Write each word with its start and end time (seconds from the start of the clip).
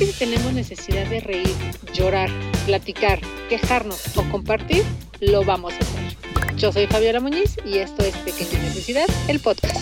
que 0.00 0.06
si 0.06 0.18
tenemos 0.18 0.54
necesidad 0.54 1.06
de 1.10 1.20
reír, 1.20 1.54
llorar, 1.92 2.30
platicar, 2.64 3.20
quejarnos 3.50 4.16
o 4.16 4.22
compartir, 4.30 4.82
lo 5.20 5.44
vamos 5.44 5.74
a 5.74 5.76
hacer. 5.76 6.56
Yo 6.56 6.72
soy 6.72 6.86
Fabiola 6.86 7.20
Muñiz 7.20 7.58
y 7.66 7.76
esto 7.76 8.02
es 8.02 8.16
Pequeña 8.16 8.62
Necesidad, 8.62 9.04
el 9.28 9.40
podcast. 9.40 9.76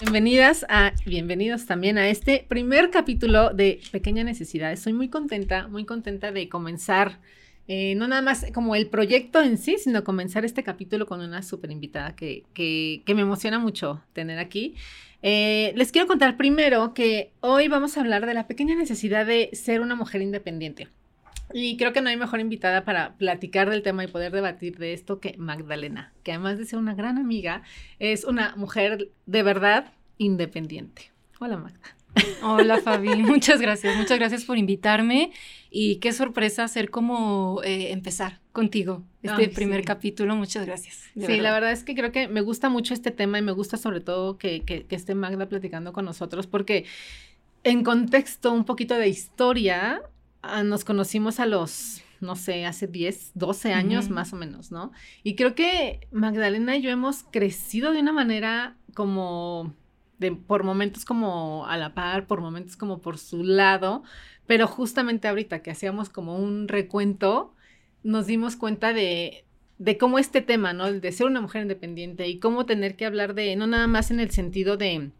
Bienvenidas 0.00 0.64
a, 0.68 0.92
bienvenidos 1.04 1.66
también 1.66 1.98
a 1.98 2.08
este 2.08 2.46
primer 2.48 2.90
capítulo 2.90 3.52
de 3.52 3.80
Pequeña 3.90 4.22
Necesidad. 4.22 4.70
Estoy 4.70 4.92
muy 4.92 5.08
contenta, 5.08 5.66
muy 5.66 5.84
contenta 5.84 6.30
de 6.30 6.48
comenzar, 6.48 7.18
eh, 7.66 7.96
no 7.96 8.06
nada 8.06 8.22
más 8.22 8.46
como 8.54 8.76
el 8.76 8.86
proyecto 8.86 9.42
en 9.42 9.58
sí, 9.58 9.78
sino 9.78 10.04
comenzar 10.04 10.44
este 10.44 10.62
capítulo 10.62 11.06
con 11.06 11.20
una 11.20 11.42
súper 11.42 11.72
invitada 11.72 12.14
que, 12.14 12.44
que, 12.54 13.02
que, 13.04 13.14
me 13.16 13.22
emociona 13.22 13.58
mucho 13.58 14.00
tener 14.12 14.38
aquí. 14.38 14.76
Eh, 15.26 15.72
les 15.74 15.90
quiero 15.90 16.06
contar 16.06 16.36
primero 16.36 16.92
que 16.92 17.32
hoy 17.40 17.66
vamos 17.66 17.96
a 17.96 18.00
hablar 18.00 18.26
de 18.26 18.34
la 18.34 18.46
pequeña 18.46 18.74
necesidad 18.74 19.24
de 19.24 19.48
ser 19.54 19.80
una 19.80 19.94
mujer 19.94 20.20
independiente. 20.20 20.88
Y 21.54 21.78
creo 21.78 21.94
que 21.94 22.02
no 22.02 22.10
hay 22.10 22.18
mejor 22.18 22.40
invitada 22.40 22.84
para 22.84 23.14
platicar 23.14 23.70
del 23.70 23.82
tema 23.82 24.04
y 24.04 24.08
poder 24.08 24.32
debatir 24.32 24.76
de 24.76 24.92
esto 24.92 25.20
que 25.20 25.34
Magdalena, 25.38 26.12
que 26.24 26.32
además 26.32 26.58
de 26.58 26.66
ser 26.66 26.78
una 26.78 26.94
gran 26.94 27.16
amiga, 27.16 27.62
es 27.98 28.24
una 28.24 28.54
mujer 28.56 29.08
de 29.24 29.42
verdad 29.42 29.94
independiente. 30.18 31.10
Hola 31.40 31.56
Magda. 31.56 31.96
Hola 32.42 32.82
Fabi, 32.82 33.16
muchas 33.22 33.62
gracias, 33.62 33.96
muchas 33.96 34.18
gracias 34.18 34.44
por 34.44 34.58
invitarme 34.58 35.32
y 35.70 35.96
qué 35.96 36.12
sorpresa 36.12 36.68
ser 36.68 36.90
como 36.90 37.62
eh, 37.64 37.92
empezar 37.92 38.43
contigo 38.54 39.02
este 39.22 39.42
Ay, 39.42 39.48
primer 39.48 39.80
sí. 39.80 39.86
capítulo, 39.86 40.34
muchas 40.36 40.64
gracias. 40.64 40.94
Sí, 41.12 41.20
verdad. 41.20 41.42
la 41.42 41.52
verdad 41.52 41.72
es 41.72 41.84
que 41.84 41.94
creo 41.94 42.12
que 42.12 42.28
me 42.28 42.40
gusta 42.40 42.70
mucho 42.70 42.94
este 42.94 43.10
tema 43.10 43.38
y 43.38 43.42
me 43.42 43.52
gusta 43.52 43.76
sobre 43.76 44.00
todo 44.00 44.38
que, 44.38 44.62
que, 44.62 44.86
que 44.86 44.96
esté 44.96 45.14
Magda 45.14 45.46
platicando 45.48 45.92
con 45.92 46.06
nosotros 46.06 46.46
porque 46.46 46.86
en 47.64 47.84
contexto 47.84 48.52
un 48.52 48.64
poquito 48.64 48.94
de 48.94 49.08
historia, 49.08 50.02
ah, 50.42 50.62
nos 50.62 50.84
conocimos 50.84 51.40
a 51.40 51.46
los 51.46 52.00
no 52.20 52.36
sé, 52.36 52.64
hace 52.64 52.86
10, 52.86 53.32
12 53.34 53.74
años 53.74 54.06
uh 54.06 54.08
-huh. 54.08 54.14
más 54.14 54.32
o 54.32 54.36
menos, 54.36 54.70
¿no? 54.70 54.92
Y 55.22 55.34
creo 55.34 55.54
que 55.54 56.08
Magdalena 56.10 56.76
y 56.76 56.80
yo 56.80 56.90
hemos 56.90 57.22
crecido 57.24 57.92
de 57.92 58.00
una 58.00 58.12
manera 58.12 58.76
como 58.94 59.74
de, 60.18 60.32
por 60.32 60.64
momentos 60.64 61.04
como 61.04 61.66
a 61.66 61.76
la 61.76 61.92
par, 61.92 62.26
por 62.26 62.40
momentos 62.40 62.76
como 62.76 63.00
por 63.00 63.18
su 63.18 63.44
lado, 63.44 64.02
pero 64.46 64.66
justamente 64.66 65.28
ahorita 65.28 65.62
que 65.62 65.70
hacíamos 65.70 66.08
como 66.08 66.38
un 66.38 66.68
recuento, 66.68 67.54
nos 68.04 68.26
dimos 68.26 68.54
cuenta 68.54 68.92
de, 68.92 69.44
de 69.78 69.98
cómo 69.98 70.20
este 70.20 70.40
tema, 70.40 70.72
¿no? 70.72 70.92
De 70.92 71.10
ser 71.12 71.26
una 71.26 71.40
mujer 71.40 71.62
independiente 71.62 72.28
y 72.28 72.38
cómo 72.38 72.66
tener 72.66 72.94
que 72.94 73.06
hablar 73.06 73.34
de, 73.34 73.56
no 73.56 73.66
nada 73.66 73.88
más 73.88 74.12
en 74.12 74.20
el 74.20 74.30
sentido 74.30 74.76
de, 74.76 75.10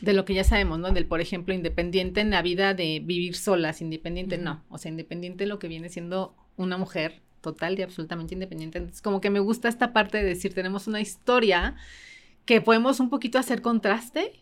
de 0.00 0.12
lo 0.12 0.24
que 0.24 0.34
ya 0.34 0.44
sabemos, 0.44 0.78
¿no? 0.78 0.90
Del, 0.92 1.06
por 1.06 1.20
ejemplo, 1.20 1.52
independiente 1.52 2.20
en 2.20 2.30
la 2.30 2.40
vida 2.40 2.72
de 2.72 3.02
vivir 3.04 3.36
solas, 3.36 3.82
independiente, 3.82 4.36
uh 4.36 4.38
-huh. 4.38 4.44
no, 4.44 4.64
o 4.70 4.78
sea, 4.78 4.90
independiente 4.90 5.44
en 5.44 5.50
lo 5.50 5.58
que 5.58 5.68
viene 5.68 5.88
siendo 5.88 6.34
una 6.56 6.78
mujer 6.78 7.20
total 7.40 7.78
y 7.78 7.82
absolutamente 7.82 8.34
independiente. 8.34 8.78
Entonces, 8.78 9.02
como 9.02 9.20
que 9.20 9.30
me 9.30 9.40
gusta 9.40 9.68
esta 9.68 9.92
parte 9.92 10.18
de 10.18 10.24
decir, 10.24 10.54
tenemos 10.54 10.86
una 10.86 11.00
historia 11.00 11.74
que 12.44 12.60
podemos 12.60 13.00
un 13.00 13.10
poquito 13.10 13.38
hacer 13.38 13.60
contraste 13.62 14.32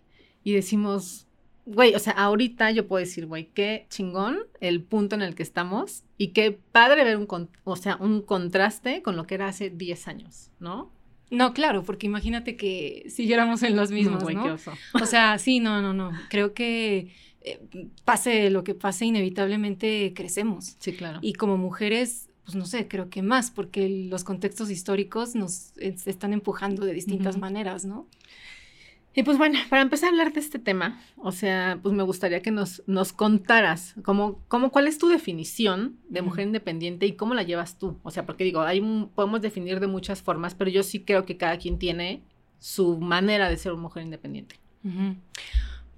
y 0.44 0.52
decimos, 0.52 1.27
güey, 1.68 1.94
o 1.94 1.98
sea, 1.98 2.14
ahorita 2.14 2.70
yo 2.70 2.86
puedo 2.86 3.00
decir, 3.04 3.26
güey, 3.26 3.50
qué 3.52 3.86
chingón 3.90 4.38
el 4.60 4.82
punto 4.82 5.14
en 5.14 5.22
el 5.22 5.34
que 5.34 5.42
estamos 5.42 6.02
y 6.16 6.28
qué 6.28 6.58
padre 6.72 7.04
ver 7.04 7.16
un, 7.18 7.48
o 7.64 7.76
sea, 7.76 7.96
un 7.96 8.22
contraste 8.22 9.02
con 9.02 9.16
lo 9.16 9.26
que 9.26 9.34
era 9.34 9.48
hace 9.48 9.70
10 9.70 10.08
años, 10.08 10.50
¿no? 10.60 10.90
No, 11.30 11.52
claro, 11.52 11.82
porque 11.82 12.06
imagínate 12.06 12.56
que 12.56 13.04
siguiéramos 13.10 13.62
en 13.62 13.76
los 13.76 13.90
mismos, 13.90 14.22
Güey, 14.22 14.34
¿no? 14.34 14.44
qué 14.44 14.50
oso. 14.52 14.72
O 14.94 15.04
sea, 15.04 15.38
sí, 15.38 15.60
no, 15.60 15.82
no, 15.82 15.92
no. 15.92 16.10
Creo 16.30 16.54
que 16.54 17.12
eh, 17.42 17.60
pase 18.06 18.48
lo 18.48 18.64
que 18.64 18.74
pase, 18.74 19.04
inevitablemente 19.04 20.14
crecemos. 20.14 20.76
Sí, 20.78 20.94
claro. 20.94 21.18
Y 21.20 21.34
como 21.34 21.58
mujeres, 21.58 22.30
pues 22.44 22.56
no 22.56 22.64
sé, 22.64 22.88
creo 22.88 23.10
que 23.10 23.20
más, 23.20 23.50
porque 23.50 24.06
los 24.08 24.24
contextos 24.24 24.70
históricos 24.70 25.34
nos 25.34 25.72
están 25.76 26.32
empujando 26.32 26.86
de 26.86 26.94
distintas 26.94 27.34
uh 27.34 27.38
-huh. 27.38 27.42
maneras, 27.42 27.84
¿no? 27.84 28.06
Y 29.18 29.24
pues 29.24 29.36
bueno, 29.36 29.58
para 29.68 29.82
empezar 29.82 30.06
a 30.06 30.10
hablar 30.12 30.32
de 30.32 30.38
este 30.38 30.60
tema, 30.60 31.02
o 31.16 31.32
sea, 31.32 31.80
pues 31.82 31.92
me 31.92 32.04
gustaría 32.04 32.40
que 32.40 32.52
nos, 32.52 32.84
nos 32.86 33.12
contaras 33.12 33.96
cómo, 34.04 34.40
cómo, 34.46 34.70
cuál 34.70 34.86
es 34.86 34.96
tu 34.96 35.08
definición 35.08 35.96
de 36.08 36.22
mujer 36.22 36.42
uh 36.42 36.44
-huh. 36.44 36.50
independiente 36.50 37.04
y 37.04 37.14
cómo 37.14 37.34
la 37.34 37.42
llevas 37.42 37.80
tú. 37.80 37.98
O 38.04 38.12
sea, 38.12 38.26
porque 38.26 38.44
digo, 38.44 38.60
hay, 38.60 38.80
podemos 39.16 39.42
definir 39.42 39.80
de 39.80 39.88
muchas 39.88 40.22
formas, 40.22 40.54
pero 40.54 40.70
yo 40.70 40.84
sí 40.84 41.00
creo 41.00 41.26
que 41.26 41.36
cada 41.36 41.58
quien 41.58 41.80
tiene 41.80 42.22
su 42.60 42.98
manera 42.98 43.50
de 43.50 43.56
ser 43.56 43.72
una 43.72 43.82
mujer 43.82 44.04
independiente. 44.04 44.54
Uh 44.84 44.88
-huh. 44.88 45.16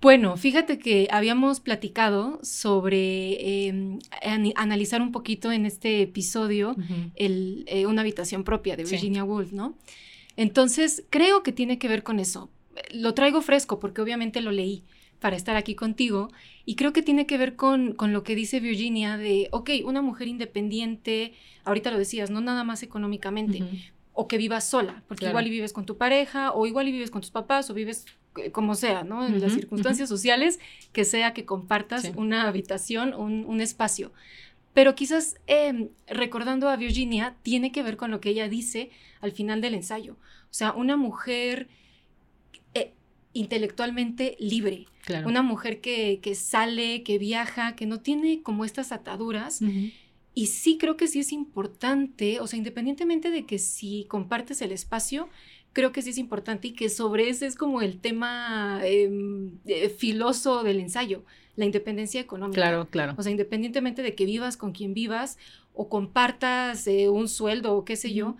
Bueno, 0.00 0.38
fíjate 0.38 0.78
que 0.78 1.06
habíamos 1.10 1.60
platicado 1.60 2.40
sobre 2.42 3.32
eh, 3.66 3.98
an 4.22 4.50
analizar 4.56 5.02
un 5.02 5.12
poquito 5.12 5.52
en 5.52 5.66
este 5.66 6.00
episodio 6.00 6.70
uh 6.70 6.74
-huh. 6.74 7.10
el, 7.16 7.64
eh, 7.66 7.84
una 7.84 8.00
habitación 8.00 8.44
propia 8.44 8.76
de 8.76 8.84
Virginia 8.84 9.24
sí. 9.24 9.28
Woolf, 9.28 9.52
¿no? 9.52 9.74
Entonces, 10.36 11.04
creo 11.10 11.42
que 11.42 11.52
tiene 11.52 11.78
que 11.78 11.86
ver 11.86 12.02
con 12.02 12.18
eso 12.18 12.48
lo 12.92 13.14
traigo 13.14 13.42
fresco 13.42 13.78
porque 13.80 14.00
obviamente 14.00 14.40
lo 14.40 14.52
leí 14.52 14.84
para 15.20 15.36
estar 15.36 15.56
aquí 15.56 15.74
contigo 15.74 16.30
y 16.64 16.74
creo 16.76 16.92
que 16.92 17.02
tiene 17.02 17.26
que 17.26 17.38
ver 17.38 17.56
con, 17.56 17.92
con 17.92 18.12
lo 18.12 18.22
que 18.22 18.34
dice 18.34 18.58
Virginia 18.58 19.16
de, 19.16 19.48
ok, 19.52 19.70
una 19.84 20.02
mujer 20.02 20.28
independiente, 20.28 21.34
ahorita 21.64 21.90
lo 21.90 21.98
decías, 21.98 22.30
no 22.30 22.40
nada 22.40 22.64
más 22.64 22.82
económicamente, 22.82 23.62
uh 23.62 23.66
-huh. 23.66 23.90
o 24.14 24.28
que 24.28 24.38
vivas 24.38 24.68
sola, 24.68 25.02
porque 25.06 25.20
claro. 25.20 25.32
igual 25.32 25.46
y 25.46 25.50
vives 25.50 25.72
con 25.72 25.84
tu 25.84 25.96
pareja, 25.96 26.52
o 26.52 26.66
igual 26.66 26.88
y 26.88 26.92
vives 26.92 27.10
con 27.10 27.20
tus 27.20 27.30
papás, 27.30 27.70
o 27.70 27.74
vives 27.74 28.06
eh, 28.36 28.50
como 28.50 28.74
sea, 28.74 29.04
¿no? 29.04 29.26
En 29.26 29.34
uh 29.34 29.36
-huh, 29.36 29.40
las 29.40 29.52
circunstancias 29.52 30.10
uh 30.10 30.14
-huh. 30.14 30.16
sociales, 30.16 30.58
que 30.92 31.04
sea 31.04 31.34
que 31.34 31.44
compartas 31.44 32.02
sí. 32.02 32.12
una 32.16 32.48
habitación, 32.48 33.14
un, 33.14 33.44
un, 33.46 33.60
espacio. 33.60 34.12
Pero 34.72 34.94
quizás 34.94 35.36
eh, 35.46 35.90
recordando 36.06 36.68
a 36.68 36.76
Virginia, 36.76 37.34
tiene 37.42 37.72
que 37.72 37.82
ver 37.82 37.96
con 37.96 38.10
lo 38.10 38.20
que 38.20 38.30
ella 38.30 38.48
dice 38.48 38.90
al 39.20 39.32
final 39.32 39.60
del 39.60 39.74
ensayo. 39.74 40.14
O 40.44 40.54
sea, 40.54 40.72
una 40.72 40.96
mujer 40.96 41.68
intelectualmente 43.32 44.36
libre. 44.38 44.86
Claro. 45.04 45.28
Una 45.28 45.42
mujer 45.42 45.80
que, 45.80 46.20
que, 46.22 46.34
sale, 46.34 47.02
que 47.02 47.18
viaja, 47.18 47.76
que 47.76 47.86
no 47.86 48.00
tiene 48.00 48.42
como 48.42 48.64
estas 48.64 48.92
ataduras. 48.92 49.62
Uh 49.62 49.66
-huh. 49.66 49.92
Y 50.34 50.46
sí 50.46 50.78
creo 50.78 50.96
que 50.96 51.08
sí 51.08 51.20
es 51.20 51.32
importante, 51.32 52.40
o 52.40 52.46
sea, 52.46 52.56
independientemente 52.56 53.30
de 53.30 53.46
que 53.46 53.58
si 53.58 54.04
compartes 54.08 54.62
el 54.62 54.72
espacio, 54.72 55.28
creo 55.72 55.92
que 55.92 56.02
sí 56.02 56.10
es 56.10 56.18
importante 56.18 56.68
y 56.68 56.72
que 56.72 56.88
sobre 56.88 57.28
ese 57.28 57.46
es 57.46 57.56
como 57.56 57.82
el 57.82 58.00
tema 58.00 58.80
em, 58.84 59.58
eh, 59.66 59.88
filoso 59.88 60.62
del 60.62 60.80
ensayo, 60.80 61.24
la 61.56 61.64
independencia 61.64 62.20
económica. 62.20 62.60
Claro, 62.60 62.88
claro. 62.88 63.14
O 63.16 63.22
sea, 63.22 63.30
independientemente 63.30 64.02
de 64.02 64.14
que 64.14 64.24
vivas 64.24 64.56
con 64.56 64.72
quien 64.72 64.94
vivas 64.94 65.38
o 65.74 65.88
compartas 65.88 66.86
eh, 66.86 67.08
un 67.08 67.28
sueldo 67.28 67.74
o 67.74 67.84
qué 67.84 67.96
sé 67.96 68.12
yo, 68.12 68.36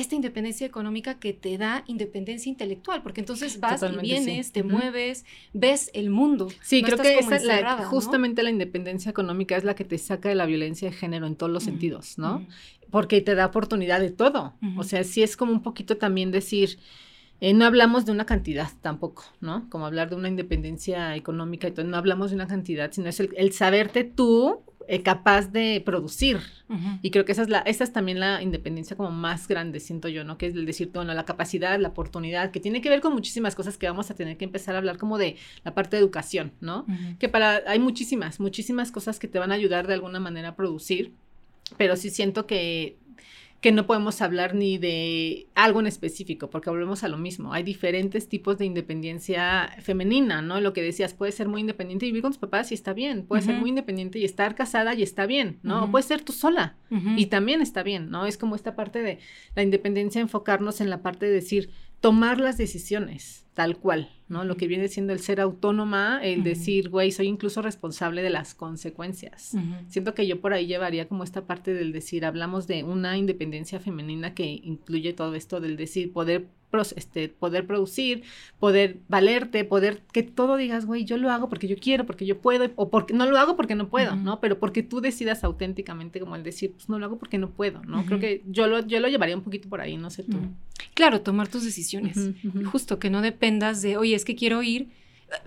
esta 0.00 0.14
independencia 0.14 0.66
económica 0.66 1.18
que 1.18 1.32
te 1.32 1.58
da 1.58 1.84
independencia 1.86 2.48
intelectual, 2.50 3.02
porque 3.02 3.20
entonces 3.20 3.60
vas 3.60 3.80
Totalmente 3.80 4.06
y 4.06 4.10
vienes, 4.10 4.46
sí. 4.46 4.52
te 4.52 4.62
uh 4.62 4.64
-huh. 4.66 4.70
mueves, 4.70 5.24
ves 5.52 5.90
el 5.94 6.10
mundo. 6.10 6.48
Sí, 6.62 6.82
no 6.82 6.88
creo 6.88 6.98
que 6.98 7.18
esa 7.18 7.38
la, 7.40 7.84
justamente 7.84 8.42
¿no? 8.42 8.44
la 8.44 8.50
independencia 8.50 9.10
económica 9.10 9.56
es 9.56 9.64
la 9.64 9.74
que 9.74 9.84
te 9.84 9.98
saca 9.98 10.28
de 10.28 10.34
la 10.34 10.46
violencia 10.46 10.90
de 10.90 10.96
género 10.96 11.26
en 11.26 11.36
todos 11.36 11.52
los 11.52 11.64
uh 11.64 11.66
-huh. 11.66 11.70
sentidos, 11.70 12.18
¿no? 12.18 12.36
Uh 12.36 12.40
-huh. 12.40 12.46
Porque 12.90 13.20
te 13.20 13.34
da 13.34 13.46
oportunidad 13.46 14.00
de 14.00 14.10
todo. 14.10 14.54
O 14.76 14.82
sea, 14.82 15.04
sí 15.04 15.22
es 15.22 15.36
como 15.36 15.52
un 15.52 15.62
poquito 15.62 15.98
también 15.98 16.30
decir, 16.30 16.78
eh, 17.40 17.52
no 17.52 17.66
hablamos 17.66 18.06
de 18.06 18.12
una 18.12 18.24
cantidad 18.24 18.70
tampoco, 18.80 19.24
¿no? 19.40 19.68
Como 19.68 19.84
hablar 19.86 20.08
de 20.08 20.16
una 20.16 20.28
independencia 20.28 21.14
económica 21.14 21.68
y 21.68 21.72
todo, 21.72 21.86
no 21.86 21.96
hablamos 21.96 22.30
de 22.30 22.36
una 22.36 22.46
cantidad, 22.46 22.90
sino 22.90 23.08
es 23.08 23.20
el, 23.20 23.28
el 23.36 23.52
saberte 23.52 24.04
tú 24.04 24.62
eh, 24.90 25.02
capaz 25.02 25.52
de 25.52 25.82
producir. 25.84 26.38
Uh 26.68 26.74
-huh. 26.74 26.98
Y 27.02 27.10
creo 27.10 27.26
que 27.26 27.32
esa 27.32 27.42
es, 27.42 27.50
la, 27.50 27.58
esa 27.58 27.84
es 27.84 27.92
también 27.92 28.20
la 28.20 28.42
independencia 28.42 28.96
como 28.96 29.10
más 29.10 29.46
grande, 29.46 29.80
siento 29.80 30.08
yo, 30.08 30.24
¿no? 30.24 30.38
Que 30.38 30.46
es 30.46 30.54
el 30.54 30.64
decir, 30.64 30.90
bueno, 30.94 31.12
la 31.12 31.26
capacidad, 31.26 31.78
la 31.78 31.88
oportunidad, 31.88 32.50
que 32.50 32.58
tiene 32.58 32.80
que 32.80 32.88
ver 32.88 33.02
con 33.02 33.12
muchísimas 33.12 33.54
cosas 33.54 33.76
que 33.76 33.86
vamos 33.86 34.10
a 34.10 34.14
tener 34.14 34.38
que 34.38 34.46
empezar 34.46 34.74
a 34.74 34.78
hablar 34.78 34.96
como 34.96 35.18
de 35.18 35.36
la 35.62 35.74
parte 35.74 35.96
de 35.96 36.00
educación, 36.00 36.52
¿no? 36.62 36.86
Uh 36.88 36.92
-huh. 36.92 37.18
Que 37.18 37.28
para, 37.28 37.62
hay 37.66 37.78
muchísimas, 37.78 38.40
muchísimas 38.40 38.90
cosas 38.90 39.18
que 39.18 39.28
te 39.28 39.38
van 39.38 39.52
a 39.52 39.56
ayudar 39.56 39.86
de 39.86 39.92
alguna 39.92 40.20
manera 40.20 40.48
a 40.48 40.56
producir, 40.56 41.12
pero 41.76 41.94
sí 41.94 42.08
siento 42.08 42.46
que 42.46 42.96
que 43.60 43.72
no 43.72 43.86
podemos 43.86 44.22
hablar 44.22 44.54
ni 44.54 44.78
de 44.78 45.48
algo 45.56 45.80
en 45.80 45.88
específico, 45.88 46.48
porque 46.48 46.70
volvemos 46.70 47.02
a 47.02 47.08
lo 47.08 47.18
mismo. 47.18 47.52
Hay 47.52 47.64
diferentes 47.64 48.28
tipos 48.28 48.56
de 48.56 48.66
independencia 48.66 49.70
femenina, 49.80 50.42
¿no? 50.42 50.60
Lo 50.60 50.72
que 50.72 50.80
decías, 50.80 51.12
puede 51.12 51.32
ser 51.32 51.48
muy 51.48 51.62
independiente 51.62 52.06
y 52.06 52.10
vivir 52.10 52.22
con 52.22 52.30
tus 52.30 52.38
papás 52.38 52.70
y 52.70 52.74
está 52.74 52.92
bien, 52.92 53.24
puede 53.26 53.42
uh 53.42 53.44
-huh. 53.44 53.46
ser 53.46 53.56
muy 53.56 53.70
independiente 53.70 54.20
y 54.20 54.24
estar 54.24 54.54
casada 54.54 54.94
y 54.94 55.02
está 55.02 55.26
bien, 55.26 55.58
¿no? 55.62 55.84
Uh 55.84 55.86
-huh. 55.86 55.90
Puede 55.90 56.04
ser 56.04 56.22
tú 56.22 56.32
sola 56.32 56.76
uh 56.90 56.96
-huh. 56.96 57.18
y 57.18 57.26
también 57.26 57.60
está 57.60 57.82
bien, 57.82 58.10
¿no? 58.10 58.26
Es 58.26 58.38
como 58.38 58.54
esta 58.54 58.76
parte 58.76 59.02
de 59.02 59.18
la 59.56 59.62
independencia, 59.64 60.20
enfocarnos 60.20 60.80
en 60.80 60.90
la 60.90 61.02
parte 61.02 61.26
de 61.26 61.32
decir, 61.32 61.70
tomar 62.00 62.38
las 62.38 62.58
decisiones 62.58 63.44
tal 63.58 63.76
cual, 63.76 64.08
¿no? 64.28 64.44
Lo 64.44 64.56
que 64.56 64.68
viene 64.68 64.86
siendo 64.86 65.12
el 65.12 65.18
ser 65.18 65.40
autónoma, 65.40 66.20
el 66.22 66.38
uh 66.38 66.42
-huh. 66.42 66.44
decir, 66.44 66.90
güey, 66.90 67.10
soy 67.10 67.26
incluso 67.26 67.60
responsable 67.60 68.22
de 68.22 68.30
las 68.30 68.54
consecuencias. 68.54 69.50
Uh 69.52 69.58
-huh. 69.58 69.88
Siento 69.88 70.14
que 70.14 70.28
yo 70.28 70.40
por 70.40 70.52
ahí 70.52 70.68
llevaría 70.68 71.08
como 71.08 71.24
esta 71.24 71.44
parte 71.44 71.74
del 71.74 71.90
decir, 71.90 72.24
hablamos 72.24 72.68
de 72.68 72.84
una 72.84 73.18
independencia 73.18 73.80
femenina 73.80 74.32
que 74.32 74.60
incluye 74.62 75.12
todo 75.12 75.34
esto 75.34 75.60
del 75.60 75.76
decir, 75.76 76.12
poder 76.12 76.46
este, 76.94 77.30
poder 77.30 77.66
producir, 77.66 78.22
poder 78.60 78.98
valerte, 79.08 79.64
poder 79.64 80.02
que 80.12 80.22
todo 80.22 80.56
digas, 80.56 80.86
güey, 80.86 81.04
yo 81.04 81.16
lo 81.16 81.30
hago 81.30 81.48
porque 81.48 81.66
yo 81.66 81.76
quiero, 81.76 82.04
porque 82.06 82.26
yo 82.26 82.40
puedo, 82.40 82.70
o 82.76 82.90
porque 82.90 83.14
no 83.14 83.26
lo 83.26 83.38
hago 83.38 83.56
porque 83.56 83.74
no 83.74 83.88
puedo, 83.88 84.14
¿no? 84.14 84.38
Pero 84.38 84.58
porque 84.58 84.82
tú 84.82 85.00
decidas 85.00 85.42
auténticamente 85.44 86.20
como 86.20 86.36
el 86.36 86.42
decir, 86.42 86.72
pues 86.72 86.88
no 86.88 86.98
lo 86.98 87.06
hago 87.06 87.18
porque 87.18 87.38
no 87.38 87.50
puedo, 87.50 87.82
¿no? 87.84 88.04
Creo 88.06 88.20
que 88.20 88.42
yo 88.46 88.68
lo, 88.68 88.86
yo 88.86 89.00
lo 89.00 89.08
llevaría 89.08 89.34
un 89.34 89.42
poquito 89.42 89.68
por 89.68 89.80
ahí, 89.80 89.96
no 89.96 90.10
sé 90.10 90.22
tú. 90.22 90.38
Claro, 90.98 91.20
tomar 91.20 91.46
tus 91.46 91.62
decisiones. 91.62 92.16
Justo 92.72 92.98
que 92.98 93.08
no 93.08 93.22
dependas 93.22 93.82
de, 93.82 93.96
oye, 93.96 94.16
es 94.16 94.24
que 94.24 94.34
quiero 94.34 94.64
ir. 94.64 94.88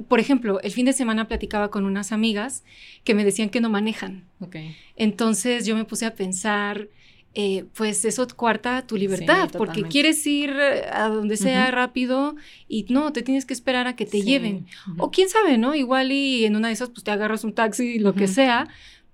Por 0.08 0.22
ejemplo, 0.22 0.62
el 0.62 0.72
fin 0.72 0.86
de 0.86 0.94
semana 0.94 1.28
platicaba 1.28 1.70
con 1.70 1.84
unas 1.84 2.14
amigas 2.14 2.64
que 3.04 3.14
me 3.16 3.26
decían 3.26 3.50
que 3.50 3.60
no 3.60 3.70
manejan. 3.70 4.24
Okay. 4.40 4.78
Entonces 4.96 5.66
yo 5.66 5.76
me 5.76 5.84
puse 5.84 6.06
a 6.06 6.16
pensar, 6.16 6.88
eh, 7.34 7.66
pues 7.74 8.06
eso 8.06 8.26
cuarta 8.34 8.88
tu 8.88 8.96
libertad, 8.96 9.50
porque 9.58 9.84
quieres 9.84 10.26
ir 10.26 10.52
a 10.52 11.10
donde 11.10 11.36
sea 11.36 11.70
rápido 11.70 12.38
y 12.70 12.86
no, 12.88 13.12
te 13.12 13.22
tienes 13.22 13.46
que 13.46 13.54
esperar 13.54 13.88
a 13.88 13.98
que 13.98 14.06
te 14.06 14.22
lleven. 14.22 14.68
O 15.00 15.12
quién 15.12 15.28
sabe, 15.28 15.58
¿no? 15.58 15.76
Igual 15.76 16.14
y 16.14 16.46
en 16.46 16.56
una 16.56 16.70
de 16.70 16.76
esas 16.76 16.92
pues 16.92 17.04
te 17.04 17.12
agarras 17.12 17.44
un 17.44 17.52
taxi, 17.52 18.00
lo 18.00 18.16
que 18.16 18.30
sea, 18.30 18.70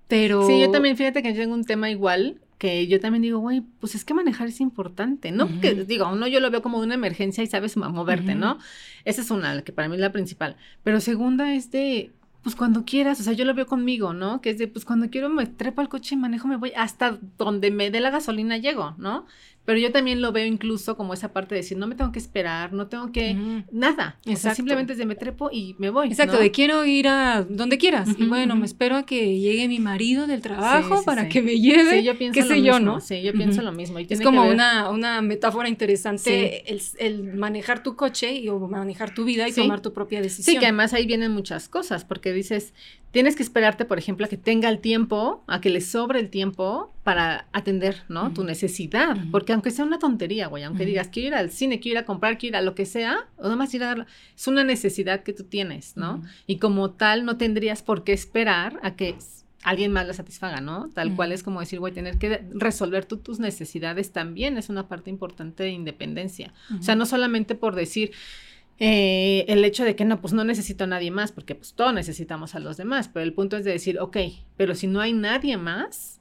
pero... 0.06 0.46
Sí, 0.46 0.60
yo 0.60 0.70
también, 0.70 0.96
fíjate 0.96 1.20
que 1.20 1.34
yo 1.34 1.40
tengo 1.40 1.54
un 1.54 1.64
tema 1.64 1.90
igual, 1.90 2.40
que 2.58 2.88
yo 2.88 3.00
también 3.00 3.22
digo, 3.22 3.38
güey, 3.38 3.62
pues 3.80 3.94
es 3.94 4.04
que 4.04 4.14
manejar 4.14 4.48
es 4.48 4.60
importante, 4.60 5.30
¿no? 5.30 5.48
Porque 5.48 5.74
digo, 5.86 6.08
uno 6.08 6.26
yo 6.26 6.40
lo 6.40 6.50
veo 6.50 6.60
como 6.60 6.78
una 6.78 6.94
emergencia 6.94 7.42
y 7.42 7.46
sabes 7.46 7.76
moverte, 7.76 8.34
¿no? 8.34 8.58
Esa 9.04 9.22
es 9.22 9.30
una, 9.30 9.62
que 9.62 9.72
para 9.72 9.88
mí 9.88 9.94
es 9.94 10.00
la 10.00 10.12
principal. 10.12 10.56
Pero 10.82 11.00
segunda 11.00 11.54
es 11.54 11.70
de, 11.70 12.10
pues 12.42 12.56
cuando 12.56 12.84
quieras, 12.84 13.20
o 13.20 13.22
sea, 13.22 13.32
yo 13.32 13.44
lo 13.44 13.54
veo 13.54 13.66
conmigo, 13.66 14.12
¿no? 14.12 14.40
Que 14.40 14.50
es 14.50 14.58
de, 14.58 14.66
pues 14.66 14.84
cuando 14.84 15.08
quiero 15.08 15.28
me 15.28 15.46
trepo 15.46 15.80
al 15.80 15.88
coche 15.88 16.16
y 16.16 16.18
manejo, 16.18 16.48
me 16.48 16.56
voy 16.56 16.72
hasta 16.76 17.18
donde 17.38 17.70
me 17.70 17.90
dé 17.90 18.00
la 18.00 18.10
gasolina 18.10 18.58
llego, 18.58 18.94
¿no? 18.98 19.26
Pero 19.68 19.80
yo 19.80 19.92
también 19.92 20.22
lo 20.22 20.32
veo 20.32 20.46
incluso 20.46 20.96
como 20.96 21.12
esa 21.12 21.34
parte 21.34 21.54
de 21.54 21.60
decir, 21.60 21.76
no 21.76 21.86
me 21.86 21.94
tengo 21.94 22.10
que 22.10 22.18
esperar, 22.18 22.72
no 22.72 22.86
tengo 22.86 23.12
que 23.12 23.36
nada. 23.70 24.18
O 24.26 24.34
sea, 24.34 24.54
simplemente 24.54 24.94
es 24.94 24.98
de 24.98 25.04
me 25.04 25.14
trepo 25.14 25.50
y 25.52 25.76
me 25.76 25.90
voy. 25.90 26.08
Exacto, 26.08 26.38
de 26.38 26.50
quiero 26.50 26.86
ir 26.86 27.06
a 27.06 27.42
donde 27.42 27.76
quieras. 27.76 28.08
y 28.16 28.24
bueno, 28.24 28.56
me 28.56 28.64
espero 28.64 28.96
a 28.96 29.04
que 29.04 29.38
llegue 29.38 29.68
mi 29.68 29.78
marido 29.78 30.26
del 30.26 30.40
trabajo 30.40 31.02
para 31.04 31.28
que 31.28 31.42
me 31.42 31.60
lleve. 31.60 31.98
Sí, 31.98 32.02
yo 32.02 32.16
pienso 32.16 32.40
lo 32.40 32.54
mismo. 32.54 32.78
¿no? 32.78 33.00
Sí, 33.02 33.20
yo 33.20 33.34
pienso 33.34 33.60
lo 33.60 33.72
mismo. 33.72 33.98
es 33.98 34.22
como 34.22 34.48
una, 34.48 34.88
una 34.88 35.20
metáfora 35.20 35.68
interesante 35.68 36.64
el, 36.98 37.34
manejar 37.34 37.82
tu 37.82 37.94
coche 37.94 38.36
y, 38.36 38.48
o 38.48 38.58
manejar 38.68 39.12
tu 39.12 39.24
vida 39.24 39.46
y 39.46 39.52
tomar 39.52 39.82
tu 39.82 39.92
propia 39.92 40.22
decisión. 40.22 40.54
Sí, 40.54 40.58
que 40.58 40.64
además 40.64 40.94
ahí 40.94 41.04
vienen 41.04 41.32
muchas 41.32 41.68
cosas, 41.68 42.06
porque 42.06 42.32
dices, 42.32 42.72
tienes 43.10 43.36
que 43.36 43.42
esperarte, 43.42 43.84
por 43.84 43.98
ejemplo, 43.98 44.26
a 44.26 44.28
que 44.28 44.36
tenga 44.36 44.68
el 44.68 44.80
tiempo, 44.80 45.42
a 45.46 45.60
que 45.60 45.70
le 45.70 45.80
sobre 45.80 46.20
el 46.20 46.30
tiempo 46.30 46.92
para 47.04 47.48
atender, 47.52 48.02
¿no? 48.08 48.32
Tu 48.32 48.44
necesidad. 48.44 49.16
Porque 49.30 49.52
aunque 49.52 49.70
sea 49.70 49.84
una 49.84 49.98
tontería, 49.98 50.46
güey, 50.46 50.64
aunque 50.64 50.84
digas, 50.84 51.08
quiero 51.08 51.28
ir 51.28 51.34
al 51.34 51.50
cine, 51.50 51.80
quiero 51.80 51.98
ir 51.98 52.04
a 52.04 52.06
comprar, 52.06 52.38
quiero 52.38 52.52
ir 52.52 52.56
a 52.56 52.62
lo 52.62 52.74
que 52.74 52.86
sea, 52.86 53.28
o 53.36 53.44
nada 53.44 53.56
más 53.56 53.72
ir 53.74 53.82
a 53.82 53.86
darlo, 53.86 54.06
es 54.36 54.46
una 54.46 54.64
necesidad 54.64 55.22
que 55.22 55.32
tú 55.32 55.44
tienes, 55.44 55.96
¿no? 55.96 56.22
Y 56.46 56.58
como 56.58 56.90
tal, 56.90 57.24
no 57.24 57.36
tendrías 57.38 57.82
por 57.82 58.04
qué 58.04 58.12
esperar 58.12 58.78
a 58.82 58.94
que 58.94 59.16
alguien 59.62 59.92
más 59.92 60.06
la 60.06 60.14
satisfaga, 60.14 60.60
¿no? 60.60 60.90
Tal 60.94 61.16
cual 61.16 61.32
es 61.32 61.42
como 61.42 61.60
decir, 61.60 61.80
güey, 61.80 61.92
tener 61.92 62.18
que 62.18 62.44
resolver 62.52 63.04
tú 63.04 63.18
tus 63.18 63.40
necesidades 63.40 64.12
también 64.12 64.56
es 64.56 64.68
una 64.68 64.88
parte 64.88 65.10
importante 65.10 65.64
de 65.64 65.70
independencia. 65.70 66.52
O 66.78 66.82
sea, 66.82 66.94
no 66.94 67.06
solamente 67.06 67.54
por 67.54 67.74
decir, 67.74 68.12
eh, 68.78 69.44
el 69.48 69.64
hecho 69.64 69.84
de 69.84 69.96
que 69.96 70.04
no, 70.04 70.20
pues 70.20 70.32
no 70.32 70.44
necesito 70.44 70.84
a 70.84 70.86
nadie 70.86 71.10
más, 71.10 71.32
porque 71.32 71.54
pues 71.54 71.74
todos 71.74 71.92
necesitamos 71.92 72.54
a 72.54 72.60
los 72.60 72.76
demás, 72.76 73.08
pero 73.08 73.24
el 73.24 73.32
punto 73.32 73.56
es 73.56 73.64
de 73.64 73.72
decir, 73.72 73.98
ok, 73.98 74.16
pero 74.56 74.74
si 74.74 74.86
no 74.86 75.00
hay 75.00 75.12
nadie 75.12 75.56
más, 75.56 76.20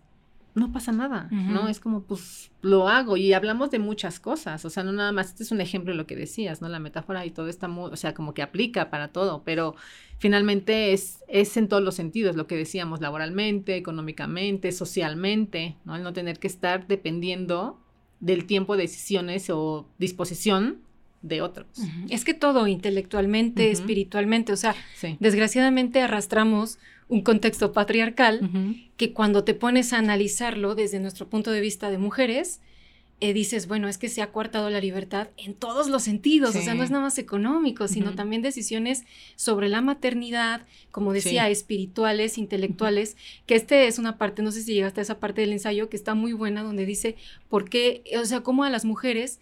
no 0.56 0.72
pasa 0.72 0.92
nada, 0.92 1.30
¿no? 1.30 1.70
Es 1.70 1.80
como, 1.80 2.02
pues 2.02 2.50
lo 2.64 2.88
hago 2.88 3.16
y 3.16 3.32
hablamos 3.34 3.70
de 3.70 3.78
muchas 3.78 4.20
cosas, 4.20 4.66
o 4.66 4.72
sea, 4.72 4.84
no 4.84 4.92
nada 4.92 5.12
más, 5.12 5.28
este 5.28 5.44
es 5.44 5.52
un 5.52 5.62
ejemplo 5.62 5.94
de 5.94 5.98
lo 5.98 6.08
que 6.08 6.16
decías, 6.16 6.62
¿no? 6.62 6.68
La 6.68 6.80
metáfora 6.80 7.24
y 7.28 7.32
todo 7.32 7.48
está 7.48 7.68
muy, 7.68 7.92
o 7.92 7.96
sea, 7.96 8.16
como 8.16 8.34
que 8.34 8.42
aplica 8.42 8.90
para 8.90 9.10
todo, 9.10 9.44
pero 9.46 9.76
finalmente 10.18 10.94
es, 10.94 11.24
es 11.28 11.56
en 11.58 11.68
todos 11.68 11.84
los 11.84 11.94
sentidos, 11.94 12.36
lo 12.36 12.48
que 12.48 12.56
decíamos, 12.56 13.02
laboralmente, 13.02 13.76
económicamente, 13.76 14.72
socialmente, 14.72 15.78
¿no? 15.86 15.96
El 15.96 16.02
no 16.02 16.12
tener 16.12 16.40
que 16.40 16.48
estar 16.48 16.88
dependiendo 16.88 17.80
del 18.20 18.46
tiempo, 18.46 18.78
decisiones 18.78 19.52
o 19.52 19.88
disposición 20.00 20.87
de 21.22 21.42
otros. 21.42 21.68
Es 22.10 22.24
que 22.24 22.34
todo, 22.34 22.68
intelectualmente, 22.68 23.72
espiritualmente, 23.72 24.54
o 24.54 24.58
sea, 24.58 24.76
desgraciadamente 25.20 26.02
arrastramos 26.02 26.80
un 27.10 27.22
contexto 27.22 27.72
patriarcal 27.72 28.50
que 28.98 29.14
cuando 29.14 29.44
te 29.44 29.54
pones 29.54 29.94
a 29.94 30.00
analizarlo 30.00 30.76
desde 30.76 31.00
nuestro 31.00 31.28
punto 31.28 31.52
de 31.52 31.62
vista 31.62 31.90
de 31.90 31.98
mujeres, 31.98 32.60
eh, 33.20 33.34
dices, 33.34 33.68
bueno, 33.68 33.88
es 33.88 33.98
que 33.98 34.10
se 34.10 34.22
ha 34.22 34.32
coartado 34.32 34.70
la 34.70 34.80
libertad 34.80 35.30
en 35.38 35.56
todos 35.56 35.88
los 35.88 36.04
sentidos, 36.04 36.56
o 36.56 36.62
sea, 36.62 36.76
no 36.76 36.84
es 36.84 36.92
nada 36.92 37.02
más 37.02 37.18
económico, 37.18 37.88
sino 37.88 38.14
también 38.14 38.44
decisiones 38.44 39.06
sobre 39.36 39.70
la 39.70 39.82
maternidad, 39.82 40.68
como 40.92 41.14
decía, 41.14 41.50
espirituales, 41.50 42.38
intelectuales, 42.38 43.18
que 43.48 43.56
este 43.56 43.88
es 43.88 43.98
una 43.98 44.20
parte, 44.20 44.44
no 44.44 44.52
sé 44.52 44.62
si 44.62 44.76
llegaste 44.76 45.02
a 45.02 45.04
esa 45.04 45.20
parte 45.20 45.42
del 45.42 45.52
ensayo, 45.52 45.90
que 45.90 45.98
está 45.98 46.14
muy 46.14 46.34
buena, 46.34 46.62
donde 46.62 46.86
dice, 46.86 47.16
¿por 47.50 47.68
qué, 47.68 48.04
o 48.22 48.26
sea, 48.26 48.42
cómo 48.42 48.64
a 48.64 48.70
las 48.70 48.86
mujeres 48.86 49.40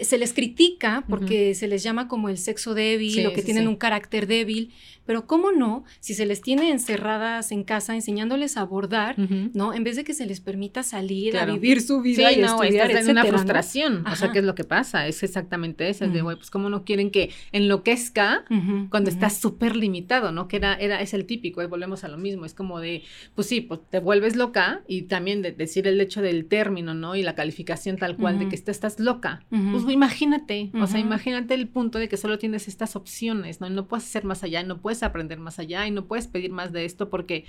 se 0.00 0.18
les 0.18 0.32
critica 0.32 1.04
porque 1.08 1.54
se 1.54 1.68
les 1.68 1.82
llama 1.82 2.08
como 2.08 2.28
el 2.28 2.38
sexo 2.38 2.74
débil 2.74 3.26
o 3.26 3.32
que 3.32 3.42
tienen 3.42 3.68
un 3.68 3.76
carácter 3.76 4.26
débil, 4.26 4.72
pero 5.04 5.26
¿cómo 5.26 5.52
no? 5.52 5.84
Si 6.00 6.14
se 6.14 6.26
les 6.26 6.40
tiene 6.40 6.70
encerradas 6.70 7.50
en 7.52 7.64
casa 7.64 7.94
enseñándoles 7.94 8.56
a 8.56 8.62
abordar, 8.62 9.16
¿no? 9.52 9.74
En 9.74 9.84
vez 9.84 9.96
de 9.96 10.04
que 10.04 10.14
se 10.14 10.26
les 10.26 10.40
permita 10.40 10.82
salir 10.82 11.36
a 11.36 11.44
vivir 11.44 11.80
su 11.80 12.00
vida 12.00 12.32
y 12.32 12.40
no, 12.40 12.62
estudiar, 12.62 12.90
es 12.90 13.08
una 13.08 13.24
frustración. 13.24 14.06
O 14.06 14.16
sea, 14.16 14.30
¿qué 14.30 14.38
es 14.38 14.44
lo 14.44 14.54
que 14.54 14.64
pasa? 14.64 15.06
Es 15.06 15.22
exactamente 15.22 15.88
eso. 15.88 16.04
Es 16.04 16.12
de, 16.12 16.22
güey, 16.22 16.36
pues 16.36 16.50
cómo 16.50 16.70
no 16.70 16.84
quieren 16.84 17.10
que 17.10 17.30
enloquezca 17.50 18.44
cuando 18.90 19.10
está 19.10 19.28
súper 19.28 19.76
limitado, 19.76 20.32
¿no? 20.32 20.48
Que 20.48 20.56
era, 20.56 20.74
era, 20.74 21.00
es 21.00 21.14
el 21.14 21.26
típico, 21.26 21.66
volvemos 21.68 22.04
a 22.04 22.08
lo 22.08 22.16
mismo. 22.16 22.46
Es 22.46 22.54
como 22.54 22.80
de, 22.80 23.02
pues 23.34 23.48
sí, 23.48 23.60
pues 23.60 23.80
te 23.90 23.98
vuelves 23.98 24.36
loca 24.36 24.82
y 24.86 25.02
también 25.02 25.42
de 25.42 25.52
decir 25.52 25.86
el 25.86 26.00
hecho 26.00 26.22
del 26.22 26.46
término, 26.46 26.94
¿no? 26.94 27.16
Y 27.16 27.22
la 27.22 27.34
calificación 27.34 27.96
tal 27.96 28.16
cual 28.16 28.38
de 28.38 28.48
que 28.48 28.56
estás 28.56 28.98
loca. 29.00 29.44
Pues 29.50 29.81
imagínate, 29.90 30.70
o 30.74 30.86
sea, 30.86 31.00
imagínate 31.00 31.54
el 31.54 31.68
punto 31.68 31.98
de 31.98 32.08
que 32.08 32.16
solo 32.16 32.38
tienes 32.38 32.68
estas 32.68 32.96
opciones, 32.96 33.60
¿no? 33.60 33.66
Y 33.66 33.70
no 33.70 33.86
puedes 33.86 34.04
hacer 34.04 34.24
más 34.24 34.42
allá, 34.42 34.62
no 34.62 34.78
puedes 34.78 35.02
aprender 35.02 35.38
más 35.38 35.58
allá 35.58 35.86
y 35.86 35.90
no 35.90 36.06
puedes 36.06 36.26
pedir 36.26 36.52
más 36.52 36.72
de 36.72 36.84
esto 36.84 37.10
porque 37.10 37.44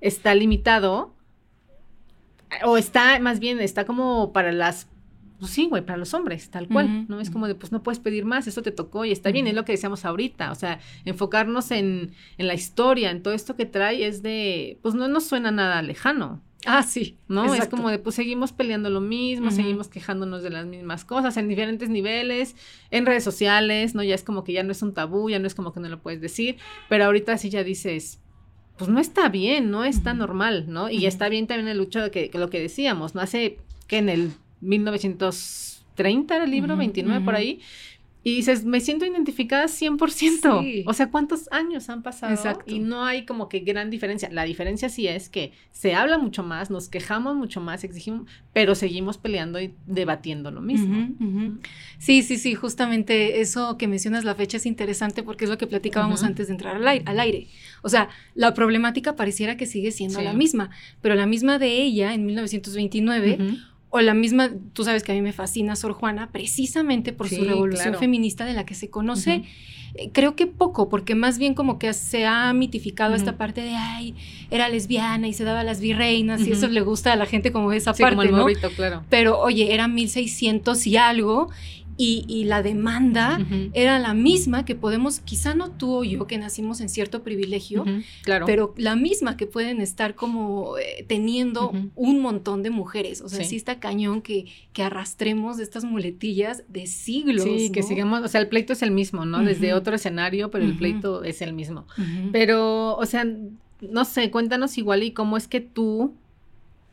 está 0.00 0.34
limitado 0.34 1.14
o 2.64 2.76
está 2.76 3.18
más 3.20 3.40
bien, 3.40 3.60
está 3.60 3.84
como 3.84 4.32
para 4.32 4.52
las 4.52 4.88
pues 5.40 5.52
sí, 5.52 5.66
güey, 5.66 5.82
para 5.82 5.96
los 5.96 6.12
hombres, 6.12 6.50
tal 6.50 6.68
cual, 6.68 7.06
¿no? 7.08 7.18
Es 7.18 7.30
como 7.30 7.48
de, 7.48 7.54
pues 7.54 7.72
no 7.72 7.82
puedes 7.82 7.98
pedir 7.98 8.26
más, 8.26 8.46
eso 8.46 8.60
te 8.60 8.72
tocó 8.72 9.06
y 9.06 9.10
está 9.10 9.30
bien, 9.30 9.46
es 9.46 9.54
lo 9.54 9.64
que 9.64 9.72
decíamos 9.72 10.04
ahorita, 10.04 10.52
o 10.52 10.54
sea, 10.54 10.80
enfocarnos 11.06 11.70
en, 11.70 12.12
en, 12.36 12.46
la 12.46 12.52
historia, 12.52 13.10
en 13.10 13.22
todo 13.22 13.32
esto 13.32 13.56
que 13.56 13.64
trae 13.64 14.06
es 14.06 14.22
de, 14.22 14.78
pues 14.82 14.94
no 14.94 15.08
nos 15.08 15.24
suena 15.24 15.50
nada 15.50 15.80
lejano, 15.80 16.42
Ah, 16.66 16.82
sí. 16.82 17.16
¿No? 17.28 17.54
Es 17.54 17.68
como 17.68 17.90
de, 17.90 17.98
pues 17.98 18.16
seguimos 18.16 18.52
peleando 18.52 18.90
lo 18.90 19.00
mismo, 19.00 19.50
seguimos 19.50 19.88
quejándonos 19.88 20.42
de 20.42 20.50
las 20.50 20.66
mismas 20.66 21.04
cosas 21.04 21.36
en 21.36 21.48
diferentes 21.48 21.88
niveles, 21.88 22.54
en 22.90 23.06
redes 23.06 23.24
sociales, 23.24 23.94
¿no? 23.94 24.02
Ya 24.02 24.14
es 24.14 24.22
como 24.22 24.44
que 24.44 24.52
ya 24.52 24.62
no 24.62 24.72
es 24.72 24.82
un 24.82 24.92
tabú, 24.92 25.30
ya 25.30 25.38
no 25.38 25.46
es 25.46 25.54
como 25.54 25.72
que 25.72 25.80
no 25.80 25.88
lo 25.88 26.00
puedes 26.00 26.20
decir, 26.20 26.56
pero 26.88 27.06
ahorita 27.06 27.38
sí 27.38 27.48
ya 27.48 27.64
dices, 27.64 28.20
pues 28.76 28.90
no 28.90 29.00
está 29.00 29.28
bien, 29.28 29.70
no 29.70 29.84
está 29.84 30.12
normal, 30.14 30.66
¿no? 30.68 30.90
Y 30.90 31.06
está 31.06 31.28
bien 31.28 31.46
también 31.46 31.68
el 31.68 31.80
hecho 31.80 32.02
de 32.02 32.10
que, 32.10 32.30
lo 32.34 32.50
que 32.50 32.60
decíamos, 32.60 33.14
¿no? 33.14 33.20
Hace 33.20 33.58
que 33.86 33.98
en 33.98 34.08
el 34.08 34.32
1930 34.60 36.34
era 36.34 36.44
el 36.44 36.50
libro, 36.50 36.76
29 36.76 37.24
por 37.24 37.34
ahí, 37.34 37.60
y 38.22 38.36
dices, 38.36 38.64
me 38.64 38.80
siento 38.80 39.06
identificada 39.06 39.64
100%. 39.64 40.84
O 40.86 40.92
sea, 40.92 41.10
¿cuántos 41.10 41.50
años 41.52 41.88
han 41.88 42.02
pasado? 42.02 42.32
Exacto. 42.32 42.74
Y 42.74 42.78
no 42.78 43.04
hay 43.04 43.24
como 43.24 43.48
que 43.48 43.60
gran 43.60 43.88
diferencia. 43.88 44.28
La 44.30 44.44
diferencia 44.44 44.90
sí 44.90 45.08
es 45.08 45.30
que 45.30 45.52
se 45.72 45.94
habla 45.94 46.18
mucho 46.18 46.42
más, 46.42 46.70
nos 46.70 46.88
quejamos 46.88 47.36
mucho 47.36 47.60
más, 47.60 47.82
exigimos, 47.82 48.26
pero 48.52 48.74
seguimos 48.74 49.16
peleando 49.16 49.60
y 49.60 49.74
debatiendo 49.86 50.50
lo 50.50 50.60
mismo. 50.60 51.08
Sí, 51.98 52.22
sí, 52.22 52.36
sí, 52.36 52.54
justamente 52.54 53.40
eso 53.40 53.78
que 53.78 53.88
mencionas 53.88 54.24
la 54.24 54.34
fecha 54.34 54.58
es 54.58 54.66
interesante 54.66 55.22
porque 55.22 55.44
es 55.44 55.50
lo 55.50 55.56
que 55.56 55.66
platicábamos 55.66 56.22
antes 56.22 56.48
de 56.48 56.52
entrar 56.52 56.76
al 56.76 57.20
aire, 57.20 57.48
O 57.82 57.88
sea, 57.88 58.10
la 58.34 58.52
problemática 58.52 59.16
pareciera 59.16 59.56
que 59.56 59.64
sigue 59.64 59.92
siendo 59.92 60.20
la 60.20 60.34
misma, 60.34 60.70
pero 61.00 61.14
la 61.14 61.26
misma 61.26 61.58
de 61.58 61.68
ella 61.68 62.12
en 62.12 62.26
1929 62.26 63.38
o 63.90 64.00
la 64.00 64.14
misma, 64.14 64.50
tú 64.72 64.84
sabes 64.84 65.02
que 65.02 65.12
a 65.12 65.14
mí 65.14 65.20
me 65.20 65.32
fascina 65.32 65.74
Sor 65.74 65.92
Juana, 65.92 66.30
precisamente 66.30 67.12
por 67.12 67.28
su 67.28 67.44
revolución 67.44 67.96
feminista 67.96 68.44
de 68.44 68.54
la 68.54 68.64
que 68.64 68.74
se 68.74 68.88
conoce, 68.88 69.42
eh, 69.94 70.10
creo 70.12 70.36
que 70.36 70.46
poco, 70.46 70.88
porque 70.88 71.16
más 71.16 71.38
bien 71.38 71.54
como 71.54 71.80
que 71.80 71.92
se 71.92 72.24
ha 72.24 72.52
mitificado 72.52 73.16
esta 73.16 73.36
parte 73.36 73.62
de, 73.62 73.74
ay, 73.74 74.14
era 74.50 74.68
lesbiana 74.68 75.26
y 75.26 75.32
se 75.32 75.42
daba 75.42 75.60
a 75.60 75.64
las 75.64 75.80
virreinas, 75.80 76.46
y 76.46 76.52
eso 76.52 76.68
le 76.68 76.80
gusta 76.82 77.12
a 77.12 77.16
la 77.16 77.26
gente 77.26 77.50
como 77.50 77.72
esa 77.72 77.92
parte, 77.92 78.28
como 78.28 78.48
el 78.48 78.54
¿no? 78.54 78.70
claro. 78.76 79.02
Pero 79.10 79.40
oye, 79.40 79.74
era 79.74 79.88
1600 79.88 80.86
y 80.86 80.96
algo, 80.96 81.50
y, 82.02 82.44
la 82.44 82.62
demanda 82.62 83.38
era 83.74 83.98
la 83.98 84.14
misma 84.14 84.64
que 84.64 84.74
podemos, 84.74 85.20
quizá 85.20 85.54
no 85.54 85.70
tú 85.70 85.96
o 85.96 86.04
yo 86.04 86.26
que 86.26 86.38
nacimos 86.38 86.80
en 86.80 86.88
cierto 86.88 87.22
privilegio, 87.22 87.84
claro. 88.22 88.46
pero 88.46 88.74
la 88.76 88.96
misma 88.96 89.36
que 89.36 89.46
pueden 89.46 89.80
estar 89.80 90.14
como 90.14 90.78
eh, 90.78 91.04
teniendo 91.06 91.72
un 91.94 92.20
montón 92.20 92.62
de 92.62 92.70
mujeres. 92.70 93.20
O 93.20 93.28
sea, 93.28 93.44
sí, 93.44 93.56
está 93.56 93.78
cañón 93.80 94.22
que, 94.22 94.46
que 94.72 94.82
arrastremos 94.82 95.58
estas 95.58 95.84
muletillas 95.84 96.64
de 96.68 96.86
siglos. 96.86 97.44
Sí, 97.44 97.70
que 97.70 97.82
sigamos, 97.82 98.22
o 98.22 98.28
sea, 98.28 98.40
el 98.40 98.48
pleito 98.48 98.72
es 98.72 98.82
el 98.82 98.90
mismo, 98.90 99.26
¿no? 99.26 99.42
Desde 99.42 99.74
otro 99.74 99.94
escenario, 99.94 100.50
pero 100.50 100.64
el 100.64 100.76
pleito 100.76 101.22
es 101.22 101.42
el 101.42 101.52
mismo. 101.52 101.86
Pero, 102.32 102.96
o 102.96 103.06
sea, 103.06 103.26
no 103.80 104.04
sé, 104.04 104.30
cuéntanos 104.30 104.78
igual 104.78 105.02
y 105.02 105.12
cómo 105.12 105.36
es 105.36 105.48
que 105.48 105.60
tú 105.60 106.14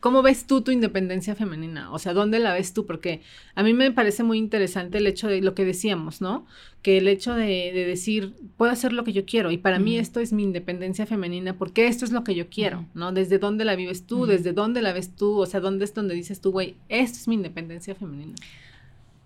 ¿Cómo 0.07 0.21
ves 0.21 0.47
tú 0.47 0.61
tu 0.61 0.71
independencia 0.71 1.35
femenina? 1.35 1.91
O 1.91 1.99
sea, 1.99 2.13
¿dónde 2.13 2.39
la 2.39 2.53
ves 2.53 2.71
tú? 2.73 2.85
Porque 2.85 3.19
a 3.55 3.61
mí 3.61 3.73
me 3.73 3.91
parece 3.91 4.23
muy 4.23 4.37
interesante 4.37 4.99
el 4.99 5.05
hecho 5.05 5.27
de 5.27 5.41
lo 5.41 5.53
que 5.53 5.65
decíamos, 5.65 6.21
¿no? 6.21 6.45
Que 6.81 6.97
el 6.97 7.09
hecho 7.09 7.35
de, 7.35 7.73
decir, 7.73 8.33
puedo 8.55 8.71
hacer 8.71 8.93
lo 8.93 9.03
que 9.03 9.11
yo 9.11 9.25
quiero 9.25 9.51
y 9.51 9.57
para 9.57 9.79
mí 9.79 9.97
esto 9.97 10.21
es 10.21 10.31
mi 10.31 10.43
independencia 10.43 11.05
femenina 11.05 11.57
porque 11.57 11.87
esto 11.87 12.05
es 12.05 12.13
lo 12.13 12.23
que 12.23 12.35
yo 12.35 12.47
quiero, 12.49 12.85
¿no? 12.93 13.11
Desde 13.11 13.37
dónde 13.37 13.65
la 13.65 13.75
vives 13.75 14.07
tú, 14.07 14.25
desde 14.27 14.53
dónde 14.53 14.81
la 14.81 14.93
ves 14.93 15.13
tú, 15.13 15.41
o 15.41 15.45
sea, 15.45 15.59
dónde 15.59 15.83
es 15.83 15.93
donde 15.93 16.15
dices 16.15 16.39
tú, 16.39 16.53
güey, 16.53 16.77
esto 16.87 17.17
es 17.17 17.27
mi 17.27 17.35
independencia 17.35 17.93
femenina. 17.93 18.35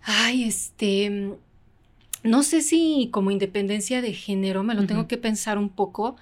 Ay, 0.01 0.45
este, 0.45 1.35
no 2.23 2.41
sé 2.41 2.61
si 2.63 3.09
como 3.11 3.29
independencia 3.29 4.01
de 4.01 4.13
género, 4.13 4.63
me 4.63 4.73
lo 4.73 4.87
tengo 4.87 5.07
que 5.07 5.17
pensar 5.17 5.59
un 5.59 5.69
poco, 5.69 6.15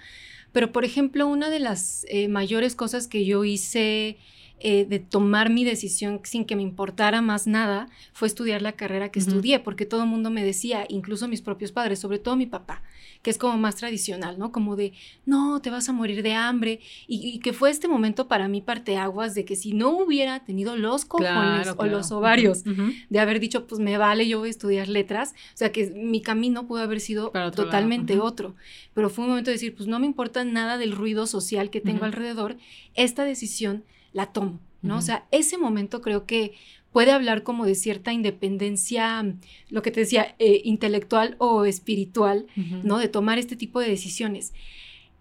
pero 0.51 0.73
por 0.73 0.83
ejemplo, 0.83 1.27
una 1.27 1.49
de 1.49 1.59
las 1.59 2.05
eh, 2.09 2.27
mayores 2.27 2.75
cosas 2.75 3.07
que 3.07 3.23
yo 3.23 3.45
hice 3.45 4.17
eh, 4.61 4.85
de 4.85 4.99
tomar 4.99 5.49
mi 5.49 5.63
decisión 5.63 6.19
sin 6.23 6.43
que 6.43 6.57
me 6.57 6.61
importara 6.61 7.21
más 7.21 7.47
nada 7.47 7.87
fue 8.11 8.27
estudiar 8.27 8.61
la 8.61 8.73
carrera 8.73 9.09
que 9.09 9.19
estudié, 9.19 9.59
porque 9.59 9.85
todo 9.85 10.03
el 10.03 10.09
mundo 10.09 10.31
me 10.31 10.43
decía, 10.43 10.85
incluso 10.89 11.29
mis 11.29 11.41
propios 11.41 11.71
padres, 11.71 11.99
sobre 11.99 12.19
todo 12.19 12.35
mi 12.35 12.45
papá, 12.45 12.83
que 13.21 13.29
es 13.29 13.37
como 13.37 13.57
más 13.57 13.77
tradicional, 13.77 14.37
¿no? 14.37 14.51
Como 14.51 14.75
de, 14.75 14.91
no, 15.25 15.61
te 15.61 15.69
vas 15.69 15.87
a 15.87 15.93
morir 15.93 16.23
de 16.23 16.33
hambre, 16.33 16.81
y, 17.07 17.39
que 17.39 17.53
fue 17.53 17.69
este 17.69 17.87
momento 17.87 18.27
para 18.27 18.49
mí 18.49 18.59
parteaguas 18.59 19.33
de 19.33 19.45
que 19.45 19.55
si 19.55 19.71
no 19.71 19.91
hubiera 19.91 20.43
tenido 20.43 20.75
los 20.75 21.05
cojones 21.05 21.73
o 21.77 21.85
los 21.85 22.11
ovarios 22.11 22.63
de 22.65 23.19
haber 23.19 23.39
dicho, 23.39 23.65
pues 23.65 23.79
me 23.79 23.97
vale, 23.97 24.27
yo 24.27 24.39
voy 24.39 24.49
a 24.49 24.51
estudiar 24.51 24.89
letras, 24.89 25.35
o 25.53 25.57
sea 25.57 25.71
que 25.71 25.89
mi 25.91 26.21
camino 26.21 26.67
pudo 26.67 26.81
haber 26.81 26.99
sido 26.99 27.31
totalmente 27.55 28.19
otro, 28.19 28.55
pero 28.93 29.09
fue 29.09 29.23
un 29.23 29.29
momento 29.29 29.51
de 29.51 29.55
decir, 29.55 29.73
pues 29.73 29.87
no 29.87 29.99
me 29.99 30.05
importa 30.05 30.43
nada 30.43 30.77
del 30.77 30.91
ruido 30.91 31.27
social 31.27 31.69
que 31.69 31.79
tengo 31.79 32.03
alrededor, 32.03 32.57
esta 32.93 33.23
decisión 33.23 33.85
la 34.13 34.27
tomo, 34.27 34.59
¿no? 34.81 34.97
O 34.97 35.01
sea, 35.01 35.25
ese 35.31 35.57
momento 35.57 36.01
creo 36.01 36.25
que 36.25 36.53
puede 36.91 37.11
hablar 37.11 37.43
como 37.43 37.65
de 37.65 37.75
cierta 37.75 38.13
independencia, 38.13 39.35
lo 39.69 39.81
que 39.81 39.91
te 39.91 40.01
decía, 40.01 40.35
eh, 40.39 40.61
intelectual 40.63 41.35
o 41.37 41.65
espiritual, 41.65 42.47
¿no? 42.83 42.97
De 42.97 43.07
tomar 43.07 43.37
este 43.37 43.55
tipo 43.55 43.79
de 43.79 43.89
decisiones. 43.89 44.53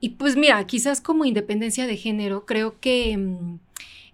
Y 0.01 0.11
pues 0.11 0.37
mira, 0.37 0.65
quizás 0.67 1.01
como 1.01 1.25
independencia 1.25 1.87
de 1.87 1.97
género, 1.97 2.47
creo 2.47 2.79
que, 2.81 3.17
mm, 3.17 3.59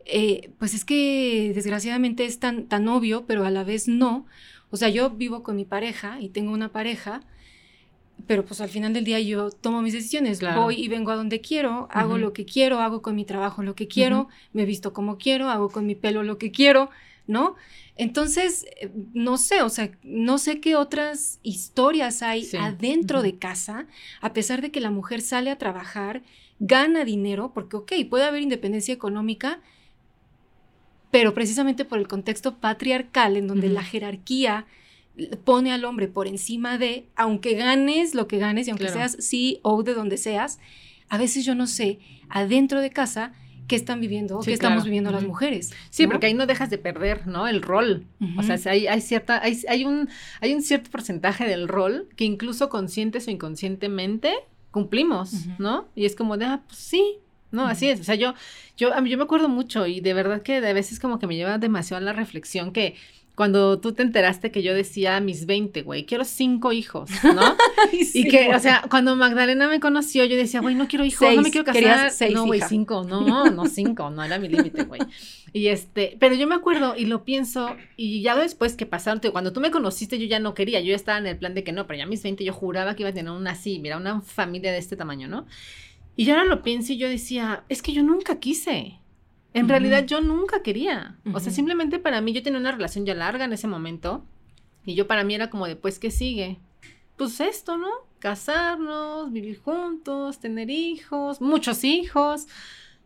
eh, 0.07 0.51
pues 0.59 0.75
es 0.75 0.85
que 0.85 1.53
desgraciadamente 1.55 2.25
es 2.25 2.39
tan, 2.39 2.67
tan 2.67 2.89
obvio, 2.89 3.25
pero 3.27 3.45
a 3.45 3.51
la 3.51 3.65
vez 3.65 3.87
no. 3.89 4.27
O 4.71 4.77
sea, 4.77 4.89
yo 4.89 5.11
vivo 5.11 5.43
con 5.43 5.57
mi 5.57 5.65
pareja 5.65 6.21
y 6.21 6.31
tengo 6.31 6.53
una 6.53 6.73
pareja, 6.73 7.23
pero 8.27 8.45
pues 8.45 8.61
al 8.61 8.69
final 8.69 8.93
del 8.93 9.05
día 9.05 9.21
yo 9.21 9.51
tomo 9.51 9.83
mis 9.83 9.93
decisiones, 9.93 10.41
voy 10.41 10.83
y 10.83 10.89
vengo 10.89 11.11
a 11.11 11.17
donde 11.17 11.41
quiero, 11.41 11.89
hago 11.91 12.19
lo 12.19 12.33
que 12.33 12.45
quiero, 12.45 12.81
hago 12.81 13.03
con 13.03 13.15
mi 13.15 13.25
trabajo 13.25 13.63
lo 13.63 13.75
que 13.75 13.89
quiero, 13.89 14.29
me 14.53 14.65
visto 14.65 14.93
como 14.93 15.19
quiero, 15.19 15.51
hago 15.51 15.69
con 15.69 15.87
mi 15.87 15.95
pelo 15.95 16.23
lo 16.23 16.39
que 16.39 16.51
quiero, 16.51 16.91
¿no? 17.27 17.55
Entonces, 17.97 18.67
eh, 18.81 18.91
no 19.13 19.37
sé, 19.37 19.63
o 19.63 19.69
sea, 19.69 19.91
no 20.03 20.39
sé 20.39 20.61
qué 20.61 20.75
otras 20.75 21.39
historias 21.43 22.23
hay 22.23 22.49
adentro 22.59 23.23
de 23.23 23.37
casa, 23.37 23.87
a 24.21 24.33
pesar 24.33 24.63
de 24.63 24.71
que 24.71 24.81
la 24.81 24.91
mujer 24.91 25.21
sale 25.21 25.51
a 25.51 25.59
trabajar, 25.59 26.23
gana 26.59 27.05
dinero, 27.05 27.53
porque, 27.55 27.77
ok, 27.77 27.93
puede 28.09 28.25
haber 28.25 28.43
independencia 28.43 28.95
económica, 28.95 29.61
pero 31.11 31.35
precisamente 31.35 31.85
por 31.85 31.99
el 31.99 32.09
contexto 32.09 32.57
patriarcal, 32.57 33.37
en 33.37 33.47
donde 33.47 33.69
la 33.69 33.85
jerarquía 33.85 34.67
pone 35.45 35.73
al 35.73 35.85
hombre 35.85 36.09
por 36.09 36.27
encima 36.27 36.79
de, 36.79 37.07
aunque 37.17 37.55
ganes 37.55 38.15
lo 38.15 38.27
que 38.27 38.39
ganes 38.39 38.67
y 38.67 38.71
aunque 38.71 38.89
seas 38.89 39.17
sí 39.21 39.61
o 39.63 39.83
de 39.83 39.95
donde 39.95 40.17
seas, 40.17 40.59
a 41.09 41.19
veces 41.19 41.45
yo 41.45 41.55
no 41.55 41.67
sé, 41.67 41.99
adentro 42.29 42.81
de 42.81 42.91
casa, 42.91 43.33
qué 43.69 43.77
están 43.77 44.01
viviendo 44.01 44.39
o 44.39 44.41
qué 44.43 44.53
estamos 44.53 44.85
viviendo 44.85 45.11
las 45.11 45.25
mujeres. 45.25 45.73
Sí, 45.91 46.07
porque 46.07 46.27
ahí 46.27 46.35
no 46.35 46.47
dejas 46.47 46.71
de 46.71 46.79
perder, 46.79 47.27
¿no? 47.27 47.49
El 47.49 47.63
rol. 47.63 48.05
O 48.37 48.43
sea, 48.43 48.59
hay, 48.71 48.87
hay 48.87 49.01
cierta, 49.01 49.43
hay, 49.43 49.59
hay, 49.69 49.85
un, 49.85 50.09
hay 50.41 50.55
un 50.55 50.63
cierto 50.63 50.91
porcentaje 50.91 51.47
del 51.47 51.69
rol 51.69 52.09
que 52.17 52.25
incluso 52.25 52.69
conscientes 52.69 53.27
o 53.29 53.31
inconscientemente 53.31 54.35
cumplimos, 54.71 55.47
¿no? 55.59 55.89
Y 55.95 56.05
es 56.05 56.17
como 56.17 56.37
de, 56.37 56.47
ah, 56.47 56.63
pues 56.67 56.79
sí, 56.79 57.19
no, 57.53 57.67
así 57.67 57.89
es. 57.89 58.01
O 58.01 58.05
sea, 58.05 58.17
yo, 58.17 58.35
yo, 58.77 58.91
yo 59.05 59.17
me 59.17 59.25
acuerdo 59.25 59.49
mucho 59.49 59.87
y 59.87 60.01
de 60.01 60.13
verdad 60.13 60.43
que 60.43 60.61
de 60.61 60.73
veces 60.73 60.99
como 60.99 61.19
que 61.21 61.29
me 61.29 61.37
lleva 61.37 61.59
demasiado 61.59 62.03
a 62.03 62.05
la 62.05 62.13
reflexión 62.13 62.73
que 62.73 62.97
cuando 63.35 63.81
tú 63.81 63.93
te 63.93 64.03
enteraste 64.03 64.53
que 64.53 64.63
yo 64.63 64.75
decía 64.75 65.17
a 65.17 65.21
mis 65.21 65.47
20, 65.47 65.83
güey, 65.83 66.07
quiero 66.07 66.25
cinco 66.25 66.73
hijos, 66.73 67.11
¿no? 67.25 67.57
y 67.93 68.29
que, 68.29 68.55
o 68.55 68.61
sea, 68.61 68.85
cuando 68.89 69.17
Magdalena 69.17 69.69
me 69.69 69.81
conoció, 69.81 70.25
yo 70.25 70.37
decía, 70.37 70.61
güey, 70.61 70.77
no 70.77 70.87
quiero 70.87 71.05
hijos, 71.05 71.35
no 71.35 71.43
me 71.43 71.51
quiero 71.51 71.65
casar. 71.65 72.13
Seis, 72.13 72.33
no, 72.33 72.47
güey, 72.47 72.61
cinco, 72.69 73.03
no, 73.09 73.51
no, 73.51 73.67
cinco, 73.67 74.11
no 74.11 74.23
era 74.23 74.39
mi 74.39 74.49
límite, 74.49 74.85
güey. 74.85 75.01
Y 75.53 75.67
este, 75.67 76.17
pero 76.21 76.37
yo 76.37 76.47
me 76.47 76.55
acuerdo 76.55 76.95
y 76.97 77.07
lo 77.07 77.25
pienso, 77.25 77.75
y 77.97 78.23
ya 78.23 78.37
después 78.37 78.77
que 78.77 78.87
pasaron, 78.87 79.21
cuando 79.33 79.53
tú 79.53 79.61
me 79.61 79.73
conociste, 79.73 80.19
yo 80.19 80.27
ya 80.27 80.39
no 80.39 80.55
quería, 80.55 80.81
yo 80.81 80.91
ya 80.91 80.97
estaba 80.97 81.19
en 81.19 81.27
el 81.27 81.37
plan 81.37 81.55
de 81.55 81.65
que 81.65 81.73
no, 81.73 81.89
pero 81.89 81.99
ya 81.99 82.05
a 82.05 82.09
mis 82.09 82.23
20 82.23 82.45
yo 82.45 82.53
juraba 82.53 82.95
que 82.95 83.03
iba 83.03 83.11
a 83.11 83.15
tener 83.15 83.33
una 83.33 83.53
así, 83.53 83.81
mira, 83.81 83.97
una 83.97 84.21
familia 84.21 84.71
de 84.71 84.79
este 84.79 84.97
tamaño, 84.97 85.27
¿no? 85.27 85.47
Y 86.17 86.25
yo 86.25 86.35
ahora 86.35 86.45
lo 86.45 86.63
pienso 86.63 86.93
y 86.93 86.99
yo 86.99 87.09
decía, 87.09 87.65
es 87.69 87.83
que 87.83 87.93
yo 87.93 88.05
nunca 88.05 88.39
quise. 88.39 89.01
En 89.55 89.69
realidad 89.69 90.05
yo 90.05 90.21
nunca 90.21 90.63
quería. 90.63 91.17
O 91.33 91.41
sea, 91.41 91.53
simplemente 91.53 91.99
para 91.99 92.21
mí 92.21 92.33
yo 92.33 92.43
tenía 92.43 92.59
una 92.59 92.73
relación 92.73 93.07
ya 93.07 93.15
larga 93.15 93.45
en 93.45 93.53
ese 93.53 93.67
momento. 93.67 94.25
Y 94.85 94.95
yo 94.95 95.07
para 95.07 95.25
mí 95.25 95.35
era 95.35 95.49
como 95.49 95.67
de, 95.67 95.77
pues, 95.77 95.99
¿qué 95.99 96.11
sigue? 96.11 96.59
Pues 97.17 97.41
esto, 97.41 97.79
¿no? 97.79 97.89
Casarnos, 98.19 99.33
vivir 99.33 99.61
juntos, 99.61 100.41
tener 100.41 100.71
hijos, 100.71 101.41
muchos 101.41 101.85
hijos. 101.85 102.47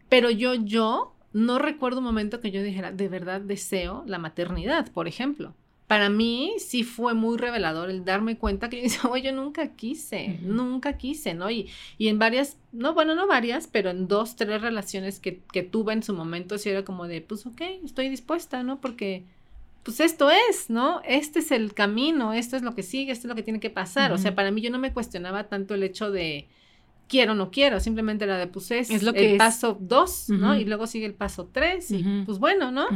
Pero 0.08 0.30
yo, 0.30 0.54
yo, 0.54 1.14
no 1.32 1.58
recuerdo 1.58 1.98
un 1.98 2.04
momento 2.04 2.40
que 2.40 2.50
yo 2.50 2.62
dijera, 2.62 2.90
de 2.90 3.08
verdad 3.08 3.40
deseo 3.40 4.02
la 4.06 4.18
maternidad, 4.18 4.90
por 4.90 5.06
ejemplo 5.06 5.54
para 5.88 6.10
mí 6.10 6.52
sí 6.58 6.84
fue 6.84 7.14
muy 7.14 7.38
revelador 7.38 7.88
el 7.88 8.04
darme 8.04 8.36
cuenta 8.36 8.68
que 8.68 8.86
yo, 8.88 9.16
yo 9.16 9.32
nunca 9.32 9.74
quise, 9.74 10.38
nunca 10.42 10.98
quise, 10.98 11.34
¿no? 11.34 11.50
Y, 11.50 11.68
y, 11.96 12.08
en 12.08 12.18
varias, 12.18 12.58
no, 12.72 12.92
bueno, 12.94 13.14
no 13.14 13.26
varias, 13.26 13.66
pero 13.66 13.90
en 13.90 14.06
dos, 14.06 14.36
tres 14.36 14.60
relaciones 14.60 15.18
que, 15.18 15.40
que 15.50 15.62
tuve 15.62 15.94
en 15.94 16.02
su 16.02 16.12
momento, 16.12 16.58
sí 16.58 16.68
era 16.68 16.84
como 16.84 17.08
de, 17.08 17.22
pues 17.22 17.46
ok, 17.46 17.62
estoy 17.84 18.10
dispuesta, 18.10 18.62
¿no? 18.62 18.82
Porque, 18.82 19.24
pues 19.82 20.00
esto 20.00 20.30
es, 20.30 20.68
¿no? 20.68 21.00
Este 21.06 21.38
es 21.38 21.50
el 21.50 21.72
camino, 21.72 22.34
esto 22.34 22.56
es 22.56 22.62
lo 22.62 22.74
que 22.74 22.82
sigue, 22.82 23.10
esto 23.10 23.26
es 23.26 23.30
lo 23.30 23.34
que 23.34 23.42
tiene 23.42 23.58
que 23.58 23.70
pasar. 23.70 24.12
O 24.12 24.18
sea, 24.18 24.34
para 24.34 24.50
mí 24.50 24.60
yo 24.60 24.70
no 24.70 24.78
me 24.78 24.92
cuestionaba 24.92 25.44
tanto 25.44 25.74
el 25.74 25.82
hecho 25.82 26.10
de 26.10 26.46
quiero 27.08 27.32
o 27.32 27.34
no 27.34 27.50
quiero, 27.50 27.80
simplemente 27.80 28.26
la 28.26 28.36
de, 28.36 28.46
pues 28.46 28.70
es, 28.70 29.02
lo 29.02 29.14
que 29.14 29.32
el 29.32 29.38
paso 29.38 29.78
dos, 29.80 30.28
¿no? 30.28 30.54
Y 30.54 30.66
luego 30.66 30.86
sigue 30.86 31.06
el 31.06 31.14
paso 31.14 31.48
tres, 31.50 31.90
y 31.90 32.04
pues 32.26 32.38
bueno, 32.38 32.70
¿no? 32.70 32.86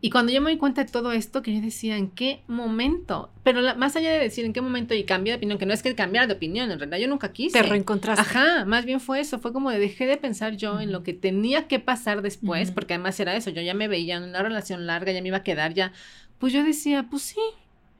Y 0.00 0.10
cuando 0.10 0.32
yo 0.32 0.40
me 0.40 0.50
di 0.50 0.58
cuenta 0.58 0.84
de 0.84 0.90
todo 0.92 1.10
esto, 1.10 1.42
que 1.42 1.52
yo 1.52 1.60
decía, 1.60 1.96
¿en 1.96 2.10
qué 2.10 2.42
momento? 2.46 3.30
Pero 3.42 3.60
más 3.76 3.96
allá 3.96 4.12
de 4.12 4.20
decir 4.20 4.44
en 4.44 4.52
qué 4.52 4.60
momento 4.60 4.94
y 4.94 5.02
cambié 5.02 5.32
de 5.32 5.38
opinión, 5.38 5.58
que 5.58 5.66
no 5.66 5.74
es 5.74 5.82
que 5.82 5.94
cambiar 5.96 6.28
de 6.28 6.34
opinión, 6.34 6.70
en 6.70 6.78
realidad 6.78 6.98
yo 6.98 7.08
nunca 7.08 7.32
quise. 7.32 7.60
Te 7.60 7.66
reencontraste. 7.66 8.20
Ajá, 8.20 8.64
más 8.64 8.84
bien 8.84 9.00
fue 9.00 9.18
eso, 9.18 9.40
fue 9.40 9.52
como 9.52 9.70
de 9.70 9.80
dejé 9.80 10.06
de 10.06 10.16
pensar 10.16 10.56
yo 10.56 10.80
en 10.80 10.92
lo 10.92 11.02
que 11.02 11.14
tenía 11.14 11.66
que 11.66 11.80
pasar 11.80 12.22
después, 12.22 12.70
porque 12.70 12.94
además 12.94 13.18
era 13.18 13.34
eso, 13.34 13.50
yo 13.50 13.60
ya 13.60 13.74
me 13.74 13.88
veía 13.88 14.18
en 14.18 14.22
una 14.22 14.40
relación 14.40 14.86
larga, 14.86 15.10
ya 15.10 15.20
me 15.20 15.28
iba 15.28 15.38
a 15.38 15.42
quedar 15.42 15.74
ya. 15.74 15.92
Pues 16.38 16.52
yo 16.52 16.62
decía, 16.62 17.08
pues 17.10 17.22
sí, 17.22 17.40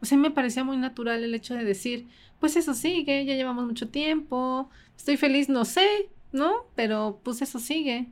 o 0.00 0.06
sea, 0.06 0.18
me 0.18 0.30
parecía 0.30 0.62
muy 0.62 0.76
natural 0.76 1.24
el 1.24 1.34
hecho 1.34 1.54
de 1.54 1.64
decir, 1.64 2.06
pues 2.38 2.54
eso 2.54 2.74
sigue, 2.74 3.24
ya 3.24 3.34
llevamos 3.34 3.66
mucho 3.66 3.88
tiempo, 3.88 4.70
estoy 4.96 5.16
feliz, 5.16 5.48
no 5.48 5.64
sé, 5.64 6.08
¿no? 6.32 6.66
Pero 6.74 7.20
pues 7.22 7.42
eso 7.42 7.58
sigue. 7.58 8.06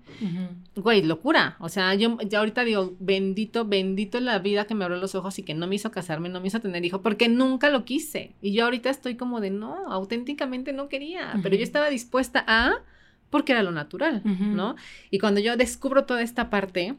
Güey, 0.75 1.03
locura. 1.03 1.57
O 1.61 1.69
sea, 1.69 1.95
yo 1.95 2.19
ya 2.27 2.39
ahorita 2.39 2.65
digo, 2.65 2.95
bendito, 2.99 3.65
bendito 3.65 4.21
la 4.21 4.39
vida 4.39 4.67
que 4.67 4.75
me 4.75 4.85
abrió 4.85 4.99
los 4.99 5.15
ojos 5.15 5.39
y 5.39 5.43
que 5.43 5.55
no 5.55 5.67
me 5.67 5.75
hizo 5.75 5.91
casarme, 5.91 6.29
no 6.29 6.41
me 6.41 6.49
hizo 6.49 6.61
tener 6.61 6.85
hijo, 6.85 7.03
porque 7.03 7.29
nunca 7.29 7.71
lo 7.71 7.85
quise. 7.85 8.35
Y 8.41 8.53
yo 8.53 8.65
ahorita 8.65 8.91
estoy 8.91 9.17
como 9.17 9.41
de, 9.41 9.51
no, 9.51 9.93
auténticamente 9.93 10.73
no 10.73 10.89
quería, 10.89 11.39
pero 11.43 11.57
yo 11.57 11.63
estaba 11.63 11.91
dispuesta 11.91 12.45
a, 12.47 12.83
porque 13.31 13.53
era 13.53 13.63
lo 13.63 13.73
natural, 13.73 14.23
¿no? 14.25 14.77
Y 15.11 15.19
cuando 15.19 15.41
yo 15.41 15.57
descubro 15.57 16.05
toda 16.05 16.23
esta 16.23 16.49
parte, 16.49 16.95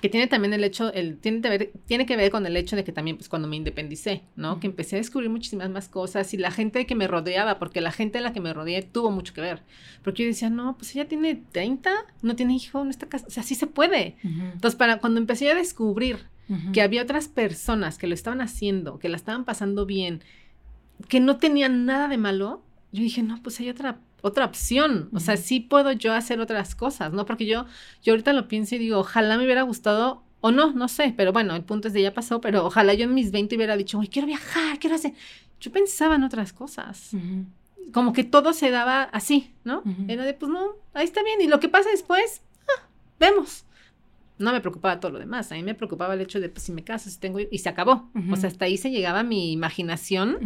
que 0.00 0.08
tiene 0.08 0.26
también 0.26 0.54
el 0.54 0.62
hecho, 0.64 0.92
el, 0.92 1.18
tiene, 1.18 1.40
que 1.40 1.48
ver, 1.48 1.72
tiene 1.86 2.06
que 2.06 2.16
ver 2.16 2.30
con 2.30 2.46
el 2.46 2.56
hecho 2.56 2.76
de 2.76 2.84
que 2.84 2.92
también, 2.92 3.16
pues 3.16 3.28
cuando 3.28 3.48
me 3.48 3.56
independicé, 3.56 4.22
¿no? 4.36 4.60
Que 4.60 4.66
empecé 4.66 4.96
a 4.96 4.98
descubrir 4.98 5.30
muchísimas 5.30 5.70
más 5.70 5.88
cosas 5.88 6.32
y 6.34 6.36
la 6.36 6.50
gente 6.50 6.86
que 6.86 6.94
me 6.94 7.08
rodeaba, 7.08 7.58
porque 7.58 7.80
la 7.80 7.90
gente 7.90 8.18
en 8.18 8.24
la 8.24 8.32
que 8.32 8.40
me 8.40 8.52
rodeé 8.52 8.82
tuvo 8.82 9.10
mucho 9.10 9.34
que 9.34 9.40
ver. 9.40 9.62
Porque 10.02 10.22
yo 10.22 10.28
decía, 10.28 10.50
no, 10.50 10.76
pues 10.76 10.94
ella 10.94 11.08
tiene 11.08 11.42
30, 11.52 11.90
no 12.22 12.36
tiene 12.36 12.54
hijo, 12.54 12.84
no 12.84 12.90
está 12.90 13.08
casada, 13.08 13.28
o 13.28 13.30
sea, 13.30 13.42
sí 13.42 13.54
se 13.54 13.66
puede. 13.66 14.16
Entonces, 14.22 14.76
para 14.76 14.98
cuando 14.98 15.18
empecé 15.20 15.50
a 15.50 15.54
descubrir 15.54 16.18
que 16.72 16.80
había 16.80 17.02
otras 17.02 17.28
personas 17.28 17.98
que 17.98 18.06
lo 18.06 18.14
estaban 18.14 18.40
haciendo, 18.40 18.98
que 18.98 19.08
la 19.08 19.16
estaban 19.16 19.44
pasando 19.44 19.84
bien, 19.84 20.22
que 21.08 21.20
no 21.20 21.36
tenían 21.36 21.84
nada 21.84 22.08
de 22.08 22.16
malo, 22.16 22.62
yo 22.92 23.02
dije, 23.02 23.22
no, 23.22 23.42
pues 23.42 23.60
hay 23.60 23.68
otra 23.68 24.00
otra 24.20 24.44
opción, 24.44 25.08
o 25.12 25.20
sea, 25.20 25.36
sí 25.36 25.60
puedo 25.60 25.92
yo 25.92 26.12
hacer 26.12 26.40
otras 26.40 26.74
cosas, 26.74 27.12
¿no? 27.12 27.24
Porque 27.24 27.46
yo, 27.46 27.66
yo 28.02 28.12
ahorita 28.12 28.32
lo 28.32 28.48
pienso 28.48 28.74
y 28.74 28.78
digo, 28.78 28.98
ojalá 28.98 29.36
me 29.36 29.44
hubiera 29.44 29.62
gustado, 29.62 30.22
o 30.40 30.50
no, 30.50 30.72
no 30.72 30.88
sé, 30.88 31.14
pero 31.16 31.32
bueno, 31.32 31.54
el 31.54 31.62
punto 31.62 31.88
es 31.88 31.94
de 31.94 32.02
ya 32.02 32.14
pasó, 32.14 32.40
pero 32.40 32.64
ojalá 32.64 32.94
yo 32.94 33.04
en 33.04 33.14
mis 33.14 33.30
20 33.30 33.56
hubiera 33.56 33.76
dicho, 33.76 34.00
quiero 34.10 34.26
viajar, 34.26 34.78
quiero 34.78 34.96
hacer, 34.96 35.12
yo 35.60 35.70
pensaba 35.72 36.16
en 36.16 36.24
otras 36.24 36.52
cosas, 36.52 37.10
como 37.92 38.12
que 38.12 38.24
todo 38.24 38.52
se 38.52 38.70
daba 38.70 39.02
así, 39.04 39.54
¿no? 39.64 39.82
Era 40.08 40.24
de, 40.24 40.34
pues 40.34 40.50
no, 40.50 40.76
ahí 40.94 41.04
está 41.04 41.22
bien, 41.22 41.40
y 41.40 41.46
lo 41.46 41.60
que 41.60 41.68
pasa 41.68 41.90
después, 41.90 42.42
ah, 42.62 42.86
vemos. 43.20 43.64
No 44.40 44.52
me 44.52 44.60
preocupaba 44.60 45.00
todo 45.00 45.10
lo 45.10 45.18
demás, 45.18 45.50
a 45.50 45.56
mí 45.56 45.64
me 45.64 45.74
preocupaba 45.74 46.14
el 46.14 46.20
hecho 46.20 46.38
de, 46.38 46.48
pues 46.48 46.62
si 46.62 46.70
me 46.70 46.84
caso, 46.84 47.10
si 47.10 47.18
tengo, 47.18 47.40
y 47.40 47.58
se 47.58 47.68
acabó. 47.68 48.08
O 48.30 48.36
sea, 48.36 48.48
hasta 48.48 48.66
ahí 48.66 48.76
se 48.76 48.90
llegaba 48.90 49.24
mi 49.24 49.50
imaginación 49.50 50.38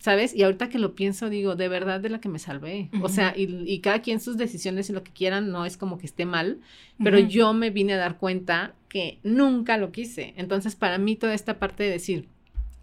¿sabes? 0.00 0.34
Y 0.34 0.42
ahorita 0.42 0.70
que 0.70 0.78
lo 0.78 0.94
pienso, 0.94 1.28
digo, 1.28 1.56
de 1.56 1.68
verdad 1.68 2.00
de 2.00 2.08
la 2.08 2.20
que 2.20 2.30
me 2.30 2.38
salvé. 2.38 2.88
O 3.02 3.10
sea, 3.10 3.34
y, 3.36 3.80
cada 3.80 4.00
quien 4.00 4.18
sus 4.18 4.38
decisiones 4.38 4.88
y 4.88 4.94
lo 4.94 5.04
que 5.04 5.12
quieran 5.12 5.50
no 5.50 5.66
es 5.66 5.76
como 5.76 5.98
que 5.98 6.06
esté 6.06 6.24
mal, 6.24 6.58
pero 7.02 7.18
yo 7.18 7.52
me 7.52 7.68
vine 7.68 7.92
a 7.92 7.98
dar 7.98 8.16
cuenta 8.16 8.74
que 8.88 9.18
nunca 9.22 9.76
lo 9.76 9.92
quise. 9.92 10.32
Entonces, 10.38 10.74
para 10.74 10.96
mí 10.96 11.16
toda 11.16 11.34
esta 11.34 11.58
parte 11.58 11.82
de 11.82 11.90
decir, 11.90 12.28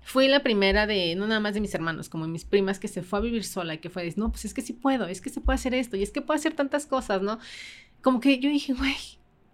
fui 0.02 0.28
la 0.28 0.44
primera 0.44 0.86
de, 0.86 1.16
no 1.16 1.26
nada 1.26 1.40
más 1.40 1.56
de 1.56 1.62
mis 1.62 1.74
hermanos, 1.74 2.08
como 2.08 2.26
de 2.26 2.32
mis 2.32 2.46
primas, 2.46 2.80
que 2.80 2.88
se 2.88 3.02
fue 3.02 3.18
a 3.18 3.24
vivir 3.24 3.44
sola 3.44 3.74
y 3.74 3.78
que 3.80 3.90
fue, 3.90 4.14
no, 4.16 4.30
pues 4.30 4.46
es 4.46 4.54
que 4.54 4.62
sí 4.62 4.74
puedo, 4.74 5.08
es 5.08 5.20
que 5.20 5.32
se 5.32 5.42
puede 5.42 5.56
hacer 5.56 5.74
esto 5.74 5.98
y 5.98 6.04
es 6.04 6.12
que 6.12 6.22
puedo 6.22 6.38
hacer 6.38 6.54
tantas 6.54 6.86
cosas, 6.86 7.24
¿no? 7.24 7.40
Como 8.02 8.20
que 8.20 8.38
yo 8.38 8.50
dije, 8.52 8.74
güey, 8.74 8.96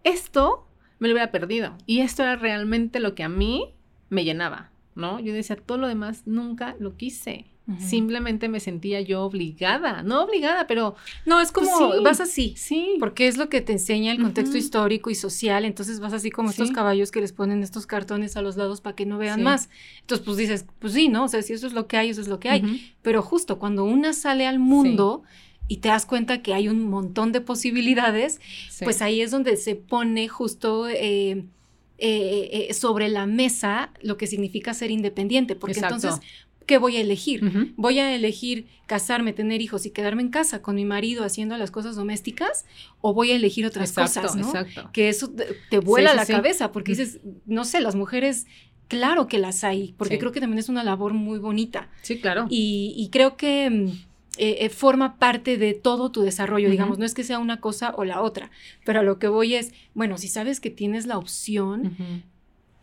esto 0.04 0.68
me 1.00 1.08
lo 1.08 1.14
hubiera 1.14 1.32
perdido. 1.32 1.78
Y 1.86 2.02
esto 2.02 2.24
era 2.24 2.36
realmente 2.36 3.00
lo 3.00 3.16
que 3.16 3.24
a 3.24 3.30
mí 3.30 3.74
me 4.10 4.26
llenaba, 4.26 4.72
¿no? 4.96 5.22
Yo 5.22 5.34
decía, 5.34 5.56
todo 5.56 5.78
lo 5.78 5.88
demás 5.88 6.24
nunca 6.26 6.76
lo 6.78 6.98
quise. 6.98 7.53
Simplemente 7.80 8.50
me 8.50 8.60
sentía 8.60 9.00
yo 9.00 9.24
obligada, 9.24 10.04
no 10.04 10.24
obligada, 10.24 10.68
pero... 10.68 10.96
No, 11.26 11.40
es 11.40 11.54
como, 11.54 11.70
pues 11.78 12.04
vas 12.04 12.20
así, 12.20 12.56
sí. 12.58 12.98
Porque 13.00 13.28
es 13.28 13.38
lo 13.38 13.48
que 13.48 13.62
te 13.62 13.72
enseña 13.72 14.12
el 14.12 14.22
contexto 14.22 14.58
histórico 14.58 15.10
y 15.10 15.16
social, 15.16 15.64
entonces 15.64 16.02
vas 16.02 16.12
así 16.12 16.30
como 16.30 16.50
estos 16.50 16.72
caballos 16.72 17.10
que 17.10 17.22
les 17.22 17.32
ponen 17.32 17.64
estos 17.64 17.88
cartones 17.88 18.36
a 18.36 18.42
los 18.42 18.58
lados 18.58 18.82
para 18.82 18.98
que 18.98 19.06
no 19.06 19.18
vean 19.18 19.44
más. 19.44 19.70
Entonces, 20.02 20.26
pues 20.26 20.36
dices, 20.36 20.66
pues 20.80 20.92
sí, 20.92 21.08
¿no? 21.08 21.24
O 21.24 21.28
sea, 21.30 21.42
si 21.42 21.54
eso 21.54 21.66
es 21.66 21.74
lo 21.74 21.88
que 21.88 21.96
hay, 21.96 22.10
eso 22.10 22.20
es 22.20 22.28
lo 22.28 22.40
que 22.42 22.50
hay. 22.50 22.94
Pero 23.02 23.22
justo 23.22 23.60
cuando 23.60 23.86
una 23.86 24.12
sale 24.12 24.46
al 24.46 24.60
mundo 24.60 25.24
y 25.70 25.78
te 25.78 25.88
das 25.88 26.06
cuenta 26.06 26.42
que 26.42 26.54
hay 26.54 26.68
un 26.68 26.90
montón 26.90 27.32
de 27.32 27.40
posibilidades, 27.40 28.42
pues 28.84 29.02
ahí 29.02 29.22
es 29.22 29.32
donde 29.32 29.56
se 29.56 29.76
pone 29.76 30.28
justo... 30.28 30.90
Eh, 30.90 31.46
eh, 32.00 32.68
eh, 32.70 32.74
sobre 32.74 33.08
la 33.08 33.28
mesa 33.28 33.92
lo 34.02 34.18
que 34.18 34.28
significa 34.28 34.74
ser 34.74 34.92
independiente, 34.92 35.56
porque 35.56 35.80
entonces 35.80 36.16
¿qué 36.66 36.78
voy 36.78 36.98
a 36.98 37.02
elegir? 37.02 37.74
¿Voy 37.76 38.00
a 38.00 38.14
elegir 38.16 38.68
casarme, 38.86 39.34
tener 39.34 39.62
hijos 39.62 39.86
y 39.86 39.92
quedarme 39.92 40.22
en 40.22 40.30
casa 40.30 40.62
con 40.62 40.76
mi 40.76 40.86
marido 40.86 41.24
haciendo 41.24 41.58
las 41.58 41.72
cosas 41.72 41.96
domésticas? 41.96 42.66
¿O 43.02 43.14
voy 43.14 43.32
a 43.32 43.36
elegir 43.36 43.66
otras 43.66 43.92
cosas? 43.92 44.36
¿no? 44.36 44.48
Exacto. 44.48 44.90
Que 44.94 45.10
eso 45.10 45.32
te, 45.70 45.80
vuela 45.80 46.14
la 46.14 46.26
cabeza 46.26 46.72
porque 46.72 46.92
dices, 46.92 47.20
no 47.46 47.66
sé, 47.66 47.82
las 47.82 47.96
mujeres, 47.96 48.48
claro 48.88 49.28
que 49.28 49.38
las 49.40 49.64
hay, 49.64 49.94
porque 49.98 50.20
creo 50.20 50.32
que 50.32 50.40
también 50.40 50.60
es 50.60 50.70
una 50.70 50.84
labor 50.84 51.14
muy 51.14 51.40
bonita. 51.40 51.90
Sí, 52.02 52.20
claro. 52.20 52.48
Y, 52.50 53.10
creo 53.12 53.38
que... 53.38 53.70
Mm, 53.70 53.92
eh, 54.40 54.66
eh, 54.66 54.70
forma 54.70 55.20
parte 55.20 55.60
de 55.60 55.76
todo 55.76 56.12
tu 56.12 56.24
desarrollo, 56.24 56.68
digamos, 56.68 56.98
no 56.98 57.06
es 57.06 57.14
que 57.14 57.24
sea 57.24 57.38
una 57.38 57.60
cosa 57.62 57.94
o 57.96 58.04
la 58.04 58.20
otra, 58.20 58.50
pero 58.84 59.02
a 59.02 59.04
lo 59.04 59.20
que 59.20 59.28
voy 59.28 59.54
es, 59.54 59.74
bueno, 59.94 60.18
si 60.18 60.28
sabes 60.28 60.60
que 60.60 60.72
tienes 60.72 61.06
la 61.06 61.20
opción, 61.20 61.96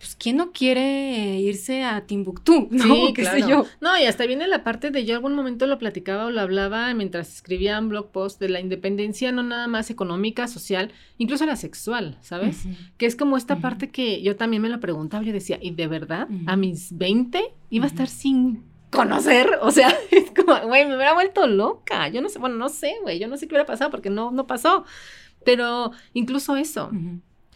pues 0.00 0.16
¿quién 0.16 0.38
no 0.38 0.50
quiere 0.50 1.40
irse 1.40 1.84
a 1.84 2.06
Timbuktu? 2.06 2.68
¿no? 2.70 2.82
Sí, 2.82 3.12
¿Qué 3.14 3.26
sé 3.26 3.42
yo? 3.46 3.66
No, 3.82 3.98
y 3.98 4.04
hasta 4.04 4.24
viene 4.24 4.48
la 4.48 4.64
parte 4.64 4.90
de 4.90 5.04
yo 5.04 5.14
algún 5.14 5.34
momento 5.34 5.66
lo 5.66 5.78
platicaba 5.78 6.24
o 6.24 6.30
lo 6.30 6.40
hablaba 6.40 6.92
mientras 6.94 7.34
escribía 7.34 7.78
un 7.78 7.90
blog 7.90 8.10
post 8.10 8.40
de 8.40 8.48
la 8.48 8.60
independencia 8.60 9.30
no 9.30 9.42
nada 9.42 9.68
más 9.68 9.90
económica, 9.90 10.48
social, 10.48 10.90
incluso 11.18 11.44
la 11.44 11.56
sexual, 11.56 12.16
¿sabes? 12.22 12.64
Que 12.96 13.04
es 13.04 13.14
como 13.14 13.36
esta 13.36 13.56
parte 13.56 13.90
que 13.90 14.22
yo 14.22 14.36
también 14.36 14.62
me 14.62 14.70
lo 14.70 14.80
preguntaba, 14.80 15.22
yo 15.22 15.34
decía, 15.34 15.58
¿y 15.60 15.72
de 15.72 15.86
verdad 15.86 16.28
a 16.46 16.56
mis 16.56 16.96
20 16.96 17.52
iba 17.68 17.84
a 17.84 17.88
estar 17.88 18.08
sin 18.08 18.64
conocer? 18.90 19.50
O 19.60 19.70
sea, 19.70 19.94
es 20.10 20.30
como, 20.30 20.58
güey, 20.66 20.86
me 20.86 20.96
hubiera 20.96 21.12
vuelto 21.12 21.46
loca. 21.46 22.08
Yo 22.08 22.22
no 22.22 22.30
sé, 22.30 22.38
bueno, 22.38 22.56
no 22.56 22.70
sé, 22.70 22.94
güey, 23.02 23.18
yo 23.18 23.28
no 23.28 23.36
sé 23.36 23.46
qué 23.46 23.54
hubiera 23.54 23.66
pasado 23.66 23.90
porque 23.90 24.08
no, 24.08 24.30
no 24.30 24.46
pasó. 24.46 24.84
Pero 25.44 25.92
incluso 26.14 26.56
eso 26.56 26.90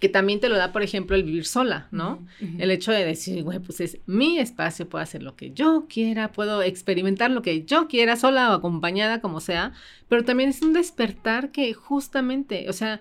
que 0.01 0.09
también 0.09 0.41
te 0.41 0.49
lo 0.49 0.57
da, 0.57 0.73
por 0.73 0.83
ejemplo, 0.83 1.17
el 1.17 1.23
vivir 1.23 1.47
sola, 1.47 1.89
¿no? 1.91 2.27
El 2.59 2.71
hecho 2.71 2.93
de 2.93 3.05
decir, 3.05 3.43
güey, 3.43 3.59
pues 3.59 3.81
es 3.81 3.99
mi 4.07 4.39
espacio, 4.39 4.89
puedo 4.89 5.03
hacer 5.03 5.23
lo 5.23 5.37
que 5.37 5.53
yo 5.53 5.87
quiera, 5.89 6.33
puedo 6.33 6.63
experimentar 6.63 7.31
lo 7.31 7.43
que 7.43 7.65
yo 7.65 7.89
quiera, 7.89 8.17
sola 8.17 8.51
o 8.51 8.55
acompañada, 8.55 9.21
como 9.21 9.41
sea, 9.41 9.73
pero 10.09 10.25
también 10.25 10.51
es 10.51 10.61
un 10.63 10.73
despertar 10.73 11.53
que 11.53 11.73
justamente, 11.73 12.69
o 12.69 12.73
sea, 12.73 13.01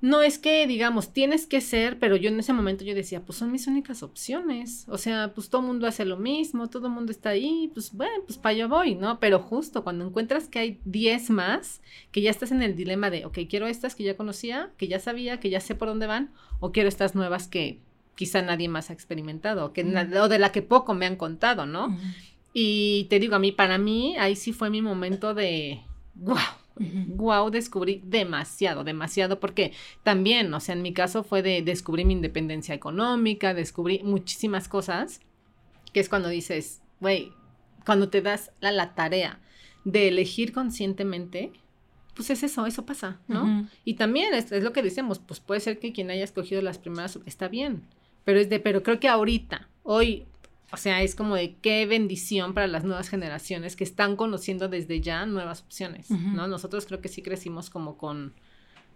no 0.00 0.22
es 0.22 0.38
que 0.38 0.66
digamos, 0.66 1.12
tienes 1.12 1.46
que 1.46 1.60
ser, 1.60 1.98
pero 1.98 2.14
yo 2.16 2.28
en 2.28 2.38
ese 2.38 2.52
momento 2.52 2.84
yo 2.84 2.94
decía, 2.94 3.20
pues 3.22 3.38
son 3.38 3.50
mis 3.50 3.66
únicas 3.66 4.02
opciones. 4.02 4.84
O 4.88 4.96
sea, 4.96 5.32
pues 5.34 5.50
todo 5.50 5.62
el 5.62 5.66
mundo 5.66 5.86
hace 5.86 6.04
lo 6.04 6.16
mismo, 6.16 6.70
todo 6.70 6.86
el 6.86 6.92
mundo 6.92 7.10
está 7.10 7.30
ahí, 7.30 7.70
pues 7.74 7.92
bueno, 7.92 8.22
pues 8.24 8.38
para 8.38 8.54
allá 8.54 8.66
voy, 8.68 8.94
¿no? 8.94 9.18
Pero 9.18 9.40
justo 9.40 9.82
cuando 9.82 10.06
encuentras 10.06 10.48
que 10.48 10.60
hay 10.60 10.80
10 10.84 11.30
más, 11.30 11.80
que 12.12 12.22
ya 12.22 12.30
estás 12.30 12.52
en 12.52 12.62
el 12.62 12.76
dilema 12.76 13.10
de, 13.10 13.24
ok, 13.24 13.38
quiero 13.48 13.66
estas 13.66 13.96
que 13.96 14.04
ya 14.04 14.16
conocía, 14.16 14.70
que 14.76 14.86
ya 14.86 15.00
sabía, 15.00 15.40
que 15.40 15.50
ya 15.50 15.60
sé 15.60 15.74
por 15.74 15.88
dónde 15.88 16.06
van, 16.06 16.30
o 16.60 16.70
quiero 16.70 16.88
estas 16.88 17.16
nuevas 17.16 17.48
que 17.48 17.80
quizá 18.14 18.42
nadie 18.42 18.68
más 18.68 18.90
ha 18.90 18.92
experimentado, 18.92 19.72
que, 19.72 19.82
o 19.82 20.28
de 20.28 20.38
la 20.38 20.52
que 20.52 20.62
poco 20.62 20.94
me 20.94 21.06
han 21.06 21.16
contado, 21.16 21.66
¿no? 21.66 21.96
Y 22.52 23.06
te 23.10 23.18
digo, 23.18 23.36
a 23.36 23.38
mí, 23.38 23.52
para 23.52 23.78
mí, 23.78 24.16
ahí 24.16 24.36
sí 24.36 24.52
fue 24.52 24.70
mi 24.70 24.82
momento 24.82 25.34
de, 25.34 25.82
wow 26.14 26.36
Wow, 26.78 27.50
descubrí 27.50 28.02
demasiado, 28.04 28.84
demasiado, 28.84 29.40
porque 29.40 29.72
también, 30.02 30.52
o 30.54 30.60
sea, 30.60 30.74
en 30.74 30.82
mi 30.82 30.92
caso 30.92 31.24
fue 31.24 31.42
de 31.42 31.62
descubrir 31.62 32.06
mi 32.06 32.14
independencia 32.14 32.74
económica, 32.74 33.54
descubrí 33.54 34.00
muchísimas 34.02 34.68
cosas, 34.68 35.20
que 35.92 36.00
es 36.00 36.08
cuando 36.08 36.28
dices, 36.28 36.80
güey, 37.00 37.32
cuando 37.84 38.08
te 38.08 38.22
das 38.22 38.50
la, 38.60 38.94
tarea 38.94 39.40
de 39.84 40.08
elegir 40.08 40.52
conscientemente, 40.52 41.52
pues 42.14 42.30
es 42.30 42.42
eso, 42.42 42.66
eso 42.66 42.84
pasa, 42.84 43.20
¿no? 43.28 43.68
Y 43.84 43.94
también 43.94 44.34
es, 44.34 44.52
es, 44.52 44.62
lo 44.62 44.72
que 44.72 44.82
decimos, 44.82 45.18
pues 45.18 45.40
puede 45.40 45.60
ser 45.60 45.78
que 45.78 45.92
quien 45.92 46.10
haya 46.10 46.24
escogido 46.24 46.60
las 46.62 46.78
primeras, 46.78 47.18
está 47.26 47.48
bien, 47.48 47.82
pero 48.24 48.40
es 48.40 48.48
de, 48.50 48.60
pero 48.60 48.82
creo 48.82 49.00
que 49.00 49.08
ahorita, 49.08 49.68
hoy, 49.84 50.26
o 50.70 50.76
sea, 50.76 51.02
es 51.02 51.14
como 51.14 51.34
de 51.34 51.56
qué 51.56 51.86
bendición 51.86 52.52
para 52.52 52.66
las 52.66 52.84
nuevas 52.84 53.08
generaciones 53.08 53.74
que 53.74 53.84
están 53.84 54.16
conociendo 54.16 54.68
desde 54.68 55.00
ya 55.00 55.24
nuevas 55.24 55.62
opciones, 55.62 56.10
¿no? 56.10 56.46
Nosotros 56.46 56.84
creo 56.86 57.00
que 57.00 57.08
sí 57.08 57.22
crecimos 57.22 57.70
como 57.70 57.96
con, 57.96 58.34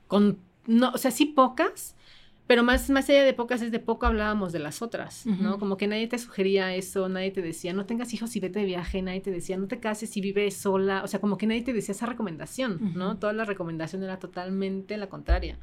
con, 0.07 0.39
no, 0.67 0.91
o 0.93 0.99
sea, 0.99 1.11
sí 1.11 1.27
pocas, 1.27 1.97
pero 2.47 2.63
más, 2.63 2.91
más 2.91 3.09
allá 3.09 3.25
de 3.25 3.33
pocas 3.33 3.63
es 3.63 3.71
de 3.71 3.79
poco 3.79 4.07
hablábamos 4.07 4.53
de 4.53 4.59
las 4.59 4.83
otras, 4.83 5.27
¿no? 5.27 5.59
Como 5.59 5.77
que 5.77 5.87
nadie 5.87 6.07
te 6.07 6.19
sugería 6.19 6.75
eso, 6.75 7.09
nadie 7.09 7.31
te 7.31 7.41
decía, 7.41 7.73
no 7.73 7.87
tengas 7.87 8.13
hijos 8.13 8.35
y 8.37 8.41
vete 8.41 8.59
de 8.59 8.65
viaje, 8.65 9.01
nadie 9.01 9.21
te 9.21 9.31
decía, 9.31 9.57
no 9.57 9.69
te 9.69 9.79
cases 9.79 10.17
y 10.17 10.21
vive 10.21 10.51
sola, 10.51 11.03
o 11.05 11.09
sea, 11.09 11.21
como 11.21 11.39
que 11.39 11.47
nadie 11.47 11.63
te 11.63 11.73
decía 11.73 11.93
esa 11.93 12.07
recomendación, 12.07 12.93
¿no? 12.95 13.17
Toda 13.17 13.33
la 13.33 13.45
recomendación 13.45 14.03
era 14.03 14.19
totalmente 14.19 14.97
la 14.97 15.09
contraria. 15.09 15.57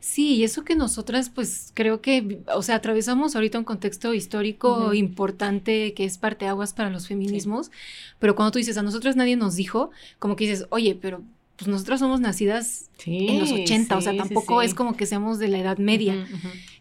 Sí, 0.00 0.36
y 0.36 0.44
eso 0.44 0.64
que 0.64 0.74
nosotras, 0.74 1.30
pues 1.30 1.70
creo 1.74 2.00
que, 2.00 2.40
o 2.54 2.62
sea, 2.62 2.76
atravesamos 2.76 3.34
ahorita 3.34 3.58
un 3.58 3.64
contexto 3.64 4.14
histórico 4.14 4.94
importante 4.94 5.92
que 5.94 6.04
es 6.04 6.18
parte 6.18 6.46
aguas 6.46 6.72
para 6.72 6.90
los 6.90 7.08
feminismos, 7.08 7.70
pero 8.18 8.34
cuando 8.34 8.52
tú 8.52 8.58
dices, 8.58 8.78
a 8.78 8.82
nosotros 8.82 9.16
nadie 9.16 9.36
nos 9.36 9.56
dijo, 9.56 9.90
como 10.18 10.36
que 10.36 10.46
dices, 10.46 10.66
oye, 10.70 10.98
pero 11.00 11.22
pues 11.62 11.72
nosotras 11.72 12.00
somos 12.00 12.20
nacidas 12.20 12.90
en 13.06 13.38
los 13.38 13.52
80, 13.52 13.96
o 13.96 14.00
sea, 14.00 14.16
tampoco 14.16 14.62
es 14.62 14.74
como 14.74 14.96
que 14.96 15.06
seamos 15.06 15.38
de 15.38 15.46
la 15.46 15.58
edad 15.58 15.78
media. 15.78 16.26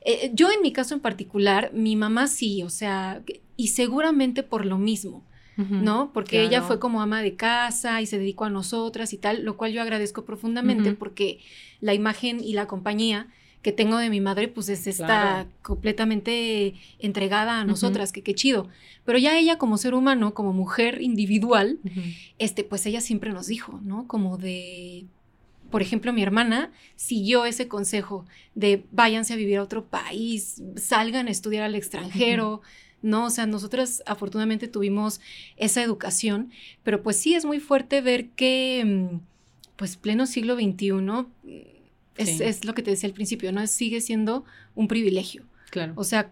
Eh, 0.04 0.32
yo 0.34 0.50
en 0.52 0.60
mi 0.63 0.72
caso 0.72 0.96
en 0.96 1.02
particular, 1.02 1.72
mi 1.72 1.96
mamá 1.96 2.26
sí, 2.26 2.63
o 2.63 2.70
sea, 2.70 3.22
y 3.58 3.67
seguramente 3.67 4.41
por 4.41 4.65
lo 4.65 4.78
mismo. 4.78 5.24
¿no? 5.58 6.12
Porque 6.12 6.41
ella 6.41 6.63
fue 6.63 6.80
como 6.80 7.04
ama 7.04 7.22
de 7.22 7.36
casa 7.36 8.02
y 8.02 8.08
se 8.08 8.17
dedicó 8.17 8.46
a 8.46 8.50
nosotras 8.50 9.13
y 9.13 9.17
tal, 9.17 9.44
lo 9.44 9.58
cual 9.58 9.72
yo 9.72 9.84
agradezco 9.84 10.26
profundamente 10.26 10.94
porque 10.94 11.39
la 11.82 11.94
imagen 11.94 12.39
y 12.44 12.54
la 12.54 12.65
compañía 12.65 13.28
que 13.62 13.71
tengo 13.71 13.97
de 13.97 14.10
mi 14.10 14.21
madre, 14.21 14.47
pues 14.47 14.69
es 14.69 14.88
esta 14.88 15.45
completamente 15.62 16.74
entregada 17.00 17.60
a 17.60 17.65
nosotras, 17.65 18.12
que 18.12 18.24
qué 18.24 18.34
chido. 18.34 18.67
Pero 19.06 19.17
ya 19.17 19.38
ella 19.38 19.58
como 19.58 19.78
ser 19.78 19.93
humano, 19.93 20.34
como 20.34 20.52
mujer 20.52 21.02
individual, 21.02 21.80
este, 22.39 22.63
pues 22.63 22.86
ella 22.86 23.02
siempre 23.02 23.32
nos 23.32 23.47
dijo, 23.47 23.80
¿no? 23.84 24.08
Como 24.08 24.38
de, 24.38 25.06
por 25.69 25.82
ejemplo, 25.82 26.12
mi 26.12 26.24
hermana 26.24 26.71
siguió 26.95 27.45
ese 27.45 27.67
consejo 27.67 28.26
de 28.56 28.84
váyanse 28.91 29.34
a 29.34 29.38
vivir 29.38 29.58
a 29.58 29.63
otro 29.63 29.86
país, 29.86 30.62
salgan 30.76 31.28
a 31.28 31.32
estudiar 31.32 31.63
al 31.63 31.76
extranjero. 31.76 32.62
¿no? 33.04 33.26
O 33.26 33.30
sea, 33.32 33.47
nosotras 33.47 34.04
afortunadamente 34.06 34.67
tuvimos 34.67 35.21
esa 35.58 35.82
educación, 35.82 36.52
pero 36.84 37.02
pues 37.02 37.17
sí 37.17 37.34
es 37.34 37.45
muy 37.45 37.60
fuerte 37.60 38.00
ver 38.00 38.30
que, 38.30 38.84
mm, 38.86 39.19
pues 39.76 39.97
pleno 39.97 40.28
siglo 40.28 40.54
XXI, 40.54 41.26
es, 42.21 42.65
lo 42.65 42.73
que 42.73 42.84
te 42.84 42.91
decía 42.91 43.07
al 43.07 43.13
principio, 43.13 43.51
¿no? 43.51 43.65
Sigue 43.67 44.01
siendo 44.01 44.45
un 44.75 44.88
privilegio. 44.88 45.43
Claro. 45.69 45.93
O 45.95 46.03
sea, 46.03 46.31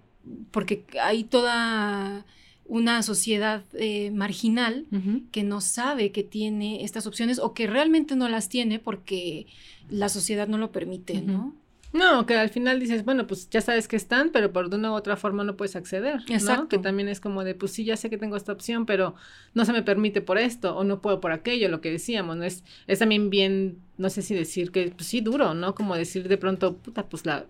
porque 0.52 0.86
hay 1.02 1.24
toda 1.24 2.26
una 2.66 3.02
sociedad 3.02 3.64
eh, 3.74 4.12
marginal 4.12 4.86
que 5.32 5.44
no 5.44 5.60
sabe 5.60 6.12
que 6.12 6.24
tiene 6.24 6.84
estas 6.84 7.08
opciones 7.08 7.40
o 7.40 7.54
que 7.54 7.66
realmente 7.66 8.16
no 8.16 8.30
las 8.30 8.48
tiene 8.48 8.78
porque 8.78 9.48
la 9.90 10.08
sociedad 10.08 10.48
no 10.48 10.60
lo 10.60 10.72
permite, 10.72 11.22
¿no? 11.22 11.56
No, 11.92 12.26
que 12.28 12.36
al 12.36 12.50
final 12.50 12.80
dices, 12.80 13.04
bueno, 13.04 13.26
pues 13.26 13.50
ya 13.50 13.62
sabes 13.62 13.88
que 13.88 13.96
están, 13.96 14.30
pero 14.30 14.54
por 14.54 14.70
de 14.70 14.76
una 14.76 14.92
u 14.92 14.96
otra 14.96 15.16
forma 15.16 15.44
no 15.44 15.58
puedes 15.58 15.76
acceder, 15.76 16.22
Exacto. 16.28 16.68
Que 16.68 16.78
también 16.78 17.10
es 17.10 17.20
como 17.20 17.44
de, 17.44 17.56
pues 17.56 17.72
sí, 17.72 17.84
ya 17.84 17.98
sé 17.98 18.12
que 18.12 18.18
tengo 18.18 18.36
esta 18.36 18.52
opción, 18.52 18.86
pero 18.86 19.16
no 19.56 19.66
se 19.66 19.74
me 19.74 19.82
permite 19.82 20.22
por 20.22 20.38
esto 20.38 20.76
o 20.78 20.84
no 20.84 21.02
puedo 21.02 21.20
por 21.20 21.32
aquello, 21.32 21.68
lo 21.68 21.82
que 21.82 21.90
decíamos, 21.90 22.38
¿no? 22.38 22.44
Es, 22.44 22.64
es 22.86 23.00
también 23.00 23.32
bien, 23.32 23.80
no 23.98 24.12
sé 24.12 24.22
si 24.22 24.36
decir 24.36 24.72
que, 24.72 24.92
pues 24.96 25.08
sí, 25.08 25.22
duro, 25.22 25.56
¿no? 25.56 25.74
Como 25.74 25.96
decir 25.96 26.28
de 26.28 26.38
pronto, 26.38 26.78
puta, 26.78 27.10
pues 27.10 27.26
la, 27.26 27.46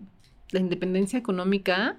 la 0.51 0.59
independencia 0.59 1.19
económica 1.19 1.97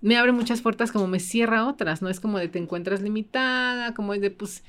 me 0.00 0.16
abre 0.16 0.32
muchas 0.32 0.62
puertas 0.62 0.90
como 0.90 1.06
me 1.06 1.20
cierra 1.20 1.66
otras, 1.66 2.00
¿no? 2.00 2.08
Es 2.08 2.20
como 2.20 2.38
de 2.38 2.48
te 2.48 2.58
encuentras 2.58 3.02
limitada, 3.02 3.92
como 3.92 4.14
es 4.14 4.22
de, 4.22 4.30
pues 4.30 4.62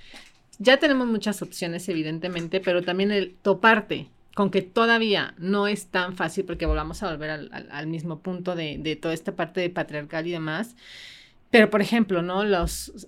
ya 0.60 0.78
tenemos 0.78 1.08
muchas 1.08 1.42
opciones, 1.42 1.88
evidentemente, 1.88 2.60
pero 2.60 2.82
también 2.82 3.12
el 3.12 3.36
toparte 3.42 4.10
con 4.36 4.52
que 4.52 4.62
todavía 4.62 5.34
no 5.38 5.66
es 5.66 5.88
tan 5.88 6.16
fácil, 6.16 6.44
porque 6.44 6.66
volvamos 6.66 7.02
a 7.02 7.10
volver 7.10 7.30
al, 7.32 7.88
mismo 7.88 8.20
punto 8.20 8.54
de, 8.54 9.00
toda 9.02 9.14
esta 9.14 9.34
parte 9.34 9.62
de 9.62 9.70
patriarcal 9.70 10.28
y 10.28 10.32
demás. 10.32 10.76
Pero, 11.52 11.70
por 11.70 11.82
ejemplo, 11.82 12.22
¿no? 12.22 12.44
Los, 12.44 13.08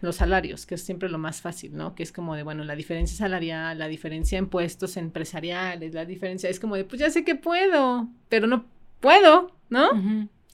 los 0.00 0.16
salarios, 0.16 0.66
que 0.66 0.74
es 0.74 0.84
siempre 0.84 1.08
lo 1.08 1.16
más 1.16 1.40
fácil, 1.40 1.74
¿no? 1.74 1.94
Que 1.94 2.02
es 2.02 2.12
como 2.12 2.36
de, 2.36 2.42
bueno, 2.42 2.64
la 2.64 2.76
diferencia 2.76 3.16
salarial, 3.16 3.78
la 3.78 3.88
diferencia 3.88 4.36
en 4.36 4.46
puestos 4.46 4.98
empresariales, 4.98 5.94
la 5.94 6.04
diferencia 6.04 6.50
es 6.50 6.60
como 6.60 6.76
de, 6.76 6.84
pues 6.84 7.00
ya 7.00 7.08
sé 7.08 7.24
que 7.24 7.34
puedo, 7.34 8.06
pero 8.28 8.46
no 8.46 8.66
puedo, 9.00 9.56
¿no? 9.70 9.88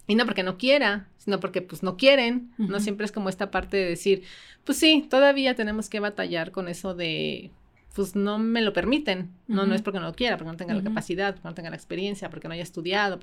Y 0.07 0.15
no 0.15 0.27
porque 0.27 0.45
no 0.45 0.59
quiera, 0.59 1.09
sino 1.19 1.41
porque 1.41 1.61
pues 1.61 1.83
no 1.83 1.97
quieren, 1.97 2.53
¿no? 2.57 2.79
Siempre 2.79 3.05
es 3.05 3.11
como 3.11 3.31
esta 3.31 3.51
parte 3.51 3.79
de 3.79 3.87
decir, 3.87 4.23
pues 4.63 4.79
sí, 4.79 5.09
todavía 5.11 5.57
tenemos 5.57 5.89
que 5.89 5.99
batallar 5.99 6.53
con 6.53 6.69
eso 6.69 6.95
de, 6.95 7.51
pues 7.95 8.17
no 8.17 8.39
me 8.39 8.61
lo 8.61 8.73
permiten. 8.73 9.31
No, 9.47 9.67
no 9.67 9.75
es 9.75 9.83
porque 9.83 10.01
no 10.01 10.07
lo 10.07 10.15
quiera, 10.15 10.37
porque 10.37 10.51
no 10.51 10.57
tenga 10.57 10.75
la 10.75 10.83
capacidad, 10.83 11.35
porque 11.35 11.49
no 11.49 11.55
tenga 11.55 11.71
la 11.71 11.77
experiencia, 11.77 12.29
porque 12.31 12.49
no 12.49 12.55
haya 12.55 12.63
estudiado. 12.63 13.19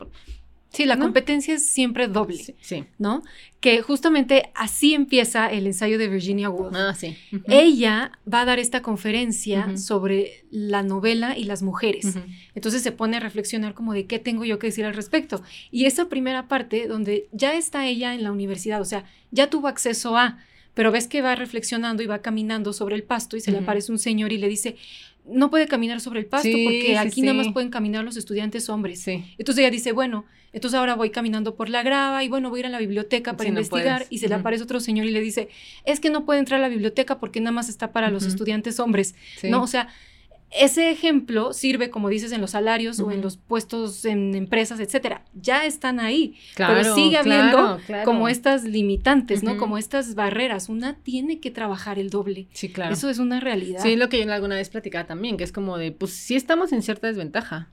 Sí, 0.70 0.86
la 0.86 0.98
competencia 0.98 1.54
es 1.56 1.66
siempre 1.66 2.08
doble, 2.08 2.56
sí, 2.62 2.86
¿no? 2.98 3.24
Que 3.60 3.82
justamente 3.82 4.52
así 4.56 4.94
empieza 4.94 5.52
el 5.52 5.68
ensayo 5.68 5.98
de 5.98 6.08
Virginia 6.08 6.50
Woolf. 6.50 6.74
Ah, 6.74 6.94
sí. 6.96 7.18
Ella 7.48 8.14
va 8.32 8.42
a 8.42 8.46
dar 8.46 8.58
esta 8.58 8.82
conferencia 8.82 9.76
sobre 9.76 10.46
la 10.50 10.82
novela 10.82 11.38
y 11.38 11.44
las 11.44 11.62
mujeres. 11.62 12.16
Entonces 12.56 12.84
se 12.84 12.94
pone 12.94 13.18
a 13.18 13.20
reflexionar 13.20 13.74
como 13.74 13.92
de 13.94 14.06
qué 14.06 14.18
tengo 14.18 14.46
yo 14.46 14.60
que 14.60 14.68
decir 14.68 14.86
al 14.86 14.94
respecto. 14.94 15.44
Y 15.72 15.88
esa 15.88 16.08
primera 16.08 16.48
parte 16.48 16.88
donde 16.88 17.28
ya 17.34 17.54
está 17.56 17.86
ella 17.86 18.14
en 18.14 18.24
la 18.24 18.32
universidad, 18.32 18.80
o 18.80 18.86
sea, 18.86 19.04
ya 19.30 19.50
tuvo 19.50 19.68
acceso 19.68 20.16
a 20.16 20.38
pero 20.74 20.92
ves 20.92 21.08
que 21.08 21.22
va 21.22 21.36
reflexionando 21.36 22.04
y 22.04 22.08
va 22.08 22.20
caminando 22.20 22.74
sobre 22.74 22.96
el 22.96 23.04
pasto 23.04 23.38
y 23.38 23.42
se 23.42 23.52
le 23.52 23.60
aparece 23.60 23.92
un 23.92 24.00
señor 24.00 24.32
y 24.32 24.38
le 24.38 24.48
dice, 24.48 24.78
no 25.26 25.50
puede 25.50 25.68
caminar 25.68 26.02
sobre 26.02 26.20
el 26.20 26.26
pasto 26.26 26.50
porque 26.52 26.98
aquí 26.98 27.22
nada 27.22 27.34
más 27.34 27.50
pueden 27.50 27.70
caminar 27.70 28.04
los 28.04 28.18
estudiantes 28.18 28.70
hombres. 28.70 29.08
Entonces 29.08 29.60
ella 29.60 29.70
dice, 29.72 29.92
bueno, 29.92 30.26
entonces 30.54 30.78
ahora 30.78 30.96
voy 30.96 31.12
caminando 31.12 31.56
por 31.56 31.70
la 31.70 31.84
grava 31.84 32.24
y 32.24 32.30
bueno, 32.30 32.50
voy 32.50 32.60
a 32.60 32.62
ir 32.62 32.66
a 32.66 32.70
la 32.70 32.80
biblioteca 32.80 33.38
para 33.38 33.50
investigar 33.50 34.06
y 34.10 34.18
se 34.18 34.28
le 34.28 34.36
aparece 34.36 34.64
otro 34.64 34.80
señor 34.80 35.06
y 35.06 35.12
le 35.12 35.22
dice, 35.22 35.50
es 35.86 36.00
que 36.00 36.10
no 36.10 36.26
puede 36.26 36.40
entrar 36.40 36.60
a 36.60 36.64
la 36.64 36.70
biblioteca 36.70 37.20
porque 37.20 37.40
nada 37.40 37.52
más 37.52 37.70
está 37.70 37.92
para 37.92 38.10
los 38.10 38.26
estudiantes 38.26 38.80
hombres. 38.80 39.16
¿No? 39.44 39.62
O 39.62 39.68
sea, 39.68 39.90
ese 40.52 40.92
ejemplo 40.92 41.54
sirve, 41.54 41.90
como 41.90 42.10
dices, 42.10 42.32
en 42.32 42.42
los 42.42 42.52
salarios 42.52 43.00
o 43.00 43.12
en 43.12 43.22
los 43.22 43.38
puestos 43.38 44.06
en 44.06 44.36
empresas, 44.36 44.80
etcétera. 44.80 45.24
Ya 45.34 45.66
están 45.66 46.00
ahí, 46.00 46.36
pero 46.56 46.96
sigue 46.96 47.18
habiendo 47.18 47.80
como 48.06 48.28
estas 48.28 48.64
limitantes, 48.64 49.44
¿no? 49.44 49.58
Como 49.58 49.78
estas 49.78 50.16
barreras. 50.16 50.70
Una 50.70 50.96
tiene 50.96 51.40
que 51.40 51.52
trabajar 51.52 52.00
el 52.00 52.10
doble. 52.10 52.48
Sí, 52.54 52.70
claro. 52.70 52.94
Eso 52.94 53.10
es 53.10 53.20
una 53.20 53.40
realidad. 53.40 53.82
Sí, 53.82 53.96
lo 53.96 54.10
que 54.10 54.24
yo 54.24 54.32
alguna 54.32 54.56
vez 54.56 54.70
platicaba 54.70 55.08
también, 55.08 55.38
que 55.38 55.44
es 55.44 55.52
como 55.52 55.78
de, 55.78 55.92
pues 55.92 56.12
sí 56.12 56.36
estamos 56.36 56.72
en 56.72 56.82
cierta 56.82 57.08
desventaja 57.08 57.70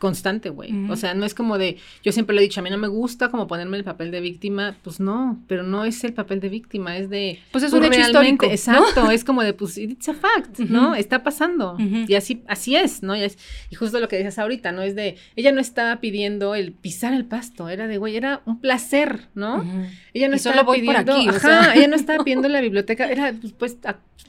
constante, 0.00 0.50
güey. 0.50 0.72
O 0.88 0.96
sea, 0.96 1.14
no 1.14 1.24
es 1.24 1.34
como 1.34 1.58
de, 1.58 1.78
yo 2.02 2.12
siempre 2.12 2.34
lo 2.34 2.40
he 2.40 2.44
dicho, 2.44 2.60
a 2.60 2.62
mí 2.62 2.70
no 2.70 2.78
me 2.78 2.88
gusta 2.88 3.28
como 3.30 3.46
ponerme 3.46 3.76
el 3.76 3.84
papel 3.84 4.10
de 4.10 4.20
víctima, 4.20 4.76
pues 4.82 5.00
no, 5.00 5.42
pero 5.46 5.62
no 5.62 5.84
es 5.84 6.02
el 6.04 6.12
papel 6.12 6.40
de 6.40 6.48
víctima, 6.48 6.96
es 6.96 7.08
de... 7.10 7.40
Pues 7.52 7.64
es 7.64 7.72
un 7.72 7.84
hecho 7.84 8.00
histórico. 8.00 8.46
Exacto, 8.46 9.10
es 9.10 9.24
como 9.24 9.42
de, 9.42 9.54
pues, 9.54 9.78
it's 9.78 10.08
a 10.08 10.14
fact, 10.14 10.58
¿no? 10.58 10.94
Está 10.94 11.22
pasando. 11.22 11.76
Y 11.78 12.14
así, 12.14 12.42
así 12.46 12.76
es, 12.76 13.02
¿no? 13.02 13.16
Y, 13.16 13.22
es, 13.22 13.38
y 13.70 13.76
justo 13.76 14.00
lo 14.00 14.08
que 14.08 14.18
dices 14.18 14.38
ahorita, 14.38 14.72
¿no? 14.72 14.82
Es 14.82 14.94
de, 14.94 15.16
ella 15.36 15.52
no 15.52 15.60
estaba 15.60 16.00
pidiendo 16.00 16.54
el 16.54 16.72
pisar 16.72 17.14
el 17.14 17.24
pasto, 17.24 17.68
era 17.68 17.86
de, 17.86 17.98
güey, 17.98 18.16
era 18.16 18.42
un 18.46 18.60
placer, 18.60 19.28
¿no? 19.34 19.64
Ella 20.12 20.28
no 20.28 20.36
estaba 20.36 20.70
pidiendo, 20.72 21.12
aquí, 21.12 21.28
ajá, 21.28 21.74
ella 21.74 21.88
no 21.88 21.96
estaba 21.96 22.24
pidiendo 22.24 22.48
la 22.48 22.60
biblioteca, 22.60 23.10
era, 23.10 23.32
pues, 23.40 23.52
pues 23.52 23.78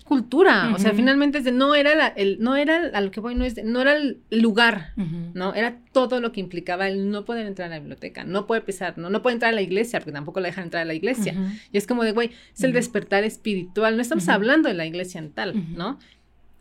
cultura, 0.03 0.71
o 0.75 0.79
sea, 0.79 0.93
finalmente 0.93 1.39
es 1.39 1.43
de, 1.43 1.51
no 1.51 1.73
era 1.73 1.95
la, 1.95 2.07
el, 2.07 2.37
no 2.39 2.55
era, 2.55 2.91
a 2.93 3.01
lo 3.01 3.09
que 3.09 3.19
voy, 3.19 3.33
no 3.33 3.43
es 3.43 3.55
de, 3.55 3.63
no 3.63 3.81
era 3.81 3.93
el 3.93 4.19
lugar, 4.29 4.93
¿no? 5.33 5.54
Era 5.55 5.79
todo 5.91 6.19
lo 6.19 6.31
que 6.31 6.39
implicaba 6.39 6.87
el 6.87 7.09
no 7.09 7.25
poder 7.25 7.45
entrar 7.45 7.67
a 7.67 7.75
la 7.75 7.79
biblioteca, 7.79 8.23
no 8.23 8.45
poder 8.45 8.65
pisar, 8.65 8.97
no, 8.97 9.09
no 9.09 9.21
puede 9.21 9.35
entrar 9.35 9.53
a 9.53 9.55
la 9.55 9.61
iglesia, 9.61 9.99
porque 9.99 10.11
tampoco 10.11 10.39
la 10.39 10.49
dejan 10.49 10.65
entrar 10.65 10.81
a 10.83 10.85
la 10.85 10.93
iglesia. 10.93 11.35
Y 11.71 11.77
es 11.77 11.87
como 11.87 12.03
de, 12.03 12.11
güey, 12.11 12.31
es 12.53 12.63
el 12.63 12.73
despertar 12.73 13.23
espiritual, 13.23 13.95
no 13.95 14.01
estamos 14.01 14.27
hablando 14.29 14.69
de 14.69 14.75
la 14.75 14.85
iglesia 14.85 15.19
en 15.19 15.31
tal, 15.31 15.75
¿no? 15.75 15.97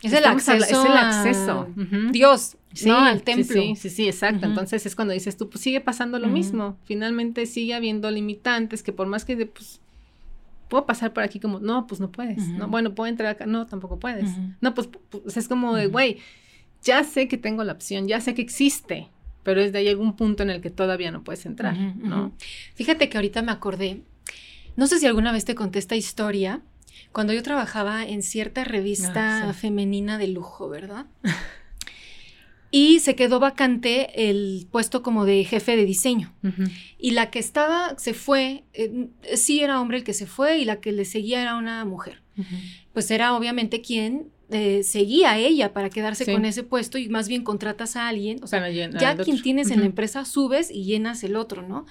Es 0.02 0.12
el 0.12 0.24
acceso. 0.24 0.64
Es 0.64 0.72
el 0.72 0.92
acceso. 0.92 1.68
Dios, 2.12 2.56
¿no? 2.84 2.98
Al 2.98 3.22
templo. 3.22 3.62
Sí, 3.62 3.74
sí, 3.76 3.88
sí, 3.88 4.06
exacto. 4.06 4.46
Entonces 4.46 4.84
es 4.84 4.94
cuando 4.94 5.14
dices 5.14 5.36
tú, 5.36 5.48
pues 5.48 5.62
sigue 5.62 5.80
pasando 5.80 6.18
lo 6.18 6.28
mismo. 6.28 6.76
Finalmente 6.84 7.46
sigue 7.46 7.74
habiendo 7.74 8.10
limitantes 8.10 8.82
que 8.82 8.92
por 8.92 9.06
más 9.06 9.24
que, 9.24 9.34
de, 9.34 9.46
pues, 9.46 9.80
puedo 10.68 10.86
pasar 10.86 11.12
por 11.12 11.22
aquí 11.22 11.40
como, 11.40 11.60
no, 11.60 11.86
pues 11.86 12.00
no 12.00 12.10
puedes. 12.10 12.48
No, 12.48 12.68
bueno, 12.68 12.94
puedo 12.94 13.08
entrar 13.08 13.30
acá, 13.30 13.46
no, 13.46 13.66
tampoco 13.66 13.98
puedes. 13.98 14.30
No, 14.60 14.74
pues, 14.74 14.88
pues, 15.08 15.36
es 15.36 15.48
como 15.48 15.74
de, 15.74 15.86
güey, 15.86 16.18
ya 16.84 17.02
sé 17.02 17.26
que 17.28 17.38
tengo 17.38 17.64
la 17.64 17.72
opción, 17.72 18.06
ya 18.06 18.20
sé 18.20 18.34
que 18.34 18.42
existe, 18.42 19.08
pero 19.42 19.60
es 19.60 19.72
de 19.72 19.78
ahí 19.78 19.88
algún 19.88 20.16
punto 20.16 20.42
en 20.42 20.50
el 20.50 20.60
que 20.60 20.70
todavía 20.70 21.10
no 21.10 21.24
puedes 21.24 21.46
entrar, 21.46 21.76
¿no? 21.76 22.32
Fíjate 22.74 23.08
que 23.08 23.18
ahorita 23.18 23.42
me 23.42 23.52
acordé, 23.52 24.02
no 24.76 24.86
sé 24.86 24.98
si 24.98 25.06
alguna 25.06 25.32
vez 25.32 25.44
te 25.44 25.54
conté 25.54 25.78
esta 25.78 25.96
historia, 25.96 26.62
cuando 27.12 27.32
yo 27.32 27.42
trabajaba 27.42 28.04
en 28.04 28.22
cierta 28.22 28.64
revista 28.64 29.48
ah, 29.48 29.52
femenina 29.52 30.18
de 30.18 30.28
lujo, 30.28 30.68
¿verdad? 30.68 31.06
y 32.70 32.98
se 32.98 33.14
quedó 33.14 33.38
vacante 33.38 34.28
el 34.28 34.66
puesto 34.70 35.02
como 35.02 35.24
de 35.24 35.44
jefe 35.44 35.76
de 35.76 35.84
diseño. 35.84 36.34
Y 36.98 37.12
la 37.12 37.30
que 37.30 37.38
estaba, 37.38 37.96
se 37.98 38.14
fue, 38.14 38.64
eh, 38.72 39.08
sí 39.36 39.60
era 39.60 39.80
hombre 39.80 39.98
el 39.98 40.04
que 40.04 40.12
se 40.12 40.26
fue 40.26 40.58
y 40.58 40.64
la 40.64 40.80
que 40.80 40.90
le 40.90 41.04
seguía 41.04 41.40
era 41.40 41.54
una 41.56 41.84
mujer. 41.84 42.22
Pues 42.92 43.12
era 43.12 43.36
obviamente 43.36 43.80
quien 43.80 44.32
eh, 44.50 44.82
seguía 44.82 45.32
a 45.32 45.38
ella 45.38 45.72
para 45.72 45.90
quedarse 45.90 46.30
con 46.30 46.44
ese 46.44 46.62
puesto 46.62 46.98
y 46.98 47.08
más 47.08 47.28
bien 47.28 47.42
contratas 47.44 47.96
a 47.96 48.08
alguien, 48.08 48.42
o 48.42 48.46
sea, 48.46 48.68
ya 48.70 49.16
quien 49.16 49.40
tienes 49.40 49.70
en 49.70 49.80
la 49.80 49.86
empresa 49.86 50.24
subes 50.24 50.70
y 50.70 50.84
llenas 50.84 51.24
el 51.24 51.36
otro, 51.36 51.62
¿no? 51.62 51.86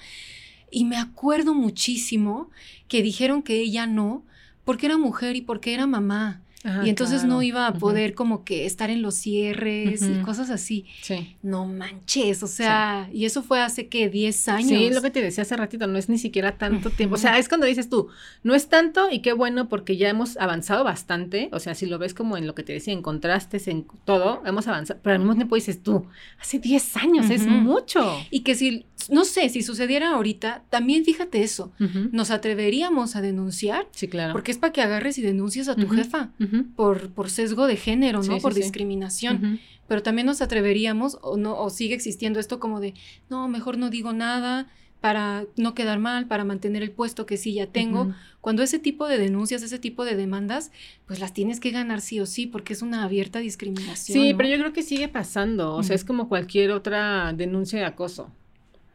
Y 0.70 0.84
me 0.84 0.96
acuerdo 0.96 1.54
muchísimo 1.54 2.50
que 2.88 3.02
dijeron 3.02 3.42
que 3.42 3.60
ella 3.60 3.86
no, 3.86 4.24
porque 4.64 4.86
era 4.86 4.98
mujer 4.98 5.36
y 5.36 5.40
porque 5.40 5.74
era 5.74 5.86
mamá 5.86 6.43
y 6.82 6.88
entonces 6.88 7.24
no 7.24 7.42
iba 7.42 7.66
a 7.66 7.74
poder 7.74 8.14
como 8.14 8.44
que 8.44 8.64
estar 8.64 8.88
en 8.88 9.02
los 9.02 9.16
cierres 9.16 10.02
y 10.02 10.22
cosas 10.22 10.48
así. 10.48 10.86
Sí. 11.02 11.36
No 11.42 11.66
manches, 11.66 12.42
o 12.42 12.46
sea, 12.46 13.08
y 13.12 13.26
eso 13.26 13.42
fue 13.42 13.60
hace 13.60 13.88
que 13.88 14.08
10 14.08 14.48
años. 14.48 14.68
Sí, 14.68 14.90
lo 14.90 15.02
que 15.02 15.10
te 15.10 15.20
decía 15.20 15.42
hace 15.42 15.56
ratito, 15.56 15.86
no 15.86 15.98
es 15.98 16.08
ni 16.08 16.18
siquiera 16.18 16.56
tanto 16.56 16.90
tiempo. 16.90 17.16
O 17.16 17.18
sea, 17.18 17.38
es 17.38 17.48
cuando 17.48 17.66
dices 17.66 17.90
tú, 17.90 18.08
no 18.42 18.54
es 18.54 18.68
tanto 18.68 19.10
y 19.10 19.20
qué 19.20 19.34
bueno 19.34 19.68
porque 19.68 19.96
ya 19.96 20.08
hemos 20.08 20.36
avanzado 20.38 20.84
bastante. 20.84 21.50
O 21.52 21.60
sea, 21.60 21.74
si 21.74 21.86
lo 21.86 21.98
ves 21.98 22.14
como 22.14 22.36
en 22.36 22.46
lo 22.46 22.54
que 22.54 22.62
te 22.62 22.72
decía, 22.72 22.94
en 22.94 23.02
contrastes, 23.02 23.68
en 23.68 23.86
todo, 24.04 24.42
hemos 24.46 24.66
avanzado. 24.66 25.00
Pero 25.02 25.14
al 25.14 25.18
mismo 25.20 25.34
tiempo 25.34 25.56
dices 25.56 25.82
tú, 25.82 26.06
hace 26.40 26.58
10 26.58 26.96
años, 26.96 27.30
es 27.30 27.46
mucho. 27.46 28.18
Y 28.30 28.40
que 28.40 28.54
si, 28.54 28.86
no 29.10 29.24
sé, 29.24 29.48
si 29.48 29.62
sucediera 29.62 30.14
ahorita, 30.14 30.64
también 30.70 31.04
fíjate 31.04 31.42
eso, 31.42 31.72
nos 32.12 32.30
atreveríamos 32.30 33.16
a 33.16 33.20
denunciar. 33.20 33.88
Sí, 33.92 34.08
claro. 34.08 34.32
Porque 34.32 34.52
es 34.52 34.58
para 34.58 34.72
que 34.72 34.82
agarres 34.82 35.18
y 35.18 35.22
denuncies 35.22 35.68
a 35.68 35.76
tu 35.76 35.88
jefa 35.88 36.30
por, 36.76 37.10
por 37.10 37.30
sesgo 37.30 37.66
de 37.66 37.76
género, 37.76 38.22
¿no? 38.22 38.38
por 38.38 38.54
discriminación. 38.54 39.60
Pero 39.86 40.02
también 40.02 40.26
nos 40.26 40.40
atreveríamos, 40.40 41.18
o 41.20 41.36
no, 41.36 41.58
o 41.58 41.68
sigue 41.70 41.94
existiendo 41.94 42.40
esto 42.40 42.58
como 42.58 42.80
de, 42.80 42.94
no, 43.28 43.48
mejor 43.48 43.76
no 43.76 43.90
digo 43.90 44.12
nada 44.12 44.68
para 45.04 45.44
no 45.58 45.74
quedar 45.74 45.98
mal, 45.98 46.26
para 46.28 46.44
mantener 46.44 46.82
el 46.82 46.90
puesto 46.90 47.26
que 47.26 47.36
sí 47.36 47.52
ya 47.52 47.66
tengo. 47.66 48.14
Cuando 48.40 48.62
ese 48.62 48.78
tipo 48.78 49.06
de 49.06 49.18
denuncias, 49.18 49.62
ese 49.62 49.78
tipo 49.78 50.06
de 50.06 50.16
demandas, 50.16 50.72
pues 51.04 51.20
las 51.20 51.34
tienes 51.34 51.60
que 51.60 51.72
ganar 51.72 52.00
sí 52.00 52.20
o 52.20 52.24
sí, 52.24 52.46
porque 52.46 52.72
es 52.72 52.80
una 52.80 53.04
abierta 53.04 53.40
discriminación. 53.40 54.18
Sí, 54.18 54.32
pero 54.32 54.48
yo 54.48 54.56
creo 54.56 54.72
que 54.72 54.82
sigue 54.82 55.08
pasando. 55.08 55.74
O 55.74 55.82
sea, 55.82 55.94
es 55.94 56.04
como 56.04 56.30
cualquier 56.30 56.70
otra 56.70 57.34
denuncia 57.34 57.78
de 57.78 57.84
acoso. 57.84 58.30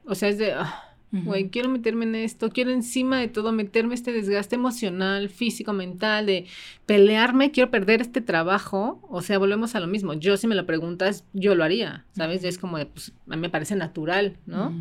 O 0.10 0.16
sea, 0.16 0.30
es 0.30 0.38
de, 0.38 0.54
ah, 0.54 0.90
Güey, 1.12 1.50
quiero 1.50 1.70
meterme 1.70 2.06
en 2.06 2.14
esto, 2.16 2.50
quiero 2.50 2.70
encima 2.70 3.20
de 3.20 3.28
todo 3.28 3.52
meterme 3.52 3.96
este 3.96 4.12
desgaste 4.12 4.56
emocional, 4.56 5.30
físico, 5.30 5.74
mental, 5.74 6.28
de 6.28 6.46
pelearme, 6.86 7.50
quiero 7.50 7.72
perder 7.72 8.02
este 8.02 8.22
trabajo. 8.22 9.02
O 9.10 9.24
sea, 9.24 9.40
volvemos 9.40 9.74
a 9.74 9.80
lo 9.80 9.88
mismo. 9.88 10.14
Yo, 10.14 10.38
si 10.38 10.46
me 10.46 10.54
lo 10.54 10.68
preguntas, 10.68 11.26
yo 11.34 11.56
lo 11.56 11.64
haría, 11.64 12.06
¿sabes? 12.12 12.44
Es 12.44 12.60
como 12.60 12.78
de, 12.78 12.86
pues, 12.86 13.14
a 13.28 13.36
mí 13.36 13.42
me 13.42 13.50
parece 13.50 13.76
natural, 13.76 14.38
¿no? 14.46 14.72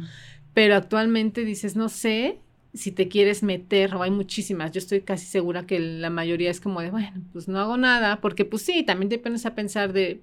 Pero 0.53 0.75
actualmente 0.75 1.47
dices, 1.47 1.77
no 1.77 1.89
sé, 1.89 2.41
si 2.75 2.93
te 2.93 3.09
quieres 3.09 3.43
meter, 3.43 3.95
o 3.95 4.03
hay 4.03 4.11
muchísimas, 4.11 4.73
yo 4.73 4.81
estoy 4.81 5.01
casi 5.01 5.25
segura 5.25 5.67
que 5.67 5.81
la 5.81 6.11
mayoría 6.11 6.51
es 6.51 6.61
como 6.61 6.83
de, 6.83 6.91
bueno, 6.91 7.23
pues 7.33 7.49
no 7.49 7.59
hago 7.59 7.79
nada, 7.79 8.21
porque 8.21 8.45
pues 8.45 8.63
sí, 8.63 8.83
también 8.83 9.09
te 9.09 9.19
pones 9.19 9.47
a 9.47 9.55
pensar 9.55 9.95
de, 9.95 10.21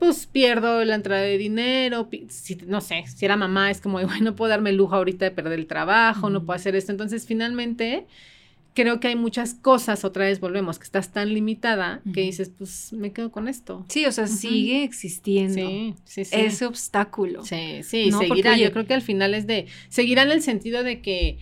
pues 0.00 0.26
pierdo 0.26 0.82
la 0.84 0.94
entrada 0.94 1.20
de 1.20 1.36
dinero, 1.36 2.08
si, 2.30 2.56
no 2.66 2.80
sé, 2.80 3.04
si 3.06 3.24
era 3.26 3.36
mamá 3.36 3.70
es 3.70 3.82
como 3.82 3.98
de, 4.00 4.06
bueno, 4.06 4.24
no 4.30 4.34
puedo 4.34 4.48
darme 4.48 4.70
el 4.70 4.76
lujo 4.76 4.96
ahorita 4.96 5.26
de 5.26 5.30
perder 5.30 5.60
el 5.60 5.66
trabajo, 5.66 6.30
no 6.30 6.44
puedo 6.44 6.56
hacer 6.56 6.74
esto, 6.74 6.90
entonces 6.90 7.26
finalmente 7.26 8.06
creo 8.72 8.98
que 8.98 9.08
hay 9.08 9.16
muchas 9.16 9.52
cosas, 9.52 10.04
otra 10.04 10.24
vez 10.24 10.40
volvemos, 10.40 10.78
que 10.78 10.84
estás 10.84 11.12
tan 11.12 11.34
limitada 11.34 12.00
que 12.14 12.22
dices, 12.22 12.50
pues 12.56 12.94
me 12.94 13.12
quedo 13.12 13.30
con 13.30 13.46
esto. 13.46 13.84
Sí, 13.88 14.06
o 14.06 14.12
sea, 14.12 14.26
sigue 14.26 14.84
existiendo 14.84 15.94
ese 16.16 16.66
obstáculo. 16.66 17.44
Sí, 17.44 17.82
sí, 17.82 18.10
seguirá. 18.10 18.56
yo 18.56 18.72
creo 18.72 18.86
que 18.86 18.94
al 18.94 19.02
final 19.02 19.34
es 19.34 19.46
de, 19.46 19.66
seguirá 19.90 20.22
en 20.22 20.30
el 20.30 20.40
sentido 20.40 20.82
de 20.82 21.02
que 21.02 21.38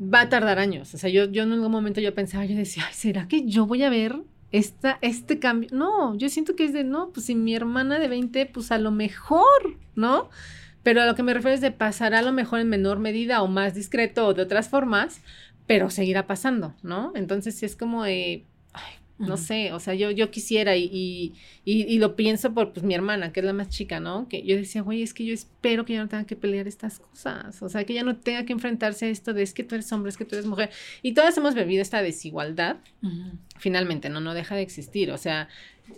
va 0.00 0.20
a 0.20 0.28
tardar 0.28 0.60
años. 0.60 0.94
O 0.94 0.98
sea, 0.98 1.10
yo, 1.10 1.28
yo 1.30 1.42
en 1.42 1.52
algún 1.52 1.72
momento 1.72 2.00
yo 2.00 2.14
pensaba, 2.14 2.44
yo 2.44 2.54
decía, 2.54 2.84
Ay, 2.86 2.94
¿será 2.94 3.26
que 3.26 3.44
yo 3.44 3.66
voy 3.66 3.82
a 3.82 3.90
ver 3.90 4.20
esta, 4.52 4.98
este 5.02 5.38
cambio? 5.38 5.70
No, 5.72 6.14
yo 6.16 6.28
siento 6.28 6.56
que 6.56 6.64
es 6.64 6.72
de, 6.72 6.84
no, 6.84 7.10
pues 7.10 7.26
si 7.26 7.34
mi 7.34 7.54
hermana 7.54 7.98
de 7.98 8.08
20, 8.08 8.46
pues 8.46 8.72
a 8.72 8.78
lo 8.78 8.90
mejor, 8.90 9.76
¿no? 9.94 10.30
Pero 10.82 11.02
a 11.02 11.06
lo 11.06 11.14
que 11.14 11.22
me 11.22 11.34
refiero 11.34 11.54
es 11.54 11.60
de 11.60 11.70
pasar 11.72 12.14
a 12.14 12.22
lo 12.22 12.32
mejor 12.32 12.60
en 12.60 12.68
menor 12.68 12.98
medida 12.98 13.42
o 13.42 13.48
más 13.48 13.74
discreto 13.74 14.26
o 14.26 14.34
de 14.34 14.42
otras 14.42 14.68
formas, 14.68 15.20
pero 15.66 15.90
seguirá 15.90 16.26
pasando, 16.26 16.74
¿no? 16.82 17.12
Entonces 17.14 17.62
es 17.62 17.76
como 17.76 18.04
de, 18.04 18.46
no 19.18 19.36
sé, 19.36 19.72
o 19.72 19.80
sea, 19.80 19.94
yo, 19.94 20.10
yo 20.12 20.30
quisiera 20.30 20.76
y, 20.76 20.84
y, 20.84 21.34
y, 21.64 21.98
lo 21.98 22.14
pienso 22.14 22.54
por 22.54 22.72
pues, 22.72 22.84
mi 22.84 22.94
hermana, 22.94 23.32
que 23.32 23.40
es 23.40 23.46
la 23.46 23.52
más 23.52 23.68
chica, 23.68 23.98
¿no? 23.98 24.28
Que 24.28 24.44
yo 24.44 24.56
decía, 24.56 24.82
güey, 24.82 25.02
es 25.02 25.12
que 25.12 25.24
yo 25.24 25.34
espero 25.34 25.84
que 25.84 25.94
ya 25.94 26.02
no 26.02 26.08
tenga 26.08 26.24
que 26.24 26.36
pelear 26.36 26.68
estas 26.68 27.00
cosas, 27.00 27.60
o 27.62 27.68
sea, 27.68 27.84
que 27.84 27.94
ya 27.94 28.04
no 28.04 28.16
tenga 28.16 28.44
que 28.44 28.52
enfrentarse 28.52 29.06
a 29.06 29.08
esto 29.08 29.34
de 29.34 29.42
es 29.42 29.54
que 29.54 29.64
tú 29.64 29.74
eres 29.74 29.90
hombre, 29.92 30.10
es 30.10 30.16
que 30.16 30.24
tú 30.24 30.36
eres 30.36 30.46
mujer. 30.46 30.70
Y 31.02 31.14
todas 31.14 31.36
hemos 31.36 31.54
vivido 31.54 31.82
esta 31.82 32.00
desigualdad, 32.00 32.76
finalmente, 33.56 34.08
¿no? 34.08 34.20
No 34.20 34.34
deja 34.34 34.54
de 34.54 34.62
existir, 34.62 35.10
o 35.10 35.18
sea, 35.18 35.48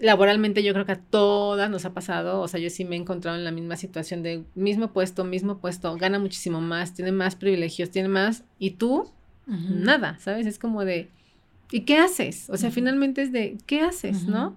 laboralmente 0.00 0.62
yo 0.62 0.72
creo 0.72 0.87
que 0.87 0.92
a 0.92 1.00
todas 1.00 1.68
nos 1.68 1.85
ha 1.85 1.92
pasado, 1.92 2.40
o 2.40 2.48
sea, 2.48 2.59
yo 2.59 2.70
sí 2.70 2.85
me 2.85 2.96
he 2.96 2.98
encontrado 2.98 3.37
en 3.37 3.44
la 3.44 3.50
misma 3.50 3.76
situación 3.76 4.22
de 4.22 4.44
mismo 4.54 4.92
puesto, 4.92 5.24
mismo 5.24 5.59
puesto, 5.59 5.94
gana 5.96 6.18
muchísimo 6.18 6.61
más, 6.61 6.94
tiene 6.94 7.12
más 7.12 7.37
privilegios, 7.37 7.90
tiene 7.90 8.09
más, 8.09 8.44
y 8.59 8.72
tú, 8.72 9.11
nada, 9.46 10.16
¿sabes? 10.20 10.46
Es 10.46 10.59
como 10.59 10.85
de 10.85 11.09
¿Y 11.70 11.80
qué 11.80 11.98
haces? 11.98 12.50
O 12.50 12.56
sea, 12.56 12.70
finalmente 12.70 13.22
es 13.22 13.33
de, 13.33 13.59
¿qué 13.66 13.80
haces? 13.80 14.24
¿No? 14.24 14.56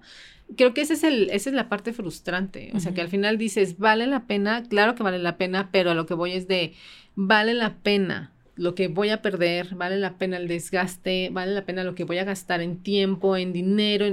Creo 0.56 0.74
que 0.74 0.82
ese 0.82 0.94
es 0.94 1.04
el, 1.04 1.30
esa 1.30 1.50
es 1.50 1.56
la 1.56 1.68
parte 1.68 1.92
frustrante. 1.92 2.70
O 2.74 2.80
sea, 2.80 2.92
que 2.92 3.00
al 3.00 3.08
final 3.08 3.38
dices, 3.38 3.78
vale 3.78 4.06
la 4.06 4.26
pena, 4.26 4.64
claro 4.64 4.94
que 4.94 5.02
vale 5.02 5.18
la 5.18 5.36
pena, 5.36 5.70
pero 5.70 5.92
a 5.92 5.94
lo 5.94 6.06
que 6.06 6.14
voy 6.14 6.32
es 6.32 6.48
de, 6.48 6.74
vale 7.14 7.54
la 7.54 7.76
pena 7.76 8.30
lo 8.56 8.74
que 8.76 8.86
voy 8.88 9.10
a 9.10 9.20
perder, 9.20 9.74
vale 9.74 9.98
la 9.98 10.16
pena 10.16 10.36
el 10.36 10.46
desgaste, 10.46 11.30
vale 11.32 11.52
la 11.52 11.64
pena 11.64 11.82
lo 11.82 11.96
que 11.96 12.04
voy 12.04 12.18
a 12.18 12.24
gastar 12.24 12.60
en 12.60 12.76
tiempo, 12.76 13.36
en 13.36 13.52
dinero, 13.52 14.06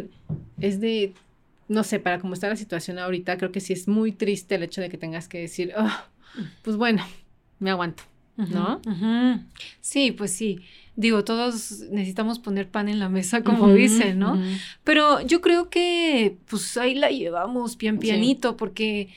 es 0.60 0.82
de, 0.82 1.14
no 1.68 1.84
sé, 1.84 2.00
para 2.00 2.20
cómo 2.20 2.34
está 2.34 2.50
la 2.50 2.56
situación 2.56 2.98
ahorita, 2.98 3.38
creo 3.38 3.52
que 3.52 3.60
sí 3.60 3.74
es 3.74 3.88
muy 3.88 4.12
triste 4.12 4.56
el 4.56 4.64
hecho 4.64 4.82
de 4.82 4.90
que 4.90 4.98
tengas 4.98 5.28
que 5.28 5.42
decir, 5.42 5.74
oh, 5.78 5.92
pues 6.64 6.76
bueno, 6.76 7.06
me 7.60 7.70
aguanto, 7.70 8.02
¿no? 8.36 8.82
Sí, 9.80 10.12
pues 10.12 10.32
sí 10.32 10.62
digo, 10.96 11.24
todos 11.24 11.82
necesitamos 11.92 12.40
poner 12.40 12.70
pan 12.70 12.90
en 12.90 13.00
la 13.00 13.10
mesa, 13.10 13.44
como 13.44 13.74
dicen, 13.74 14.20
¿no? 14.20 14.40
Pero 14.84 15.22
yo 15.22 15.42
creo 15.42 15.70
que 15.70 16.38
pues 16.48 16.78
ahí 16.78 16.96
la 16.96 17.10
llevamos 17.10 17.78
bien 17.78 17.98
pianito, 17.98 18.58
porque, 18.58 19.10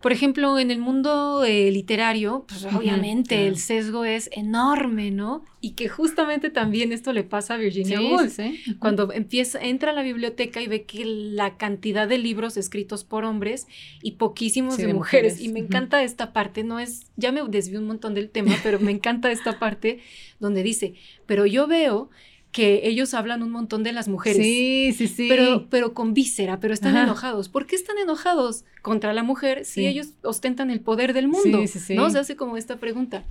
por 0.00 0.12
ejemplo, 0.12 0.58
en 0.58 0.70
el 0.70 0.78
mundo 0.78 1.44
eh, 1.44 1.70
literario, 1.70 2.46
pues 2.48 2.64
obviamente 2.64 3.46
el 3.46 3.58
sesgo 3.58 4.06
es 4.06 4.30
enorme, 4.32 5.10
¿no? 5.10 5.44
Y 5.60 5.72
que 5.72 5.90
justamente 5.90 6.48
también 6.48 6.90
esto 6.90 7.12
le 7.12 7.22
pasa 7.22 7.54
a 7.54 7.56
Virginia 7.58 8.00
Woolf, 8.00 8.38
cuando 8.78 9.12
empieza, 9.12 9.60
entra 9.60 9.90
a 9.90 9.94
la 9.94 10.02
biblioteca 10.02 10.62
y 10.62 10.68
ve 10.68 10.84
que 10.84 11.04
la 11.04 11.58
cantidad 11.58 12.08
de 12.08 12.16
libros 12.16 12.56
escritos 12.56 13.04
por 13.04 13.24
hombres 13.24 13.66
y 14.02 14.12
poquísimos 14.12 14.78
de, 14.78 14.94
mujeres. 14.94 15.38
Y 15.38 15.50
me 15.50 15.60
encanta 15.60 16.02
esta 16.02 16.32
parte, 16.32 16.64
no 16.64 16.78
es, 16.78 17.02
ya 17.16 17.30
me 17.30 17.42
desvío 17.46 17.78
un 17.78 17.86
montón 17.86 18.14
del 18.14 18.30
tema, 18.30 18.56
pero 18.62 18.80
me 18.80 18.92
encanta 18.92 19.30
esta 19.30 19.58
parte 19.58 20.00
donde 20.38 20.62
dice, 20.62 20.94
pero 21.26 21.44
yo 21.44 21.66
veo 21.66 22.08
que 22.52 22.80
ellos 22.84 23.14
hablan 23.14 23.42
un 23.42 23.50
montón 23.50 23.82
de 23.82 23.92
las 23.92 24.08
mujeres. 24.08 24.42
Sí, 24.42 24.92
sí, 24.96 25.06
sí. 25.06 25.26
Pero, 25.28 25.66
pero 25.70 25.94
con 25.94 26.14
víscera, 26.14 26.58
pero 26.58 26.74
están 26.74 26.96
enojados. 26.96 27.48
¿Por 27.48 27.66
qué 27.66 27.76
están 27.76 27.98
enojados 27.98 28.64
contra 28.82 29.12
la 29.12 29.22
mujer 29.22 29.64
si 29.64 29.86
ellos 29.86 30.08
ostentan 30.22 30.70
el 30.70 30.80
poder 30.80 31.12
del 31.12 31.28
mundo? 31.28 31.60
Sí, 31.60 31.68
sí, 31.68 31.78
sí. 31.78 31.94
¿No? 31.94 32.10
Se 32.10 32.18
hace 32.18 32.36
como 32.36 32.56
esta 32.56 32.76
pregunta. 32.76 33.24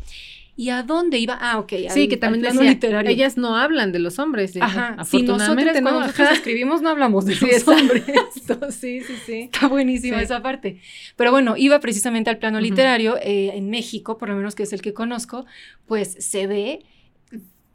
¿Y 0.56 0.72
a 0.72 0.84
dónde 0.84 1.20
iba? 1.20 1.38
Ah, 1.40 1.58
ok. 1.58 1.72
sí, 1.90 2.10
que 2.10 2.18
también 2.18 2.44
decía, 2.44 2.62
literario. 2.62 3.10
ellas 3.10 3.38
no 3.38 3.56
hablan 3.56 3.94
de 3.94 4.00
los 4.00 4.20
hombres. 4.20 4.58
Ajá. 4.60 5.06
Si 5.06 5.22
nosotros, 5.22 5.58
cuando 5.82 6.02
nosotros 6.02 6.32
escribimos 6.34 6.82
no 6.82 6.90
hablamos 6.90 7.26
de 7.26 7.36
los 7.36 7.66
hombres. 7.66 8.04
sí, 8.72 9.02
sí, 9.02 9.14
sí. 9.26 9.40
Está 9.54 9.68
buenísima 9.70 10.22
esa 10.22 10.42
parte. 10.42 10.82
Pero 11.16 11.32
bueno, 11.32 11.56
iba 11.56 11.80
precisamente 11.80 12.30
al 12.30 12.40
plano 12.40 12.60
literario. 12.60 13.16
Eh, 13.22 13.52
en 13.54 13.70
México, 13.70 14.18
por 14.18 14.28
lo 14.28 14.36
menos 14.36 14.54
que 14.54 14.64
es 14.64 14.74
el 14.74 14.82
que 14.82 14.94
conozco, 14.94 15.46
pues 15.88 16.18
se 16.20 16.46
ve 16.46 16.84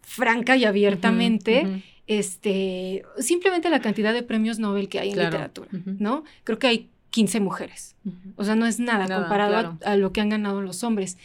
franca 0.07 0.57
y 0.57 0.65
abiertamente, 0.65 1.83
este, 2.07 3.03
simplemente 3.19 3.71
la 3.71 3.81
cantidad 3.81 4.13
de 4.13 4.23
premios 4.23 4.59
Nobel 4.59 4.89
que 4.89 5.01
hay 5.01 5.11
en 5.11 5.19
literatura, 5.19 5.69
¿no? 5.99 6.25
Creo 6.45 6.59
que 6.59 6.67
hay 6.67 6.89
15 7.11 7.41
mujeres. 7.41 7.95
O 8.37 8.45
sea, 8.45 8.57
no 8.57 8.67
es 8.67 8.81
nada, 8.81 9.07
comparado 9.21 9.79
a, 9.85 9.97
lo 9.97 10.13
que 10.13 10.21
han 10.21 10.29
ganado 10.29 10.61
los 10.63 10.83
hombres. 10.83 11.17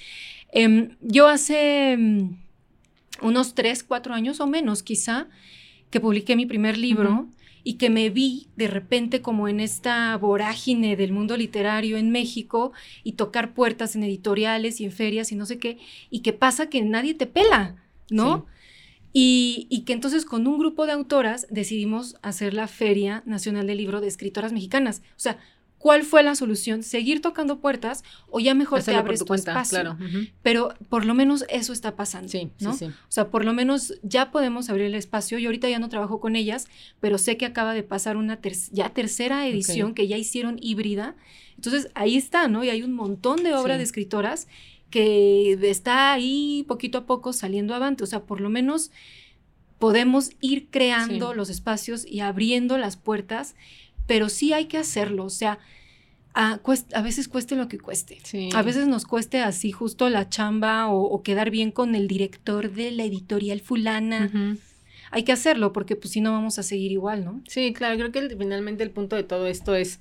Em, 0.51 0.95
yo 1.01 1.27
hace 1.27 1.97
mm, 1.97 2.37
unos 3.21 3.55
3, 3.55 3.83
4 3.83 4.13
años 4.13 4.39
o 4.39 4.47
menos 4.47 4.83
quizá, 4.83 5.27
que 5.89 5.99
publiqué 5.99 6.35
mi 6.35 6.45
primer 6.45 6.77
libro 6.77 7.27
y 7.63 7.73
que 7.73 7.89
me 7.89 8.09
vi 8.09 8.47
de 8.55 8.67
repente 8.67 9.21
como 9.21 9.47
en 9.47 9.59
esta 9.59 10.15
vorágine 10.17 10.95
del 10.95 11.11
mundo 11.11 11.35
literario 11.35 11.97
en 11.97 12.11
México 12.11 12.71
y 13.03 13.13
tocar 13.13 13.53
puertas 13.53 13.95
en 13.95 14.03
editoriales 14.03 14.79
y 14.79 14.85
en 14.85 14.91
ferias 14.91 15.31
y 15.31 15.35
no 15.35 15.45
sé 15.45 15.57
qué, 15.57 15.77
y 16.09 16.19
que 16.19 16.33
pasa 16.33 16.69
que 16.69 16.81
nadie 16.81 17.15
te 17.15 17.25
pela, 17.25 17.75
¿no? 18.09 18.45
Y, 19.11 19.83
que 19.85 19.93
entonces 19.93 20.25
con 20.25 20.45
un 20.47 20.59
grupo 20.59 20.85
de 20.85 20.91
autoras 20.91 21.47
decidimos 21.49 22.17
hacer 22.21 22.53
la 22.53 22.67
Feria 22.67 23.23
Nacional 23.25 23.67
del 23.67 23.77
Libro 23.77 24.01
de 24.01 24.07
Escritoras 24.07 24.53
Mexicanas. 24.53 25.01
O 25.11 25.19
sea, 25.19 25.39
¿cuál 25.79 26.03
fue 26.03 26.21
la 26.21 26.35
solución? 26.35 26.83
¿Seguir 26.83 27.21
tocando 27.21 27.59
puertas 27.59 28.03
o 28.29 28.39
ya 28.39 28.53
mejor 28.53 28.83
te 28.83 28.93
abres 28.93 29.25
tu, 29.25 29.33
espacio? 29.33 29.79
Claro. 29.79 29.97
Pero 30.43 30.75
por 30.89 31.05
lo 31.05 31.15
menos 31.15 31.45
eso 31.49 31.73
está 31.73 31.95
pasando, 31.95 32.29
sí, 32.29 32.51
¿no? 32.59 32.75
Sí, 32.75 32.85
O 32.85 33.11
sea, 33.11 33.29
por 33.29 33.45
lo 33.45 33.53
menos 33.53 33.95
ya 34.03 34.29
podemos 34.31 34.69
abrir 34.69 34.85
el 34.85 34.95
espacio. 34.95 35.39
Yo 35.39 35.49
ahorita 35.49 35.69
ya 35.69 35.79
no 35.79 35.89
trabajo 35.89 36.19
con 36.19 36.35
ellas, 36.35 36.67
pero 36.99 37.17
sé 37.17 37.35
que 37.37 37.45
acaba 37.45 37.73
de 37.73 37.81
pasar 37.81 38.15
una 38.15 38.39
ya 38.71 38.89
tercera 38.89 39.47
edición 39.47 39.95
que 39.95 40.07
ya 40.07 40.17
hicieron 40.17 40.57
híbrida. 40.61 41.15
Entonces, 41.55 41.89
ahí 41.95 42.15
está, 42.15 42.47
¿no? 42.47 42.63
Y 42.63 42.69
hay 42.69 42.83
un 42.83 42.93
montón 42.93 43.43
de 43.43 43.53
obras 43.53 43.79
de 43.79 43.83
escritoras 43.83 44.47
que 44.89 45.53
está 45.63 46.13
ahí 46.13 46.65
poquito 46.67 46.99
a 46.99 47.05
poco 47.05 47.33
saliendo 47.33 47.75
avante. 47.75 48.03
O 48.03 48.07
sea, 48.07 48.23
por 48.23 48.41
lo 48.41 48.49
menos 48.49 48.91
podemos 49.77 50.31
ir 50.41 50.67
creando 50.69 51.33
los 51.33 51.49
espacios 51.49 52.05
y 52.05 52.19
abriendo 52.19 52.77
las 52.77 52.97
puertas, 52.97 53.55
pero 54.07 54.29
sí 54.29 54.53
hay 54.53 54.65
que 54.65 54.77
hacerlo. 54.77 55.23
O 55.25 55.29
sea, 55.29 55.59
a, 56.33 56.59
a 56.93 57.01
veces 57.01 57.27
cueste 57.27 57.55
lo 57.55 57.67
que 57.67 57.79
cueste. 57.79 58.19
A 58.53 58.61
veces 58.61 58.87
nos 58.87 59.05
cueste 59.05 59.39
así 59.39 59.71
justo 59.71 60.09
la 60.09 60.29
chamba 60.29 60.89
o, 60.89 61.21
quedar 61.23 61.49
bien 61.49 61.71
con 61.71 61.95
el 61.95 62.07
director 62.07 62.71
de 62.71 62.91
la 62.91 63.03
editorial 63.03 63.61
fulana. 63.61 64.57
Hay 65.11 65.23
que 65.23 65.31
hacerlo 65.31 65.73
porque 65.73 65.95
pues 65.95 66.11
si 66.11 66.21
no 66.21 66.31
vamos 66.31 66.59
a 66.59 66.63
seguir 66.63 66.91
igual, 66.91 67.25
¿no? 67.25 67.41
Sí, 67.47 67.73
claro, 67.73 67.97
creo 67.97 68.11
que 68.11 68.35
finalmente 68.35 68.83
el 68.83 68.91
punto 68.91 69.15
de 69.15 69.23
todo 69.23 69.47
esto 69.47 69.73
es 69.73 69.99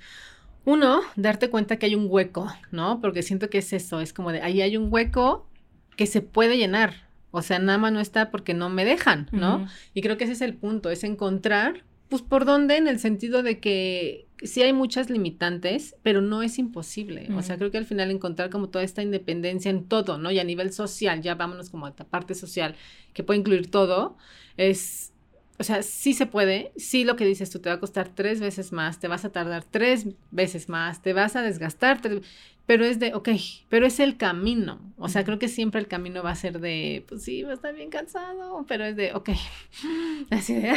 uno, 0.69 1.01
darte 1.17 1.49
cuenta 1.49 1.79
que 1.79 1.87
hay 1.87 1.95
un 1.95 2.09
hueco, 2.11 2.47
¿no? 2.73 3.01
Porque 3.01 3.23
siento 3.23 3.49
que 3.49 3.59
es 3.59 3.73
eso, 3.73 4.01
es 4.01 4.13
como 4.13 4.33
de 4.33 4.43
ahí 4.43 4.61
hay 4.61 4.77
un 4.77 4.93
hueco 4.93 5.49
que 5.97 6.05
se 6.05 6.21
puede 6.21 6.59
llenar. 6.59 7.09
O 7.31 7.41
sea, 7.41 7.59
nada 7.59 7.79
más 7.79 7.91
no 7.91 8.01
está 8.01 8.31
porque 8.31 8.53
no 8.53 8.69
me 8.69 8.85
dejan, 8.85 9.29
¿no? 9.33 9.67
Y 9.95 10.03
creo 10.03 10.19
que 10.19 10.25
ese 10.25 10.35
es 10.35 10.43
el 10.43 10.55
punto, 10.55 10.91
es 10.91 11.05
encontrar, 11.05 11.85
pues, 12.11 12.21
por 12.21 12.45
dónde, 12.45 12.77
en 12.77 12.87
el 12.87 12.99
sentido 12.99 13.43
de 13.43 13.61
que 13.61 14.27
sí 14.43 14.61
hay 14.63 14.75
muchas 14.75 15.09
limitantes, 15.09 15.97
pero 16.03 16.21
no 16.21 16.43
es 16.43 16.59
imposible. 16.59 17.29
O 17.35 17.41
sea, 17.41 17.57
creo 17.57 17.71
que 17.71 17.79
al 17.79 17.87
final 17.87 18.11
encontrar 18.11 18.51
como 18.51 18.69
toda 18.69 18.85
esta 18.85 19.03
independencia 19.03 19.71
en 19.71 19.85
todo, 19.85 20.19
¿no? 20.19 20.31
Y 20.31 20.39
a 20.39 20.45
nivel 20.45 20.71
social, 20.73 21.23
ya 21.23 21.35
vámonos 21.35 21.71
como 21.71 21.87
a 21.87 21.91
esta 21.91 22.05
parte 22.05 22.35
social, 22.35 22.75
que 23.15 23.25
puede 23.25 23.41
incluir 23.41 23.71
todo, 23.71 24.19
es 24.59 25.15
o 25.59 25.65
sea, 25.65 25.83
sí 25.83 26.15
se 26.15 26.27
puede, 26.27 26.73
sí 26.77 27.05
lo 27.05 27.17
que 27.17 27.27
dices 27.27 27.51
tú 27.51 27.59
te 27.59 27.69
va 27.69 27.77
a 27.77 27.81
costar 27.81 28.09
tres 28.09 28.41
veces 28.41 28.73
más, 28.73 29.01
te 29.01 29.09
vas 29.09 29.25
a 29.25 29.31
tardar 29.31 29.65
tres 29.65 30.07
veces 30.31 30.69
más, 30.69 31.03
te 31.03 31.13
vas 31.13 31.35
a 31.35 31.43
desgastar, 31.43 32.01
pero 32.67 32.85
es 32.85 32.99
de, 32.99 33.15
ok, 33.15 33.31
pero 33.69 33.87
es 33.87 33.99
el 33.99 34.17
camino. 34.17 34.81
O 34.99 35.09
sea, 35.09 35.25
creo 35.25 35.39
que 35.39 35.49
siempre 35.49 35.81
el 35.81 35.89
camino 35.89 36.23
va 36.23 36.31
a 36.31 36.37
ser 36.37 36.61
de, 36.61 37.05
pues 37.09 37.25
sí, 37.25 37.43
va 37.43 37.53
a 37.53 37.55
estar 37.55 37.75
bien 37.75 37.91
cansado, 37.91 38.65
pero 38.69 38.85
es 38.85 38.95
de, 38.95 39.15
ok, 39.15 39.31
así 40.31 40.55
de, 40.55 40.75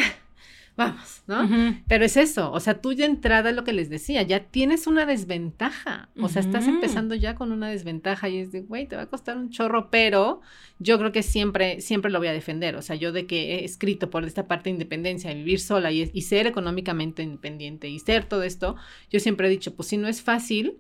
vamos, 0.76 1.24
¿no? 1.28 1.50
Pero 1.88 2.06
es 2.06 2.18
eso, 2.18 2.52
o 2.52 2.60
sea, 2.60 2.82
tú 2.82 2.94
ya 2.94 3.06
entrada 3.06 3.52
lo 3.52 3.64
que 3.64 3.74
les 3.74 3.90
decía, 3.90 4.22
ya 4.24 4.46
tienes 4.46 4.88
una 4.88 5.06
desventaja, 5.06 6.10
o 6.20 6.30
sea, 6.30 6.42
estás 6.42 6.68
empezando 6.68 7.16
ya 7.16 7.36
con 7.36 7.52
una 7.52 7.70
desventaja 7.70 8.30
y 8.30 8.38
es 8.38 8.52
de, 8.52 8.62
güey, 8.62 8.88
te 8.88 8.96
va 8.96 9.04
a 9.04 9.08
costar 9.08 9.38
un 9.38 9.50
chorro, 9.50 9.90
pero 9.90 10.42
yo 10.80 10.98
creo 10.98 11.12
que 11.12 11.24
siempre, 11.24 11.82
siempre 11.82 12.12
lo 12.12 12.20
voy 12.20 12.30
a 12.30 12.34
defender, 12.34 12.76
o 12.76 12.82
sea, 12.82 12.96
yo 12.96 13.12
de 13.12 13.28
que 13.28 13.56
he 13.56 13.66
escrito 13.66 14.10
por 14.10 14.24
esta 14.24 14.48
parte 14.48 14.70
de 14.70 14.76
independencia, 14.76 15.34
vivir 15.34 15.60
sola 15.60 15.92
y, 15.92 16.10
y 16.14 16.22
ser 16.22 16.48
económicamente 16.48 17.24
independiente 17.24 17.90
y 17.90 18.00
ser 18.00 18.26
todo 18.26 18.44
esto, 18.44 18.76
yo 19.10 19.20
siempre 19.20 19.48
he 19.48 19.52
dicho, 19.52 19.76
pues 19.76 19.90
si 19.90 19.98
no 19.98 20.08
es 20.08 20.22
fácil, 20.22 20.78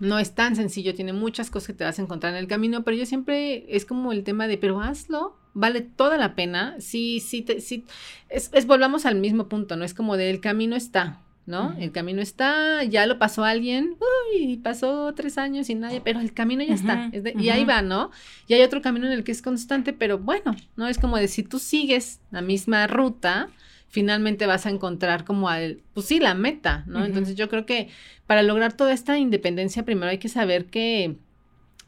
no 0.00 0.18
es 0.18 0.34
tan 0.34 0.56
sencillo, 0.56 0.94
tiene 0.94 1.12
muchas 1.12 1.50
cosas 1.50 1.68
que 1.68 1.72
te 1.74 1.84
vas 1.84 1.98
a 1.98 2.02
encontrar 2.02 2.32
en 2.32 2.38
el 2.38 2.46
camino, 2.46 2.84
pero 2.84 2.96
yo 2.96 3.06
siempre 3.06 3.64
es 3.68 3.84
como 3.84 4.12
el 4.12 4.24
tema 4.24 4.46
de, 4.46 4.56
pero 4.58 4.80
hazlo, 4.80 5.36
vale 5.54 5.80
toda 5.80 6.16
la 6.16 6.34
pena. 6.34 6.76
Sí, 6.78 7.20
sí, 7.20 7.42
te, 7.42 7.60
sí, 7.60 7.84
es, 8.28 8.66
volvamos 8.66 9.06
al 9.06 9.16
mismo 9.16 9.48
punto, 9.48 9.76
¿no? 9.76 9.84
Es 9.84 9.94
como 9.94 10.16
de 10.16 10.30
el 10.30 10.40
camino 10.40 10.76
está, 10.76 11.20
¿no? 11.46 11.74
El 11.78 11.90
camino 11.90 12.20
está, 12.20 12.84
ya 12.84 13.06
lo 13.06 13.18
pasó 13.18 13.42
alguien, 13.42 13.96
uy, 14.34 14.58
pasó 14.58 15.12
tres 15.14 15.38
años 15.38 15.68
y 15.70 15.74
nadie, 15.74 16.00
pero 16.00 16.20
el 16.20 16.32
camino 16.32 16.62
ya 16.62 16.74
está, 16.74 17.10
y 17.12 17.48
ahí 17.48 17.64
va, 17.64 17.82
¿no? 17.82 18.10
Y 18.46 18.54
hay 18.54 18.62
otro 18.62 18.82
camino 18.82 19.06
en 19.06 19.12
el 19.12 19.24
que 19.24 19.32
es 19.32 19.42
constante, 19.42 19.92
pero 19.92 20.18
bueno, 20.18 20.54
¿no? 20.76 20.86
Es 20.86 20.98
como 20.98 21.16
de 21.16 21.26
si 21.26 21.42
tú 21.42 21.58
sigues 21.58 22.20
la 22.30 22.42
misma 22.42 22.86
ruta, 22.86 23.48
finalmente 23.88 24.46
vas 24.46 24.66
a 24.66 24.70
encontrar 24.70 25.24
como 25.24 25.48
al, 25.48 25.82
pues 25.94 26.06
sí, 26.06 26.20
la 26.20 26.34
meta, 26.34 26.84
¿no? 26.86 27.04
Entonces 27.04 27.36
yo 27.36 27.48
creo 27.48 27.66
que 27.66 27.88
para 28.26 28.42
lograr 28.42 28.74
toda 28.74 28.92
esta 28.92 29.18
independencia, 29.18 29.84
primero 29.84 30.10
hay 30.10 30.18
que 30.18 30.28
saber 30.28 30.66
que, 30.66 31.16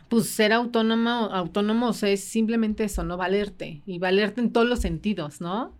pues 0.09 0.27
ser 0.27 0.53
autónomo, 0.53 1.11
autónomos 1.11 2.03
es 2.03 2.25
simplemente 2.25 2.85
eso, 2.85 3.05
¿no? 3.05 3.17
Valerte 3.17 3.83
y 3.87 3.99
valerte 3.99 4.41
en 4.41 4.51
todos 4.51 4.67
los 4.67 4.81
sentidos, 4.81 5.41
¿no? 5.41 5.77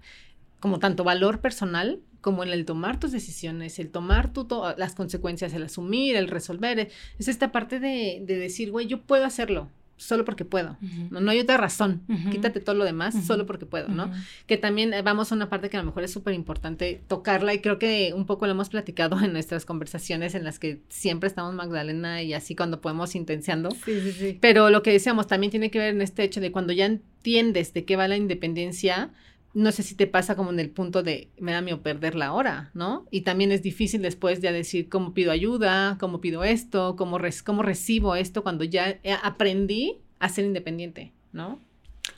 Como 0.61 0.79
tanto 0.79 1.05
valor 1.05 1.41
personal 1.41 2.01
como 2.21 2.43
en 2.43 2.51
el 2.51 2.67
tomar 2.67 3.01
tus 3.01 3.13
decisiones, 3.13 3.79
el 3.79 3.91
tomar 3.91 4.31
tu 4.31 4.47
las 4.77 4.95
consecuencias, 4.95 5.55
el 5.55 5.63
asumir, 5.63 6.17
el 6.17 6.29
resolver. 6.29 6.91
Es 7.19 7.29
esta 7.29 7.51
parte 7.51 7.81
de, 7.81 8.23
de 8.23 8.37
decir, 8.37 8.71
güey, 8.71 8.87
yo 8.87 9.01
puedo 9.01 9.25
hacerlo, 9.25 9.71
solo 10.01 10.25
porque 10.25 10.47
puedo, 10.47 10.79
¿no? 11.11 11.21
no 11.21 11.31
hay 11.31 11.41
otra 11.41 11.59
razón, 11.59 12.03
quítate 12.31 12.61
todo 12.61 12.75
lo 12.75 12.85
demás 12.85 13.15
solo 13.27 13.45
porque 13.45 13.67
puedo, 13.67 13.89
¿no? 13.89 14.11
Que 14.47 14.57
también 14.57 14.95
eh, 14.95 15.03
vamos 15.03 15.31
a 15.31 15.35
una 15.35 15.51
parte 15.51 15.69
que 15.69 15.77
a 15.77 15.81
lo 15.81 15.87
mejor 15.87 16.05
es 16.05 16.13
súper 16.13 16.33
importante 16.33 17.03
tocarla 17.07 17.53
y 17.53 17.61
creo 17.61 17.79
que 17.79 18.13
un 18.17 18.25
poco 18.25 18.47
lo 18.47 18.53
hemos 18.53 18.71
platicado 18.71 19.21
en 19.23 19.33
nuestras 19.33 19.67
conversaciones 19.67 20.35
en 20.35 20.45
las 20.45 20.59
que 20.59 20.81
siempre 20.89 21.27
estamos 21.27 21.55
Magdalena 21.55 22.23
y 22.23 22.33
así 22.33 22.57
cuando 22.57 22.81
podemos 22.81 23.15
intenciando. 23.15 23.71
Sí, 23.71 24.01
sí, 24.01 24.13
sí. 24.13 24.39
Pero 24.41 24.71
lo 24.71 24.83
que 24.83 24.93
decíamos 24.93 25.27
también 25.27 25.51
tiene 25.51 25.71
que 25.71 25.79
ver 25.79 25.95
en 25.95 26.01
este 26.01 26.23
hecho 26.23 26.41
de 26.41 26.51
cuando 26.51 26.73
ya 26.73 26.87
entiendes 26.87 27.75
de 27.75 27.85
qué 27.85 27.97
va 27.97 28.09
la 28.09 28.17
independencia, 28.17 29.11
no 29.53 29.73
sé 29.73 29.83
si 29.83 29.95
te 29.95 30.07
pasa 30.07 30.37
como 30.37 30.51
en 30.51 30.61
el 30.61 30.71
punto 30.71 31.03
de 31.03 31.29
me 31.39 31.53
da 31.53 31.61
miedo 31.61 31.83
perder 31.83 32.15
la 32.15 32.33
hora, 32.33 32.71
¿no? 32.75 33.07
Y 33.11 33.23
también 33.23 33.51
es 33.51 33.63
difícil 33.63 34.03
después 34.03 34.41
ya 34.41 34.53
decir 34.53 34.89
cómo 34.89 35.13
pido 35.13 35.33
ayuda, 35.33 35.97
cómo 35.99 36.21
pido 36.21 36.45
esto, 36.45 36.95
cómo, 36.97 37.19
cómo 37.45 37.63
recibo 37.63 38.15
esto 38.15 38.43
cuando 38.43 38.65
ya 38.65 39.01
aprendí 39.23 39.99
a 40.21 40.29
ser 40.29 40.45
independiente, 40.45 41.13
¿no? 41.33 41.59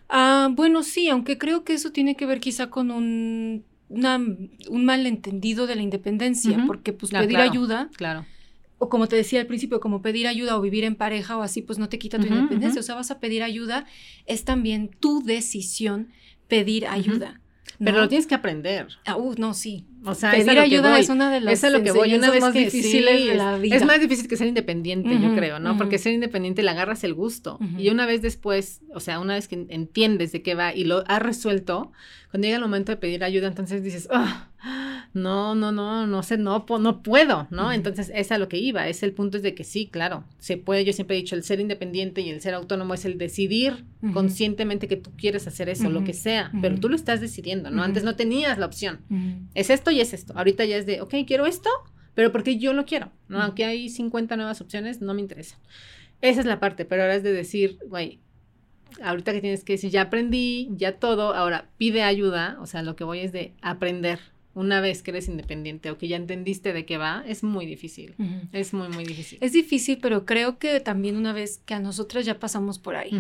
Ah, 0.08 0.50
bueno, 0.52 0.82
sí, 0.82 1.08
aunque 1.08 1.38
creo 1.38 1.64
que 1.64 1.72
eso 1.72 1.90
tiene 1.90 2.16
que 2.16 2.26
ver 2.26 2.40
quizá 2.40 2.68
con 2.68 2.90
un, 2.90 3.64
un 3.88 4.84
malentendido 4.84 5.66
de 5.66 5.76
la 5.76 5.82
independencia, 5.82 6.64
porque 6.66 6.92
pues 6.92 7.14
ah, 7.14 7.20
pedir 7.20 7.38
ayuda. 7.38 7.88
Claro. 7.96 8.26
O 8.78 8.88
como 8.88 9.06
te 9.06 9.14
decía 9.14 9.40
al 9.40 9.46
principio, 9.46 9.80
como 9.80 10.02
pedir 10.02 10.26
ayuda 10.26 10.56
o 10.56 10.60
vivir 10.60 10.84
en 10.84 10.96
pareja 10.96 11.38
o 11.38 11.42
así, 11.42 11.62
pues 11.62 11.78
no 11.78 11.88
te 11.88 12.00
quita 12.00 12.18
tu 12.18 12.26
independencia. 12.26 12.80
O 12.80 12.82
sea, 12.82 12.96
vas 12.96 13.12
a 13.12 13.20
pedir 13.20 13.44
ayuda, 13.44 13.86
es 14.26 14.44
también 14.44 14.88
tu 14.88 15.22
decisión 15.22 16.08
pedir 16.52 16.86
ayuda. 16.86 17.40
Pero 17.78 17.98
lo 17.98 18.08
tienes 18.08 18.26
que 18.26 18.34
aprender. 18.34 18.88
Ah, 19.06 19.16
uh, 19.16 19.34
no, 19.38 19.54
sí. 19.54 19.86
O 20.04 20.14
sea, 20.14 20.32
pedir 20.32 20.58
ayuda 20.58 20.98
es 20.98 21.08
una 21.08 21.32
de 21.32 21.40
las 21.40 21.64
es 21.64 21.72
lo 21.72 21.82
que 21.82 21.92
voy. 21.92 22.14
Una 22.14 22.30
vez 22.30 22.42
más 22.42 22.52
difíciles 22.52 23.26
de 23.26 23.34
la 23.34 23.56
vida. 23.56 23.74
Es 23.74 23.86
más 23.86 23.98
difícil 23.98 24.28
que 24.28 24.36
ser 24.36 24.48
independiente, 24.48 25.18
yo 25.18 25.34
creo, 25.34 25.58
¿no? 25.58 25.78
Porque 25.78 25.96
ser 25.96 26.12
independiente 26.12 26.62
le 26.62 26.70
agarras 26.70 27.04
el 27.04 27.14
gusto. 27.14 27.58
Y 27.78 27.88
una 27.88 28.04
vez 28.04 28.20
después, 28.20 28.82
o 28.94 29.00
sea, 29.00 29.18
una 29.18 29.34
vez 29.34 29.48
que 29.48 29.66
entiendes 29.70 30.30
de 30.32 30.42
qué 30.42 30.54
va 30.54 30.74
y 30.74 30.84
lo 30.84 31.04
has 31.08 31.22
resuelto, 31.22 31.90
cuando 32.30 32.46
llega 32.46 32.56
el 32.56 32.62
momento 32.62 32.92
de 32.92 32.98
pedir 32.98 33.24
ayuda, 33.24 33.48
entonces 33.48 33.82
dices, 33.82 34.08
ah, 34.12 34.48
no, 35.12 35.55
no, 35.55 35.72
no, 35.72 36.07
no 36.07 36.22
sé, 36.22 36.38
no, 36.38 36.64
no 36.81 37.03
puedo, 37.03 37.48
¿no? 37.51 37.72
Entonces, 37.72 38.11
es 38.14 38.31
a 38.33 38.38
lo 38.38 38.48
que 38.48 38.59
iba, 38.59 38.88
es 38.88 39.03
el 39.03 39.12
punto 39.12 39.37
es 39.37 39.42
de 39.42 39.55
que 39.55 39.64
sí, 39.64 39.87
claro, 39.87 40.25
se 40.38 40.57
puede, 40.57 40.85
yo 40.85 40.92
siempre 40.92 41.16
he 41.16 41.20
dicho, 41.20 41.35
el 41.35 41.42
ser 41.42 41.61
independiente 41.61 42.20
y 42.20 42.31
el 42.31 42.40
ser 42.40 42.55
autónomo 42.55 42.94
es 42.94 43.05
el 43.05 43.18
decidir 43.18 43.85
conscientemente 44.12 44.88
que 44.88 44.96
tú 44.96 45.11
quieres 45.16 45.46
hacer 45.46 45.68
eso, 45.68 45.90
lo 45.90 46.05
que 46.05 46.14
sea, 46.14 46.53
pero 46.61 46.79
tú 46.79 46.88
lo 46.88 46.96
estás 46.96 47.20
decidiendo, 47.20 47.70
¿no? 47.70 47.83
Antes 47.83 48.05
no 48.05 48.16
tenías 48.16 48.59
la 48.59 48.66
opción, 48.66 49.01
es 49.55 49.70
esto 49.70 49.90
y 49.90 50.01
es 50.01 50.12
esto, 50.12 50.33
ahorita 50.37 50.64
ya 50.64 50.77
es 50.77 50.87
de, 50.87 51.01
ok, 51.01 51.14
quiero 51.27 51.46
esto, 51.46 51.70
pero 52.14 52.31
porque 52.31 52.59
yo 52.59 52.72
lo 52.72 52.85
quiero, 52.85 53.11
¿no? 53.29 53.40
Aunque 53.42 53.64
hay 53.64 53.88
50 53.88 54.37
nuevas 54.37 54.61
opciones, 54.61 55.01
no 55.01 55.14
me 55.14 55.20
interesa. 55.20 55.59
Esa 56.20 56.40
es 56.40 56.46
la 56.46 56.61
parte, 56.61 56.85
pero 56.85 57.03
ahora 57.03 57.16
es 57.16 57.22
de 57.22 57.33
decir, 57.33 57.79
güey, 57.88 58.20
ahorita 59.03 59.33
que 59.33 59.40
tienes 59.40 59.64
que 59.64 59.75
decir, 59.75 59.90
ya 59.90 60.03
aprendí, 60.03 60.68
ya 60.72 60.98
todo, 60.98 61.35
ahora 61.35 61.70
pide 61.79 62.03
ayuda, 62.03 62.59
o 62.61 62.66
sea, 62.66 62.83
lo 62.83 62.96
que 62.96 63.05
voy 63.05 63.20
es 63.20 63.33
de 63.33 63.55
aprender. 63.62 64.20
Una 64.54 64.80
vez 64.80 65.02
que 65.02 65.12
eres 65.12 65.28
independiente 65.28 65.90
o 65.90 65.98
que 65.98 66.08
ya 66.08 66.16
entendiste 66.16 66.72
de 66.72 66.84
qué 66.84 66.98
va, 66.98 67.24
es 67.26 67.42
muy 67.42 67.64
difícil. 67.66 68.14
Es 68.52 68.74
muy, 68.74 68.88
muy 68.88 69.04
difícil. 69.04 69.38
Es 69.40 69.52
difícil, 69.52 69.98
pero 70.00 70.26
creo 70.26 70.58
que 70.58 70.80
también 70.80 71.16
una 71.16 71.32
vez 71.32 71.60
que 71.64 71.74
a 71.74 71.80
nosotras 71.80 72.26
ya 72.26 72.38
pasamos 72.38 72.78
por 72.78 72.96
ahí, 72.96 73.12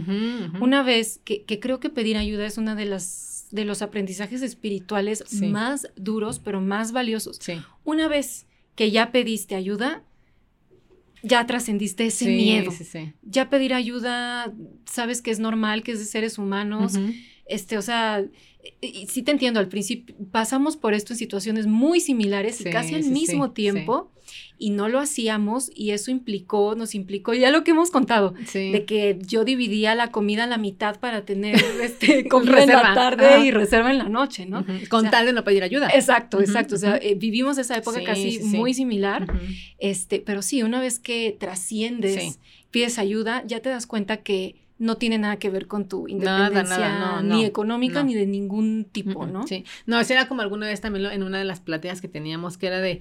una 0.60 0.82
vez 0.82 1.20
que, 1.24 1.42
que, 1.44 1.60
creo 1.60 1.80
que 1.80 1.90
pedir 1.90 2.16
ayuda 2.16 2.46
es 2.46 2.58
una 2.58 2.74
de 2.74 2.84
las 2.84 3.32
de 3.52 3.66
los 3.66 3.82
aprendizajes 3.82 4.42
espirituales 4.42 5.42
más 5.42 5.86
duros, 5.94 6.38
pero 6.38 6.60
más 6.60 6.90
valiosos. 6.90 7.38
Una 7.84 8.08
vez 8.08 8.46
que 8.74 8.90
ya 8.90 9.12
pediste 9.12 9.54
ayuda, 9.54 10.02
ya 11.22 11.46
trascendiste 11.46 12.06
ese 12.06 12.26
miedo. 12.26 12.72
ya 13.22 13.48
pedir 13.48 13.74
ayuda, 13.74 14.52
sabes 14.86 15.22
que 15.22 15.30
es 15.30 15.38
normal, 15.38 15.82
que 15.82 15.92
es 15.92 15.98
de 16.00 16.06
seres 16.06 16.38
humanos. 16.38 16.94
Este, 17.46 17.76
o 17.76 17.82
sea, 17.82 18.24
sí 19.08 19.22
te 19.22 19.30
entiendo, 19.30 19.60
al 19.60 19.68
principio 19.68 20.14
pasamos 20.30 20.76
por 20.76 20.94
esto 20.94 21.12
en 21.12 21.18
situaciones 21.18 21.66
muy 21.66 22.00
similares 22.00 22.60
y 22.60 22.64
casi 22.64 22.94
al 22.94 23.04
mismo 23.04 23.50
tiempo 23.50 24.10
y 24.58 24.70
no 24.70 24.88
lo 24.88 25.00
hacíamos 25.00 25.70
y 25.74 25.90
eso 25.90 26.10
implicó, 26.10 26.74
nos 26.76 26.94
implicó 26.94 27.34
ya 27.34 27.50
lo 27.50 27.64
que 27.64 27.72
hemos 27.72 27.90
contado, 27.90 28.34
de 28.52 28.84
que 28.86 29.18
yo 29.26 29.44
dividía 29.44 29.94
la 29.94 30.10
comida 30.12 30.44
a 30.44 30.46
la 30.46 30.58
mitad 30.58 31.00
para 31.00 31.24
tener 31.24 31.56
este, 31.82 32.28
comida 32.28 32.62
en 32.62 32.68
la 32.68 32.94
tarde 32.94 33.40
y 33.40 33.50
reserva 33.50 33.90
en 33.90 33.98
la 33.98 34.08
noche, 34.08 34.46
¿no? 34.46 34.64
Con 34.88 35.10
tal 35.10 35.26
de 35.26 35.32
no 35.32 35.42
pedir 35.44 35.64
ayuda. 35.64 35.90
Exacto, 35.92 36.40
exacto, 36.40 36.76
o 36.76 36.78
sea, 36.78 36.96
eh, 36.96 37.16
vivimos 37.16 37.58
esa 37.58 37.76
época 37.76 38.02
casi 38.04 38.38
muy 38.44 38.74
similar, 38.74 39.26
este, 39.78 40.20
pero 40.20 40.42
sí, 40.42 40.62
una 40.62 40.80
vez 40.80 40.98
que 40.98 41.36
trasciendes, 41.38 42.38
pides 42.70 42.98
ayuda, 42.98 43.42
ya 43.46 43.60
te 43.60 43.68
das 43.68 43.86
cuenta 43.86 44.18
que 44.18 44.61
no 44.82 44.96
tiene 44.96 45.16
nada 45.16 45.36
que 45.36 45.48
ver 45.48 45.68
con 45.68 45.88
tu 45.88 46.08
independencia 46.08 47.22
ni 47.22 47.44
económica 47.44 48.02
ni 48.02 48.14
de 48.14 48.26
ningún 48.26 48.84
tipo, 48.90 49.26
¿no? 49.26 49.46
Sí. 49.46 49.64
No, 49.86 50.00
eso 50.00 50.12
era 50.12 50.26
como 50.26 50.42
alguna 50.42 50.66
vez 50.66 50.80
también 50.80 51.06
en 51.06 51.22
una 51.22 51.38
de 51.38 51.44
las 51.44 51.60
pláticas 51.60 52.00
que 52.00 52.08
teníamos 52.08 52.58
que 52.58 52.66
era 52.66 52.80
de 52.80 53.00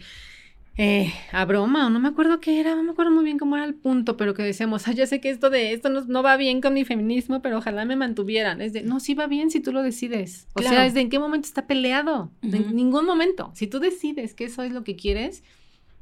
eh, 0.77 1.11
a 1.31 1.43
broma, 1.45 1.87
o 1.87 1.89
no 1.89 1.99
me 1.99 2.07
acuerdo 2.07 2.39
qué 2.39 2.59
era, 2.59 2.75
no 2.75 2.83
me 2.83 2.91
acuerdo 2.91 3.11
muy 3.11 3.25
bien 3.25 3.37
cómo 3.37 3.57
era 3.57 3.65
el 3.65 3.73
punto, 3.73 4.15
pero 4.15 4.33
que 4.33 4.43
decíamos, 4.43 4.87
ah, 4.87 4.93
ya 4.93 5.05
sé 5.05 5.19
que 5.19 5.29
esto 5.29 5.49
de 5.49 5.73
esto 5.73 5.89
no, 5.89 6.23
va 6.23 6.37
bien 6.37 6.61
con 6.61 6.73
mi 6.73 6.85
feminismo, 6.85 7.41
pero 7.41 7.57
ojalá 7.57 7.83
me 7.83 7.95
mantuvieran. 7.95 8.61
Es 8.61 8.71
de, 8.71 8.83
no, 8.83 8.99
sí 8.99 9.13
va 9.13 9.27
bien 9.27 9.51
si 9.51 9.59
tú 9.59 9.73
lo 9.73 9.83
decides. 9.83 10.47
O 10.53 10.61
sea, 10.61 10.85
es 10.85 10.93
de 10.93 11.01
en 11.01 11.09
qué 11.09 11.19
momento 11.19 11.47
está 11.47 11.67
peleado. 11.67 12.31
En 12.41 12.75
ningún 12.75 13.05
momento. 13.05 13.51
Si 13.53 13.67
tú 13.67 13.79
decides 13.79 14.33
que 14.33 14.45
eso 14.45 14.63
es 14.63 14.71
lo 14.71 14.83
que 14.83 14.95
quieres, 14.95 15.43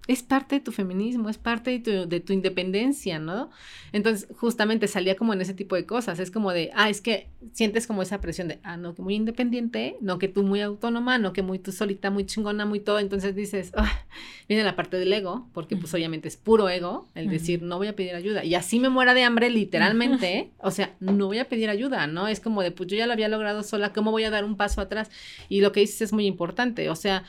es 0.07 0.23
parte 0.23 0.55
de 0.55 0.61
tu 0.61 0.71
feminismo, 0.71 1.29
es 1.29 1.37
parte 1.37 1.69
de 1.69 1.79
tu, 1.79 2.09
de 2.09 2.19
tu, 2.19 2.33
independencia, 2.33 3.19
¿no? 3.19 3.51
Entonces, 3.91 4.27
justamente 4.37 4.87
salía 4.87 5.15
como 5.15 5.33
en 5.33 5.41
ese 5.41 5.53
tipo 5.53 5.75
de 5.75 5.85
cosas, 5.85 6.17
es 6.17 6.31
como 6.31 6.51
de, 6.51 6.71
ah, 6.73 6.89
es 6.89 6.99
que 6.99 7.27
sientes 7.53 7.85
como 7.85 8.01
esa 8.01 8.19
presión 8.19 8.47
de, 8.47 8.59
ah, 8.63 8.75
no, 8.75 8.95
que 8.95 9.03
muy 9.03 9.13
independiente, 9.13 9.97
no, 10.01 10.17
que 10.17 10.27
tú 10.27 10.41
muy 10.41 10.61
autónoma, 10.61 11.19
no, 11.19 11.31
que 11.31 11.43
muy 11.43 11.59
tú 11.59 11.71
solita, 11.71 12.09
muy 12.09 12.25
chingona, 12.25 12.65
muy 12.65 12.79
todo, 12.79 12.97
entonces 12.97 13.35
dices, 13.35 13.71
ah, 13.75 14.03
viene 14.47 14.63
la 14.63 14.75
parte 14.75 14.97
del 14.97 15.13
ego, 15.13 15.47
porque 15.53 15.77
pues 15.77 15.93
obviamente 15.93 16.27
es 16.27 16.37
puro 16.37 16.69
ego, 16.69 17.07
el 17.13 17.29
decir, 17.29 17.61
no 17.61 17.77
voy 17.77 17.87
a 17.87 17.95
pedir 17.95 18.15
ayuda, 18.15 18.43
y 18.43 18.55
así 18.55 18.79
me 18.79 18.89
muera 18.89 19.13
de 19.13 19.23
hambre 19.23 19.51
literalmente, 19.51 20.49
o 20.57 20.71
sea, 20.71 20.95
no 20.99 21.27
voy 21.27 21.37
a 21.37 21.47
pedir 21.47 21.69
ayuda, 21.69 22.07
¿no? 22.07 22.27
Es 22.27 22.39
como 22.39 22.63
de, 22.63 22.71
pues 22.71 22.89
yo 22.89 22.97
ya 22.97 23.05
lo 23.05 23.13
había 23.13 23.27
logrado 23.27 23.61
sola, 23.61 23.93
¿cómo 23.93 24.09
voy 24.09 24.23
a 24.23 24.31
dar 24.31 24.43
un 24.43 24.57
paso 24.57 24.81
atrás? 24.81 25.11
Y 25.49 25.61
lo 25.61 25.71
que 25.71 25.81
dices 25.81 26.01
es 26.01 26.13
muy 26.13 26.25
importante, 26.25 26.89
o 26.89 26.95
sea, 26.95 27.25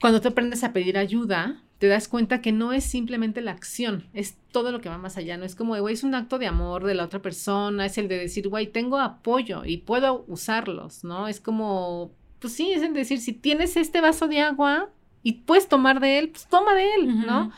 cuando 0.00 0.20
te 0.20 0.28
aprendes 0.28 0.64
a 0.64 0.72
pedir 0.72 0.98
ayuda, 0.98 1.62
te 1.80 1.88
das 1.88 2.08
cuenta 2.08 2.42
que 2.42 2.52
no 2.52 2.74
es 2.74 2.84
simplemente 2.84 3.40
la 3.40 3.52
acción, 3.52 4.04
es 4.12 4.36
todo 4.52 4.70
lo 4.70 4.82
que 4.82 4.90
va 4.90 4.98
más 4.98 5.16
allá, 5.16 5.38
no 5.38 5.46
es 5.46 5.56
como, 5.56 5.80
güey, 5.80 5.94
es 5.94 6.04
un 6.04 6.14
acto 6.14 6.38
de 6.38 6.46
amor 6.46 6.84
de 6.84 6.94
la 6.94 7.06
otra 7.06 7.22
persona, 7.22 7.86
es 7.86 7.96
el 7.96 8.06
de 8.06 8.18
decir, 8.18 8.48
güey, 8.48 8.66
tengo 8.66 8.98
apoyo 8.98 9.64
y 9.64 9.78
puedo 9.78 10.26
usarlos, 10.28 11.04
¿no? 11.04 11.26
Es 11.26 11.40
como, 11.40 12.12
pues 12.38 12.52
sí, 12.52 12.70
es 12.70 12.82
el 12.82 12.92
decir, 12.92 13.18
si 13.18 13.32
tienes 13.32 13.78
este 13.78 14.02
vaso 14.02 14.28
de 14.28 14.40
agua 14.40 14.90
y 15.22 15.32
puedes 15.32 15.68
tomar 15.68 16.00
de 16.00 16.18
él, 16.18 16.28
pues 16.28 16.46
toma 16.48 16.74
de 16.74 16.96
él, 16.96 17.26
¿no? 17.26 17.50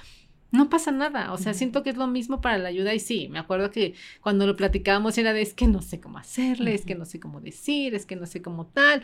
No 0.52 0.70
pasa 0.70 0.92
nada, 0.92 1.32
o 1.32 1.36
sea, 1.36 1.52
siento 1.52 1.82
que 1.82 1.90
es 1.90 1.96
lo 1.96 2.06
mismo 2.06 2.40
para 2.40 2.58
la 2.58 2.68
ayuda 2.68 2.94
y 2.94 3.00
sí, 3.00 3.26
me 3.28 3.40
acuerdo 3.40 3.72
que 3.72 3.94
cuando 4.20 4.46
lo 4.46 4.54
platicábamos 4.54 5.18
era 5.18 5.32
de 5.32 5.42
es 5.42 5.52
que 5.52 5.66
no 5.66 5.82
sé 5.82 5.98
cómo 6.00 6.18
hacerle, 6.18 6.74
es 6.74 6.84
que 6.84 6.94
no 6.94 7.06
sé 7.06 7.18
cómo 7.18 7.40
decir, 7.40 7.96
es 7.96 8.06
que 8.06 8.14
no 8.14 8.26
sé 8.26 8.40
cómo 8.40 8.66
tal, 8.66 9.02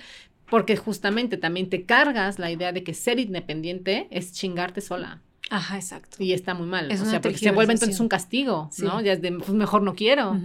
porque 0.50 0.76
justamente 0.76 1.36
también 1.36 1.68
te 1.68 1.84
cargas 1.84 2.38
la 2.38 2.50
idea 2.50 2.72
de 2.72 2.82
que 2.82 2.94
ser 2.94 3.18
independiente 3.18 4.08
es 4.10 4.32
chingarte 4.32 4.80
sola. 4.80 5.20
Ajá, 5.50 5.76
exacto. 5.76 6.22
Y 6.22 6.32
está 6.32 6.54
muy 6.54 6.66
mal. 6.66 6.90
o 6.92 7.04
sea, 7.04 7.20
porque 7.20 7.38
se 7.38 7.52
vuelve 7.52 7.72
entonces 7.72 8.00
un 8.00 8.08
castigo, 8.08 8.70
¿no? 8.78 9.00
Ya 9.00 9.14
es 9.14 9.22
de, 9.22 9.32
pues 9.32 9.50
mejor 9.50 9.82
no 9.82 9.94
quiero. 9.94 10.38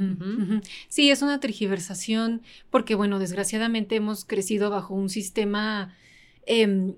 Sí, 0.87 1.11
es 1.11 1.21
una 1.21 1.39
tergiversación 1.39 2.41
porque, 2.69 2.95
bueno, 2.95 3.19
desgraciadamente 3.19 3.95
hemos 3.95 4.23
crecido 4.23 4.69
bajo 4.69 4.93
un 4.93 5.09
sistema 5.09 5.93
em, 6.45 6.93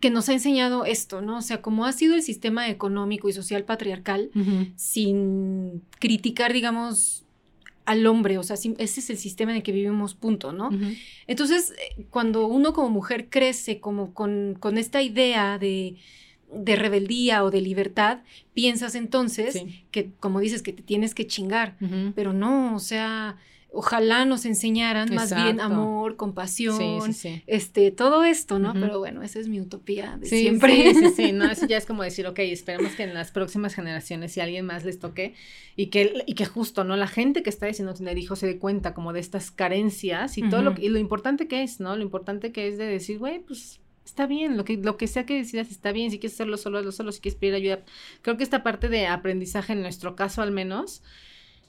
que 0.00 0.10
nos 0.10 0.28
ha 0.28 0.32
enseñado 0.32 0.84
esto, 0.84 1.20
¿no? 1.20 1.38
O 1.38 1.42
sea, 1.42 1.62
como 1.62 1.86
ha 1.86 1.92
sido 1.92 2.14
el 2.14 2.22
sistema 2.22 2.68
económico 2.68 3.28
y 3.28 3.32
social 3.32 3.64
patriarcal, 3.64 4.30
sin 4.76 5.82
criticar, 6.00 6.52
digamos, 6.52 7.24
al 7.88 8.06
hombre, 8.06 8.36
o 8.36 8.42
sea, 8.42 8.54
ese 8.54 9.00
es 9.00 9.10
el 9.10 9.16
sistema 9.16 9.50
en 9.50 9.56
el 9.56 9.62
que 9.62 9.72
vivimos, 9.72 10.14
punto, 10.14 10.52
¿no? 10.52 10.70
Entonces, 11.26 11.72
eh, 11.72 12.04
cuando 12.10 12.46
uno 12.46 12.74
como 12.74 12.90
mujer 12.90 13.28
crece 13.30 13.80
como 13.80 14.12
con, 14.12 14.56
con 14.60 14.76
esta 14.76 15.00
idea 15.00 15.58
de 15.58 15.96
de 16.52 16.76
rebeldía 16.76 17.44
o 17.44 17.50
de 17.50 17.60
libertad, 17.60 18.20
piensas 18.54 18.94
entonces 18.94 19.62
que, 19.90 20.10
como 20.18 20.40
dices, 20.40 20.62
que 20.62 20.72
te 20.72 20.82
tienes 20.82 21.14
que 21.14 21.26
chingar, 21.26 21.76
pero 22.14 22.32
no, 22.32 22.74
o 22.74 22.78
sea, 22.78 23.36
ojalá 23.70 24.24
nos 24.24 24.46
enseñaran 24.46 25.14
más 25.14 25.34
bien 25.34 25.60
amor, 25.60 26.16
compasión, 26.16 27.14
este, 27.46 27.90
todo 27.90 28.24
esto, 28.24 28.58
¿no? 28.58 28.72
Pero 28.72 28.98
bueno, 28.98 29.22
esa 29.22 29.38
es 29.38 29.48
mi 29.48 29.60
utopía 29.60 30.16
de 30.18 30.26
siempre. 30.26 30.94
Sí, 30.94 31.00
sí, 31.00 31.12
sí, 31.16 31.32
no, 31.32 31.50
eso 31.50 31.66
ya 31.68 31.76
es 31.76 31.86
como 31.86 32.02
decir, 32.02 32.26
ok, 32.26 32.38
esperemos 32.40 32.92
que 32.92 33.02
en 33.02 33.14
las 33.14 33.30
próximas 33.30 33.74
generaciones, 33.74 34.32
si 34.32 34.40
a 34.40 34.44
alguien 34.44 34.64
más 34.64 34.84
les 34.84 34.98
toque, 34.98 35.34
y 35.76 35.86
que, 35.86 36.24
y 36.26 36.34
que 36.34 36.46
justo, 36.46 36.84
¿no? 36.84 36.96
La 36.96 37.08
gente 37.08 37.42
que 37.42 37.50
está 37.50 37.66
diciendo 37.66 37.94
tener 37.94 38.18
hijos 38.18 38.38
se 38.38 38.46
dé 38.46 38.58
cuenta 38.58 38.94
como 38.94 39.12
de 39.12 39.20
estas 39.20 39.50
carencias 39.50 40.38
y 40.38 40.48
todo 40.48 40.62
lo, 40.62 40.74
y 40.78 40.88
lo 40.88 40.98
importante 40.98 41.46
que 41.46 41.62
es, 41.62 41.78
¿no? 41.78 41.94
Lo 41.94 42.02
importante 42.02 42.52
que 42.52 42.68
es 42.68 42.78
de 42.78 42.86
decir, 42.86 43.18
güey, 43.18 43.40
pues 43.40 43.80
está 44.04 44.26
bien, 44.26 44.56
lo 44.56 44.64
que, 44.64 44.78
lo 44.78 44.96
que 44.96 45.06
sea 45.06 45.26
que 45.26 45.34
decidas 45.34 45.70
está 45.70 45.92
bien, 45.92 46.10
si 46.10 46.18
quieres 46.18 46.34
hacerlo 46.34 46.56
solo, 46.56 46.78
hazlo 46.78 46.92
solo, 46.92 47.12
si 47.12 47.20
quieres 47.20 47.38
pedir 47.38 47.54
ayuda. 47.54 47.84
Creo 48.22 48.38
que 48.38 48.44
esta 48.44 48.62
parte 48.62 48.88
de 48.88 49.06
aprendizaje, 49.06 49.74
en 49.74 49.82
nuestro 49.82 50.16
caso 50.16 50.40
al 50.40 50.50
menos, 50.50 51.02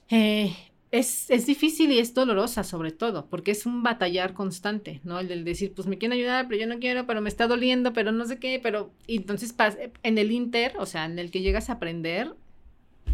eh, 0.08 0.56
es, 0.90 1.30
es, 1.30 1.46
difícil 1.46 1.92
y 1.92 1.98
es 1.98 2.14
dolorosa 2.14 2.64
sobre 2.64 2.90
todo, 2.90 3.26
porque 3.26 3.52
es 3.52 3.64
un 3.64 3.82
batallar 3.82 4.34
constante, 4.34 5.00
¿no? 5.04 5.20
El 5.20 5.28
del 5.28 5.44
decir, 5.44 5.72
pues 5.74 5.86
me 5.86 5.98
quieren 5.98 6.18
ayudar, 6.18 6.48
pero 6.48 6.60
yo 6.60 6.66
no 6.66 6.80
quiero, 6.80 7.06
pero 7.06 7.20
me 7.20 7.28
está 7.28 7.46
doliendo, 7.46 7.92
pero 7.92 8.10
no 8.10 8.26
sé 8.26 8.38
qué, 8.38 8.58
pero... 8.60 8.90
Y 9.06 9.18
entonces 9.18 9.54
en 10.02 10.18
el 10.18 10.32
inter, 10.32 10.74
o 10.78 10.86
sea, 10.86 11.04
en 11.04 11.18
el 11.18 11.30
que 11.30 11.42
llegas 11.42 11.70
a 11.70 11.74
aprender, 11.74 12.34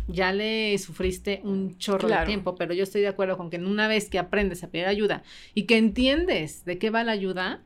ya 0.08 0.32
le 0.32 0.76
sufriste 0.78 1.40
un 1.44 1.76
chorro 1.78 2.08
de 2.08 2.24
tiempo, 2.24 2.54
pero 2.54 2.72
yo 2.72 2.82
estoy 2.82 3.02
de 3.02 3.08
acuerdo 3.08 3.36
con 3.36 3.50
que 3.50 3.58
una 3.58 3.88
vez 3.88 4.08
que 4.08 4.18
aprendes 4.18 4.62
a 4.64 4.70
pedir 4.70 4.86
ayuda 4.86 5.22
y 5.54 5.64
que 5.64 5.76
entiendes 5.76 6.64
de 6.64 6.78
qué 6.78 6.90
va 6.90 7.04
la 7.04 7.12
ayuda, 7.12 7.62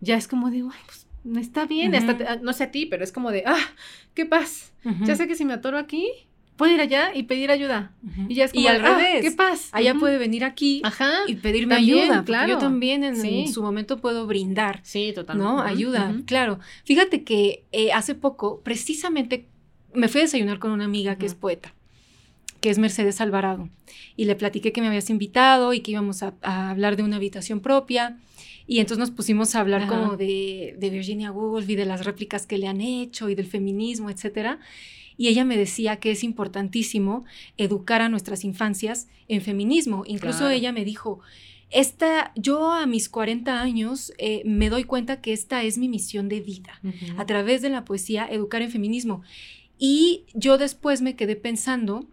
ya 0.00 0.16
es 0.16 0.28
como 0.28 0.50
de, 0.50 0.58
ay, 0.58 0.80
pues 0.86 1.06
no 1.24 1.40
está 1.40 1.66
bien, 1.66 1.92
no 2.42 2.52
sé 2.52 2.64
a 2.64 2.70
ti, 2.70 2.86
pero 2.86 3.02
es 3.02 3.12
como 3.12 3.30
de, 3.30 3.42
ah, 3.46 3.58
qué 4.14 4.26
paz, 4.26 4.72
ya 5.04 5.16
sé 5.16 5.26
que 5.26 5.34
si 5.34 5.44
me 5.44 5.54
atoro 5.54 5.78
aquí, 5.78 6.08
puedo 6.58 6.74
ir 6.74 6.80
allá 6.82 7.14
y 7.14 7.22
pedir 7.22 7.50
ayuda. 7.50 7.92
Y 8.28 8.34
ya 8.34 8.44
es 8.44 8.52
como, 8.52 8.68
al 8.68 8.84
ah, 8.84 8.98
revés, 8.98 9.22
qué 9.22 9.30
paz. 9.30 9.70
Allá 9.72 9.94
puede 9.94 10.18
venir 10.18 10.44
aquí 10.44 10.82
y 11.26 11.34
pedirme 11.36 11.76
ayuda. 11.76 12.24
Claro. 12.24 12.48
Yo 12.48 12.58
también 12.58 13.02
en, 13.04 13.48
su 13.48 13.62
momento 13.62 13.98
puedo 13.98 14.26
brindar. 14.26 14.80
Sí, 14.82 15.12
totalmente. 15.14 15.50
¿No? 15.50 15.62
Ayuda, 15.62 16.14
claro. 16.26 16.58
Fíjate 16.84 17.24
que 17.24 17.64
eh, 17.72 17.92
hace 17.92 18.14
poco, 18.14 18.60
precisamente, 18.60 19.46
me 19.94 20.08
fui 20.08 20.20
a 20.20 20.24
desayunar 20.24 20.58
con 20.58 20.72
una 20.72 20.84
amiga 20.84 21.16
que 21.16 21.24
es 21.24 21.34
poeta 21.34 21.72
que 22.60 22.70
es 22.70 22.78
Mercedes 22.78 23.20
Alvarado, 23.20 23.68
y 24.16 24.24
le 24.24 24.34
platiqué 24.34 24.72
que 24.72 24.80
me 24.80 24.88
habías 24.88 25.10
invitado 25.10 25.74
y 25.74 25.80
que 25.80 25.92
íbamos 25.92 26.24
a 26.24 26.34
hablar 26.42 26.96
de 26.96 27.04
una 27.04 27.14
habitación 27.14 27.60
propia. 27.60 28.18
Y 28.68 28.80
entonces 28.80 28.98
nos 28.98 29.10
pusimos 29.10 29.54
a 29.54 29.60
hablar 29.60 29.86
como 29.86 30.18
de, 30.18 30.76
Virginia 30.78 31.32
Woolf 31.32 31.68
y 31.70 31.74
de 31.74 31.86
las 31.86 32.04
réplicas 32.04 32.46
que 32.46 32.58
le 32.58 32.68
han 32.68 32.82
hecho 32.82 33.30
y 33.30 33.34
del 33.34 33.46
feminismo, 33.46 34.10
etcétera. 34.10 34.60
Y 35.18 35.28
ella 35.28 35.44
me 35.44 35.58
decía 35.58 35.96
que 35.96 36.12
es 36.12 36.24
importantísimo 36.24 37.24
educar 37.58 38.00
a 38.00 38.08
nuestras 38.08 38.44
infancias 38.44 39.08
en 39.26 39.42
feminismo. 39.42 40.04
Incluso 40.06 40.48
ella 40.48 40.72
me 40.72 40.84
dijo, 40.84 41.20
esta, 41.70 42.32
yo 42.34 42.72
a 42.72 42.86
mis 42.86 43.08
40 43.08 43.60
años 43.60 44.12
eh, 44.16 44.42
me 44.46 44.70
doy 44.70 44.84
cuenta 44.84 45.20
que 45.20 45.32
esta 45.32 45.64
es 45.64 45.76
mi 45.76 45.88
misión 45.88 46.28
de 46.28 46.40
vida, 46.40 46.80
a 47.18 47.26
través 47.26 47.60
de 47.60 47.68
la 47.68 47.84
poesía, 47.84 48.26
educar 48.30 48.62
en 48.62 48.70
feminismo. 48.70 49.22
Y 49.78 50.24
yo 50.34 50.56
después 50.56 51.02
me 51.02 51.14
quedé 51.14 51.36
pensando, 51.36 52.06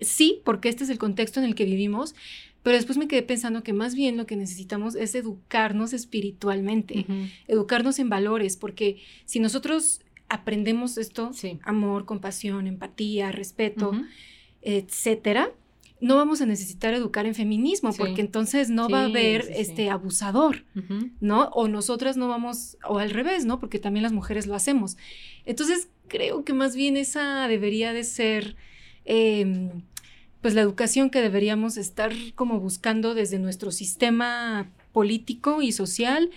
sí, 0.00 0.40
porque 0.44 0.68
este 0.68 0.84
es 0.84 0.90
el 0.90 0.98
contexto 0.98 1.38
en 1.38 1.46
el 1.46 1.54
que 1.54 1.64
vivimos, 1.64 2.14
pero 2.62 2.76
después 2.76 2.98
me 2.98 3.06
quedé 3.06 3.22
pensando 3.22 3.62
que 3.62 3.72
más 3.72 3.94
bien 3.94 4.16
lo 4.16 4.26
que 4.26 4.34
necesitamos 4.34 4.96
es 4.96 5.14
educarnos 5.14 5.92
espiritualmente, 5.92 7.06
educarnos 7.46 8.00
en 8.00 8.08
valores, 8.08 8.56
porque 8.56 9.00
si 9.24 9.38
nosotros 9.38 10.00
aprendemos 10.28 10.98
esto, 10.98 11.30
amor, 11.62 12.04
compasión, 12.04 12.66
empatía, 12.66 13.32
respeto, 13.32 13.92
etcétera, 14.62 15.52
no 16.00 16.16
vamos 16.16 16.40
a 16.40 16.46
necesitar 16.46 16.92
educar 16.92 17.24
en 17.26 17.34
feminismo, 17.34 17.92
porque 17.92 18.20
entonces 18.20 18.68
no 18.68 18.88
va 18.88 19.02
a 19.02 19.04
haber 19.06 19.46
este 19.54 19.88
abusador, 19.88 20.64
¿no? 21.20 21.44
O 21.54 21.68
nosotras 21.68 22.16
no 22.16 22.28
vamos, 22.28 22.76
o 22.86 22.98
al 22.98 23.10
revés, 23.10 23.46
¿no? 23.46 23.58
Porque 23.58 23.78
también 23.78 24.02
las 24.02 24.12
mujeres 24.12 24.46
lo 24.46 24.54
hacemos. 24.54 24.96
Entonces, 25.46 25.88
creo 26.08 26.44
que 26.44 26.52
más 26.52 26.76
bien 26.76 26.96
esa 26.96 27.48
debería 27.48 27.92
de 27.92 28.04
ser 28.04 28.56
em, 29.06 29.82
pues 30.42 30.54
la 30.54 30.60
educación 30.60 31.08
que 31.08 31.22
deberíamos 31.22 31.78
estar 31.78 32.12
como 32.34 32.60
buscando 32.60 33.14
desde 33.14 33.38
nuestro 33.38 33.70
sistema 33.70 34.70
político 34.92 35.62
y 35.62 35.72
social 35.72 36.30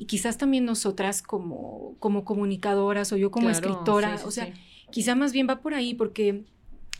y 0.00 0.06
quizás 0.06 0.38
también 0.38 0.64
nosotras 0.64 1.20
como, 1.20 1.94
como 1.98 2.24
comunicadoras 2.24 3.12
o 3.12 3.18
yo 3.18 3.30
como 3.30 3.50
escritora, 3.50 4.18
o 4.24 4.30
sea, 4.30 4.50
quizá 4.90 5.14
más 5.14 5.34
bien 5.34 5.46
va 5.46 5.60
por 5.60 5.74
ahí 5.74 5.92
porque 5.92 6.44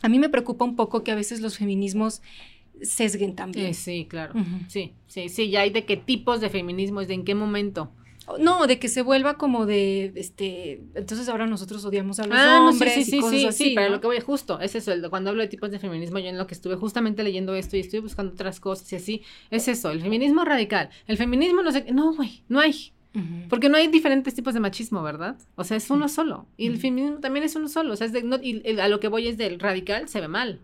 a 0.03 0.07
mí 0.07 0.19
me 0.19 0.29
preocupa 0.29 0.65
un 0.65 0.75
poco 0.75 1.03
que 1.03 1.09
a 1.09 1.15
veces 1.15 1.41
los 1.41 1.57
feminismos 1.57 2.21
sesguen 2.83 3.33
también. 3.35 3.73
Sí, 3.73 4.05
claro. 4.07 4.35
Sí, 4.67 4.93
sí, 5.07 5.29
sí, 5.29 5.49
ya 5.49 5.61
hay 5.61 5.71
de 5.71 5.83
qué 5.83 5.97
tipos 5.97 6.41
de 6.41 6.51
feminismo, 6.51 7.01
es 7.01 7.07
de 7.07 7.15
en 7.15 7.25
qué 7.25 7.33
momento. 7.33 7.91
No, 8.39 8.67
de 8.67 8.79
que 8.79 8.87
se 8.87 9.01
vuelva 9.01 9.37
como 9.37 9.65
de, 9.65 10.11
este, 10.15 10.81
entonces 10.95 11.27
ahora 11.29 11.47
nosotros 11.47 11.83
odiamos 11.85 12.19
a 12.19 12.25
los 12.25 12.37
ah, 12.37 12.67
hombres 12.69 12.93
sí, 12.93 13.03
sí, 13.03 13.17
y 13.17 13.19
cosas 13.19 13.39
sí, 13.39 13.45
así, 13.45 13.63
sí, 13.63 13.73
pero 13.75 13.89
lo 13.89 14.01
que 14.01 14.07
voy 14.07 14.19
justo, 14.19 14.59
es 14.59 14.75
eso, 14.75 14.91
cuando 15.09 15.29
hablo 15.29 15.41
de 15.41 15.47
tipos 15.47 15.71
de 15.71 15.79
feminismo, 15.79 16.19
yo 16.19 16.27
en 16.27 16.37
lo 16.37 16.47
que 16.47 16.53
estuve 16.53 16.75
justamente 16.75 17.23
leyendo 17.23 17.55
esto 17.55 17.77
y 17.77 17.81
estoy 17.81 17.99
buscando 17.99 18.33
otras 18.33 18.59
cosas 18.59 18.91
y 18.93 18.95
así, 18.95 19.23
es 19.49 19.67
eso, 19.67 19.91
el 19.91 20.01
feminismo 20.01 20.43
radical, 20.45 20.89
el 21.07 21.17
feminismo 21.17 21.63
no 21.63 21.71
sé, 21.71 21.85
no, 21.91 22.13
güey, 22.13 22.43
no 22.49 22.59
hay, 22.59 22.93
porque 23.49 23.69
no 23.69 23.77
hay 23.77 23.87
diferentes 23.87 24.33
tipos 24.33 24.53
de 24.53 24.59
machismo, 24.61 25.03
¿verdad? 25.03 25.37
O 25.55 25.63
sea, 25.63 25.77
es 25.77 25.89
uno 25.89 26.07
solo, 26.07 26.47
y 26.57 26.67
el 26.67 26.77
feminismo 26.77 27.19
también 27.19 27.45
es 27.45 27.55
uno 27.55 27.67
solo, 27.67 27.93
o 27.93 27.95
sea, 27.95 28.07
es 28.07 28.13
de, 28.13 28.23
y 28.41 28.79
a 28.79 28.87
lo 28.87 28.99
que 28.99 29.07
voy 29.07 29.27
es 29.27 29.37
del 29.37 29.59
radical, 29.59 30.07
se 30.07 30.21
ve 30.21 30.27
mal, 30.27 30.59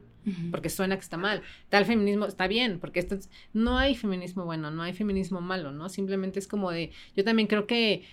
porque 0.51 0.69
suena 0.69 0.95
que 0.95 1.01
está 1.01 1.17
mal. 1.17 1.41
Tal 1.69 1.85
feminismo 1.85 2.25
está 2.25 2.47
bien, 2.47 2.79
porque 2.79 2.99
esto 2.99 3.17
no 3.53 3.77
hay 3.77 3.95
feminismo 3.95 4.45
bueno, 4.45 4.71
no 4.71 4.83
hay 4.83 4.93
feminismo 4.93 5.41
malo, 5.41 5.71
¿no? 5.71 5.89
Simplemente 5.89 6.39
es 6.39 6.47
como 6.47 6.71
de, 6.71 6.91
yo 7.15 7.23
también 7.23 7.47
creo 7.47 7.67
que, 7.67 8.03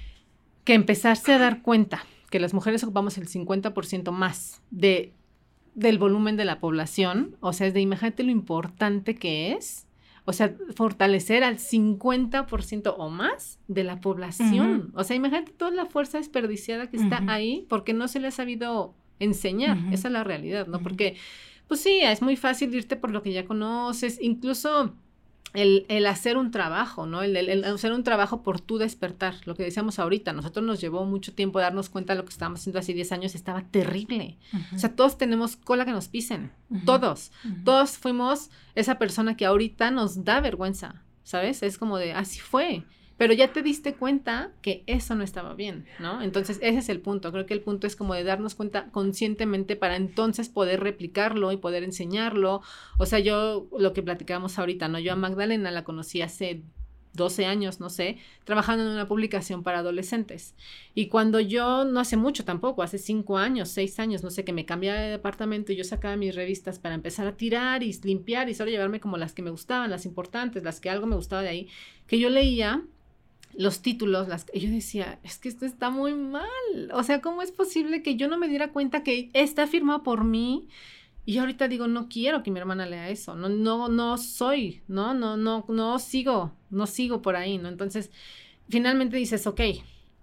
que 0.65 0.75
empezarse 0.75 1.33
a 1.33 1.39
dar 1.39 1.63
cuenta 1.63 2.05
que 2.31 2.41
las 2.41 2.55
mujeres 2.55 2.83
ocupamos 2.83 3.17
el 3.19 3.29
50% 3.29 4.11
más 4.11 4.63
de, 4.71 5.13
del 5.75 5.99
volumen 5.99 6.37
de 6.37 6.45
la 6.45 6.61
población, 6.61 7.37
o 7.41 7.53
sea, 7.53 7.67
es 7.67 7.75
de 7.75 7.81
imagínate 7.81 8.23
lo 8.23 8.31
importante 8.31 9.15
que 9.15 9.53
es. 9.53 9.87
O 10.27 10.33
sea, 10.33 10.55
fortalecer 10.75 11.45
al 11.45 11.59
50% 11.59 12.95
o 12.97 13.11
más 13.11 13.59
de 13.69 13.85
la 13.85 14.01
población. 14.01 14.91
O 14.95 15.05
sea, 15.05 15.17
imagínate 15.17 15.53
toda 15.53 15.71
la 15.71 15.85
fuerza 15.85 16.17
desperdiciada 16.17 16.89
que 16.89 16.97
está 16.97 17.23
ahí 17.29 17.67
porque 17.69 17.93
no 17.93 18.09
se 18.09 18.21
le 18.21 18.29
ha 18.29 18.31
sabido 18.31 18.95
enseñar. 19.19 19.77
Esa 19.93 20.09
es 20.09 20.13
la 20.13 20.25
realidad, 20.25 20.67
¿no? 20.67 20.81
Porque 20.81 21.17
pues 21.69 21.81
sí, 21.81 22.01
es 22.03 22.23
muy 22.23 22.37
fácil 22.37 22.75
irte 22.75 22.97
por 22.97 23.11
lo 23.11 23.23
que 23.23 23.33
ya 23.33 23.45
conoces, 23.45 24.19
incluso 24.21 24.95
el, 25.55 25.87
el, 25.89 26.07
hacer 26.07 26.37
un 26.37 26.51
trabajo, 26.51 27.07
¿no? 27.07 27.23
El, 27.23 27.37
el, 27.37 27.65
hacer 27.65 27.93
un 27.93 28.03
trabajo 28.03 28.43
por 28.43 28.61
tu 28.61 28.77
despertar, 28.79 29.37
lo 29.45 29.55
que 29.55 29.63
decíamos 29.63 29.99
ahorita, 29.99 30.33
nosotros 30.33 30.67
nos 30.67 30.81
llevó 30.81 31.05
mucho 31.05 31.33
tiempo 31.33 31.61
darnos 31.61 31.89
cuenta 31.89 32.13
de 32.13 32.19
lo 32.19 32.25
que 32.25 32.33
estábamos 32.33 32.61
haciendo 32.61 32.81
hace 32.81 32.93
10 32.93 33.13
años, 33.13 33.35
estaba 33.35 33.63
terrible. 33.63 34.37
O 34.75 34.79
sea, 34.79 34.97
todos 34.97 35.17
tenemos 35.17 35.57
cola 35.57 35.85
que 35.85 35.93
nos 35.93 36.09
pisen, 36.09 36.51
todos, 36.85 37.31
todos 37.65 37.99
fuimos 37.99 38.51
esa 38.75 38.99
persona 38.99 39.37
que 39.37 39.47
ahorita 39.47 39.93
nos 39.93 40.25
da 40.25 40.41
vergüenza, 40.41 41.03
¿sabes? 41.23 41.63
Es 41.63 41.79
como 41.79 41.99
de, 41.99 42.13
así 42.13 42.41
fue 42.41 42.85
pero 43.17 43.33
ya 43.33 43.53
te 43.53 43.63
diste 43.63 43.95
cuenta 43.95 44.53
que 44.61 44.83
eso 44.87 45.15
no 45.15 45.23
estaba 45.23 45.55
bien, 45.55 45.87
¿no? 46.01 46.21
Entonces, 46.21 46.59
ese 46.63 46.79
es 46.79 46.89
el 46.89 47.01
punto. 47.01 47.31
Creo 47.31 47.47
que 47.47 47.55
el 47.55 47.61
punto 47.61 47.87
es 47.87 47.95
como 47.95 48.15
de 48.15 48.25
darnos 48.25 48.55
cuenta 48.55 48.91
conscientemente 48.91 49.77
para 49.77 49.97
entonces 49.97 50.49
poder 50.49 50.81
replicarlo 50.81 51.53
y 51.53 51.57
poder 51.57 51.85
enseñarlo. 51.85 52.63
O 52.99 53.07
sea, 53.07 53.21
yo 53.21 53.69
lo 53.79 53.93
que 53.93 54.03
platicábamos 54.03 54.59
ahorita, 54.59 54.89
¿no? 54.89 54.99
Yo 54.99 55.13
a 55.13 55.17
Magdalena 55.17 55.71
la 55.71 55.85
conocí 55.85 56.23
hace 56.23 56.63
12 57.15 57.47
años, 57.47 57.81
no 57.81 57.91
sé, 57.91 58.19
trabajando 58.45 58.85
en 58.85 58.91
una 58.91 59.07
publicación 59.07 59.63
para 59.63 59.79
adolescentes. 59.79 60.55
Y 60.95 61.07
cuando 61.07 61.41
yo, 61.41 61.85
no 61.85 62.01
hace 62.01 62.17
mucho 62.17 62.45
tampoco, 62.45 62.83
hace 62.83 62.99
5 62.99 63.39
años, 63.39 63.69
6 63.71 64.01
años, 64.01 64.23
no 64.23 64.31
sé, 64.31 64.45
que 64.45 64.53
me 64.53 64.67
cambiaba 64.67 64.99
de 64.99 65.11
departamento 65.11 65.73
y 65.73 65.77
yo 65.77 65.85
sacaba 65.85 66.17
mis 66.17 66.35
revistas 66.35 66.81
para 66.81 66.97
empezar 66.97 67.27
a 67.27 67.37
tirar 67.37 67.83
y 67.83 67.93
limpiar 68.03 68.49
y 68.49 68.55
solo 68.55 68.71
llevarme 68.71 68.99
como 68.99 69.17
las 69.17 69.33
que 69.33 69.43
me 69.43 69.51
gustaban, 69.51 69.91
las 69.91 70.07
importantes, 70.07 70.65
las 70.65 70.81
que 70.81 70.91
algo 70.91 71.07
me 71.07 71.17
gustaba 71.17 71.43
de 71.43 71.49
ahí, 71.49 71.69
que 72.09 72.19
yo 72.19 72.29
leía 72.29 72.83
los 73.59 73.83
títulos, 73.83 74.29
las, 74.29 74.47
yo 74.55 74.71
decía, 74.71 75.19
es 75.23 75.39
que 75.39 75.49
esto 75.49 75.67
está 75.67 75.91
muy 75.91 76.15
mal. 76.15 76.45
O 76.93 77.03
sea, 77.03 77.21
¿cómo 77.21 77.43
es 77.43 77.53
posible 77.53 78.03
que 78.03 78.17
yo 78.17 78.29
no 78.29 78.39
me 78.39 78.49
diera 78.49 78.73
cuenta 78.73 79.03
que 79.03 79.31
está 79.33 79.67
firmado 79.67 80.03
por 80.03 80.25
mí? 80.25 80.69
Y 81.27 81.39
ahorita 81.39 81.69
digo, 81.69 81.89
no 81.89 82.09
quiero 82.09 82.43
que 82.43 82.51
mi 82.51 82.61
hermana 82.61 82.87
lea 82.87 83.09
eso, 83.09 83.35
no, 83.35 83.49
no, 83.49 83.89
no 83.89 84.19
soy, 84.19 84.83
¿no? 84.89 85.15
No, 85.15 85.37
no, 85.37 85.65
no 85.69 85.99
sigo, 85.99 86.53
no 86.71 86.87
sigo 86.87 87.23
por 87.23 87.37
ahí, 87.37 87.57
¿no? 87.57 87.69
Entonces, 87.69 88.11
finalmente 88.69 89.17
dices, 89.17 89.47
ok, 89.47 89.61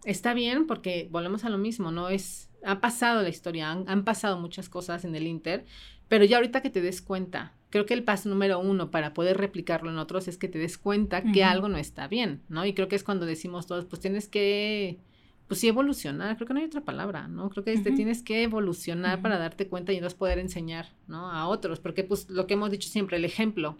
está 0.05 0.33
bien 0.33 0.67
porque 0.67 1.07
volvemos 1.11 1.43
a 1.43 1.49
lo 1.49 1.57
mismo, 1.57 1.91
¿no? 1.91 2.09
Es, 2.09 2.49
ha 2.63 2.81
pasado 2.81 3.23
la 3.23 3.29
historia, 3.29 3.71
han, 3.71 3.89
han 3.89 4.03
pasado 4.03 4.37
muchas 4.39 4.69
cosas 4.69 5.03
en 5.03 5.15
el 5.15 5.25
Inter, 5.25 5.65
pero 6.07 6.23
ya 6.23 6.37
ahorita 6.37 6.61
que 6.61 6.69
te 6.69 6.81
des 6.81 7.01
cuenta, 7.01 7.53
creo 7.71 7.85
que 7.85 7.95
el 7.95 8.03
paso 8.03 8.29
número 8.29 8.59
uno 8.59 8.91
para 8.91 9.13
poder 9.13 9.37
replicarlo 9.37 9.89
en 9.89 9.97
otros 9.97 10.27
es 10.27 10.37
que 10.37 10.47
te 10.47 10.59
des 10.59 10.77
cuenta 10.77 11.23
que 11.23 11.43
algo 11.43 11.69
no 11.69 11.77
está 11.77 12.07
bien, 12.07 12.43
¿no? 12.49 12.65
Y 12.65 12.73
creo 12.73 12.87
que 12.87 12.95
es 12.95 13.03
cuando 13.03 13.25
decimos 13.25 13.65
todos, 13.65 13.85
pues 13.85 14.01
tienes 14.01 14.27
que, 14.27 14.99
pues 15.47 15.59
sí, 15.59 15.69
evolucionar, 15.69 16.35
creo 16.35 16.47
que 16.47 16.53
no 16.53 16.59
hay 16.59 16.65
otra 16.65 16.81
palabra, 16.81 17.27
¿no? 17.27 17.49
Creo 17.49 17.63
que 17.63 17.75
te 17.79 17.91
tienes 17.91 18.21
que 18.21 18.43
evolucionar 18.43 19.21
para 19.21 19.37
darte 19.39 19.67
cuenta 19.67 19.93
y 19.93 19.95
entonces 19.95 20.17
poder 20.17 20.37
enseñar, 20.37 20.89
¿no? 21.07 21.31
A 21.31 21.47
otros, 21.47 21.79
porque 21.79 22.03
pues 22.03 22.29
lo 22.29 22.45
que 22.45 22.53
hemos 22.53 22.69
dicho 22.69 22.89
siempre, 22.89 23.17
el 23.17 23.25
ejemplo. 23.25 23.77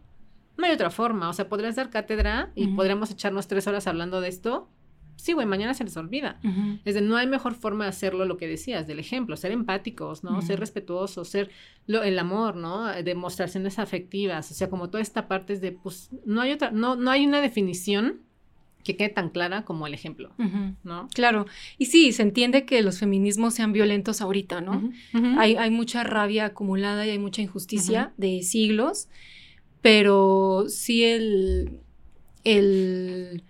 No 0.57 0.65
hay 0.65 0.73
otra 0.73 0.89
forma, 0.89 1.29
o 1.29 1.33
sea, 1.33 1.49
podrías 1.49 1.75
dar 1.75 1.89
cátedra 1.89 2.51
y 2.55 2.67
podríamos 2.67 3.11
echarnos 3.11 3.47
tres 3.47 3.67
horas 3.67 3.87
hablando 3.87 4.21
de 4.21 4.29
esto, 4.29 4.69
sí, 5.21 5.33
güey, 5.33 5.45
mañana 5.45 5.73
se 5.73 5.83
les 5.83 5.95
olvida. 5.97 6.39
Es 6.83 6.95
de, 6.95 7.01
no 7.01 7.15
hay 7.15 7.27
mejor 7.27 7.53
forma 7.53 7.85
de 7.85 7.89
hacerlo 7.89 8.25
lo 8.25 8.37
que 8.37 8.47
decías, 8.47 8.87
del 8.87 8.99
ejemplo, 8.99 9.37
ser 9.37 9.51
empáticos, 9.51 10.23
¿no? 10.23 10.41
Ser 10.41 10.59
respetuosos, 10.59 11.27
ser 11.27 11.51
el 11.87 12.17
amor, 12.17 12.55
¿no? 12.55 12.87
Demostraciones 13.03 13.77
afectivas, 13.77 14.49
o 14.49 14.53
sea, 14.55 14.69
como 14.69 14.89
toda 14.89 15.01
esta 15.01 15.27
parte 15.27 15.53
es 15.53 15.61
de, 15.61 15.73
pues, 15.73 16.09
no 16.25 16.41
hay 16.41 16.53
otra, 16.53 16.71
no, 16.71 16.95
no 16.95 17.11
hay 17.11 17.25
una 17.25 17.39
definición 17.39 18.21
que 18.83 18.97
quede 18.97 19.09
tan 19.09 19.29
clara 19.29 19.63
como 19.63 19.85
el 19.85 19.93
ejemplo, 19.93 20.31
¿no? 20.83 21.07
Claro, 21.13 21.45
y 21.77 21.85
sí, 21.85 22.11
se 22.13 22.23
entiende 22.23 22.65
que 22.65 22.81
los 22.81 22.97
feminismos 22.97 23.53
sean 23.53 23.73
violentos 23.73 24.21
ahorita, 24.21 24.61
¿no? 24.61 24.91
Hay, 25.37 25.55
hay, 25.55 25.69
mucha 25.69 26.03
rabia 26.03 26.45
acumulada 26.45 27.05
y 27.05 27.11
hay 27.11 27.19
mucha 27.19 27.43
injusticia 27.43 28.11
de 28.17 28.41
siglos, 28.41 29.07
pero 29.81 30.65
sí 30.67 31.03
el, 31.03 31.79
el 32.43 33.43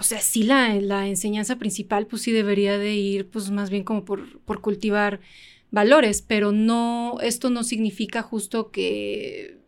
o 0.00 0.02
sea, 0.02 0.20
sí 0.20 0.44
la, 0.44 0.74
la, 0.76 1.06
enseñanza 1.08 1.56
principal, 1.56 2.06
pues 2.06 2.22
sí 2.22 2.32
debería 2.32 2.78
de 2.78 2.94
ir, 2.94 3.28
pues 3.28 3.50
más 3.50 3.68
bien 3.68 3.84
como 3.84 4.06
por, 4.06 4.40
por 4.40 4.62
cultivar 4.62 5.20
valores, 5.70 6.22
pero 6.26 6.52
no, 6.52 7.18
esto 7.20 7.50
no 7.50 7.62
significa 7.62 8.22
justo 8.22 8.70
que 8.70 9.60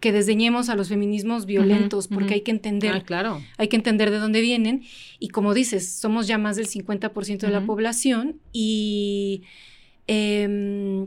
que 0.00 0.12
desdeñemos 0.12 0.68
a 0.68 0.76
los 0.76 0.90
feminismos 0.90 1.44
violentos, 1.44 2.06
porque 2.06 2.34
hay 2.34 2.40
que 2.42 2.52
entender, 2.52 2.92
ah, 2.94 3.00
claro. 3.00 3.42
hay 3.56 3.68
que 3.68 3.74
entender 3.74 4.10
de 4.12 4.18
dónde 4.18 4.40
vienen. 4.40 4.84
Y 5.18 5.28
como 5.28 5.54
dices, 5.54 5.90
somos 5.90 6.28
ya 6.28 6.38
más 6.38 6.54
del 6.56 6.68
50% 6.68 7.38
de 7.38 7.48
la 7.48 7.64
población 7.64 8.38
y, 8.52 9.42
eh, 10.06 11.06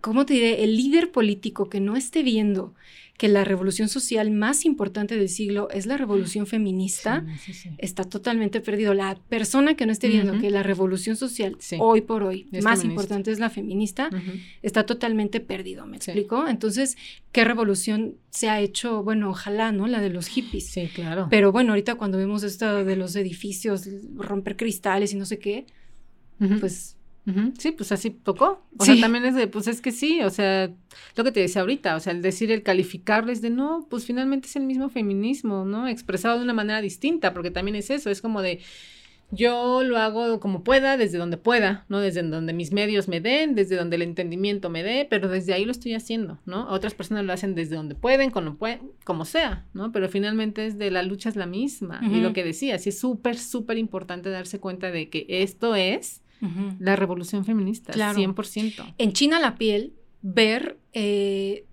¿cómo 0.00 0.24
te 0.24 0.34
diré? 0.34 0.64
El 0.64 0.76
líder 0.76 1.10
político 1.10 1.68
que 1.68 1.80
no 1.80 1.96
esté 1.96 2.22
viendo 2.22 2.74
que 3.20 3.28
la 3.28 3.44
revolución 3.44 3.90
social 3.90 4.30
más 4.30 4.64
importante 4.64 5.14
del 5.14 5.28
siglo 5.28 5.68
es 5.72 5.84
la 5.84 5.98
revolución 5.98 6.46
feminista, 6.46 7.26
está 7.76 8.04
totalmente 8.04 8.62
perdido. 8.62 8.94
La 8.94 9.14
persona 9.28 9.74
que 9.74 9.84
no 9.84 9.92
esté 9.92 10.08
viendo 10.08 10.38
que 10.38 10.48
la 10.48 10.62
revolución 10.62 11.16
social 11.16 11.58
hoy 11.80 12.00
por 12.00 12.22
hoy 12.22 12.48
más 12.62 12.82
importante 12.82 13.30
es 13.30 13.38
la 13.38 13.50
feminista, 13.50 14.08
está 14.62 14.86
totalmente 14.86 15.40
perdido, 15.40 15.84
¿me 15.84 15.98
explico? 15.98 16.48
Entonces, 16.48 16.96
¿qué 17.30 17.44
revolución 17.44 18.14
se 18.30 18.48
ha 18.48 18.58
hecho? 18.58 19.02
Bueno, 19.02 19.28
ojalá, 19.28 19.70
¿no? 19.70 19.86
La 19.86 20.00
de 20.00 20.08
los 20.08 20.26
hippies. 20.26 20.70
Sí, 20.70 20.88
claro. 20.88 21.26
Pero 21.28 21.52
bueno, 21.52 21.72
ahorita 21.72 21.96
cuando 21.96 22.16
vemos 22.16 22.42
esto 22.42 22.86
de 22.86 22.96
los 22.96 23.16
edificios, 23.16 23.86
romper 24.16 24.56
cristales 24.56 25.12
y 25.12 25.16
no 25.16 25.26
sé 25.26 25.38
qué, 25.38 25.66
pues 26.58 26.96
Sí, 27.58 27.72
pues 27.72 27.92
así 27.92 28.10
tocó. 28.10 28.62
O 28.76 28.84
sea, 28.84 28.98
también 29.00 29.24
es 29.24 29.34
de, 29.34 29.46
pues 29.46 29.68
es 29.68 29.80
que 29.80 29.92
sí, 29.92 30.20
o 30.22 30.30
sea, 30.30 30.70
lo 31.16 31.24
que 31.24 31.32
te 31.32 31.40
decía 31.40 31.60
ahorita, 31.60 31.94
o 31.96 32.00
sea, 32.00 32.12
el 32.12 32.22
decir, 32.22 32.50
el 32.50 32.62
calificarles 32.62 33.40
de 33.40 33.50
no, 33.50 33.86
pues 33.88 34.04
finalmente 34.04 34.48
es 34.48 34.56
el 34.56 34.64
mismo 34.64 34.88
feminismo, 34.88 35.64
¿no? 35.64 35.86
Expresado 35.86 36.38
de 36.38 36.44
una 36.44 36.54
manera 36.54 36.80
distinta, 36.80 37.32
porque 37.32 37.50
también 37.50 37.76
es 37.76 37.90
eso, 37.90 38.10
es 38.10 38.20
como 38.20 38.42
de, 38.42 38.60
yo 39.32 39.82
lo 39.84 39.96
hago 39.98 40.40
como 40.40 40.64
pueda, 40.64 40.96
desde 40.96 41.18
donde 41.18 41.36
pueda, 41.36 41.84
¿no? 41.88 42.00
Desde 42.00 42.22
donde 42.22 42.52
mis 42.52 42.72
medios 42.72 43.06
me 43.06 43.20
den, 43.20 43.54
desde 43.54 43.76
donde 43.76 43.96
el 43.96 44.02
entendimiento 44.02 44.70
me 44.70 44.82
dé, 44.82 45.06
pero 45.08 45.28
desde 45.28 45.52
ahí 45.52 45.64
lo 45.64 45.70
estoy 45.70 45.94
haciendo, 45.94 46.38
¿no? 46.46 46.68
Otras 46.68 46.94
personas 46.94 47.24
lo 47.24 47.32
hacen 47.32 47.54
desde 47.54 47.76
donde 47.76 47.94
pueden, 47.94 48.30
como, 48.30 48.56
pueden, 48.56 48.90
como 49.04 49.24
sea, 49.24 49.66
¿no? 49.72 49.92
Pero 49.92 50.08
finalmente 50.08 50.66
es 50.66 50.78
de 50.78 50.90
la 50.90 51.02
lucha 51.02 51.28
es 51.28 51.36
la 51.36 51.46
misma. 51.46 52.00
Y 52.10 52.20
lo 52.20 52.32
que 52.32 52.42
decía, 52.42 52.78
sí 52.78 52.88
es 52.88 52.98
súper, 52.98 53.38
súper 53.38 53.78
importante 53.78 54.30
darse 54.30 54.58
cuenta 54.58 54.90
de 54.90 55.08
que 55.08 55.26
esto 55.28 55.76
es 55.76 56.22
la 56.78 56.96
revolución 56.96 57.44
feminista, 57.44 57.92
claro. 57.92 58.18
100%. 58.18 58.94
En 58.98 59.12
China 59.12 59.38
la 59.38 59.56
piel, 59.56 59.92
ver 60.22 60.78
eh, 60.92 61.64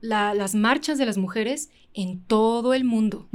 las 0.00 0.54
marchas 0.54 0.98
de 0.98 1.06
las 1.06 1.18
mujeres 1.18 1.70
en 1.94 2.20
todo 2.20 2.74
el 2.74 2.84
mundo. 2.84 3.28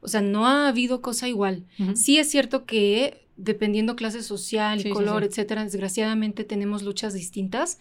O 0.00 0.08
sea, 0.08 0.20
no 0.20 0.46
ha 0.46 0.68
habido 0.68 1.02
cosa 1.02 1.28
igual. 1.28 1.64
Sí 1.94 2.18
es 2.18 2.30
cierto 2.30 2.64
que 2.64 3.28
dependiendo 3.36 3.96
clase 3.96 4.22
social 4.22 4.82
color, 4.90 5.24
etcétera, 5.24 5.64
desgraciadamente 5.64 6.44
tenemos 6.44 6.82
luchas 6.82 7.14
distintas, 7.14 7.78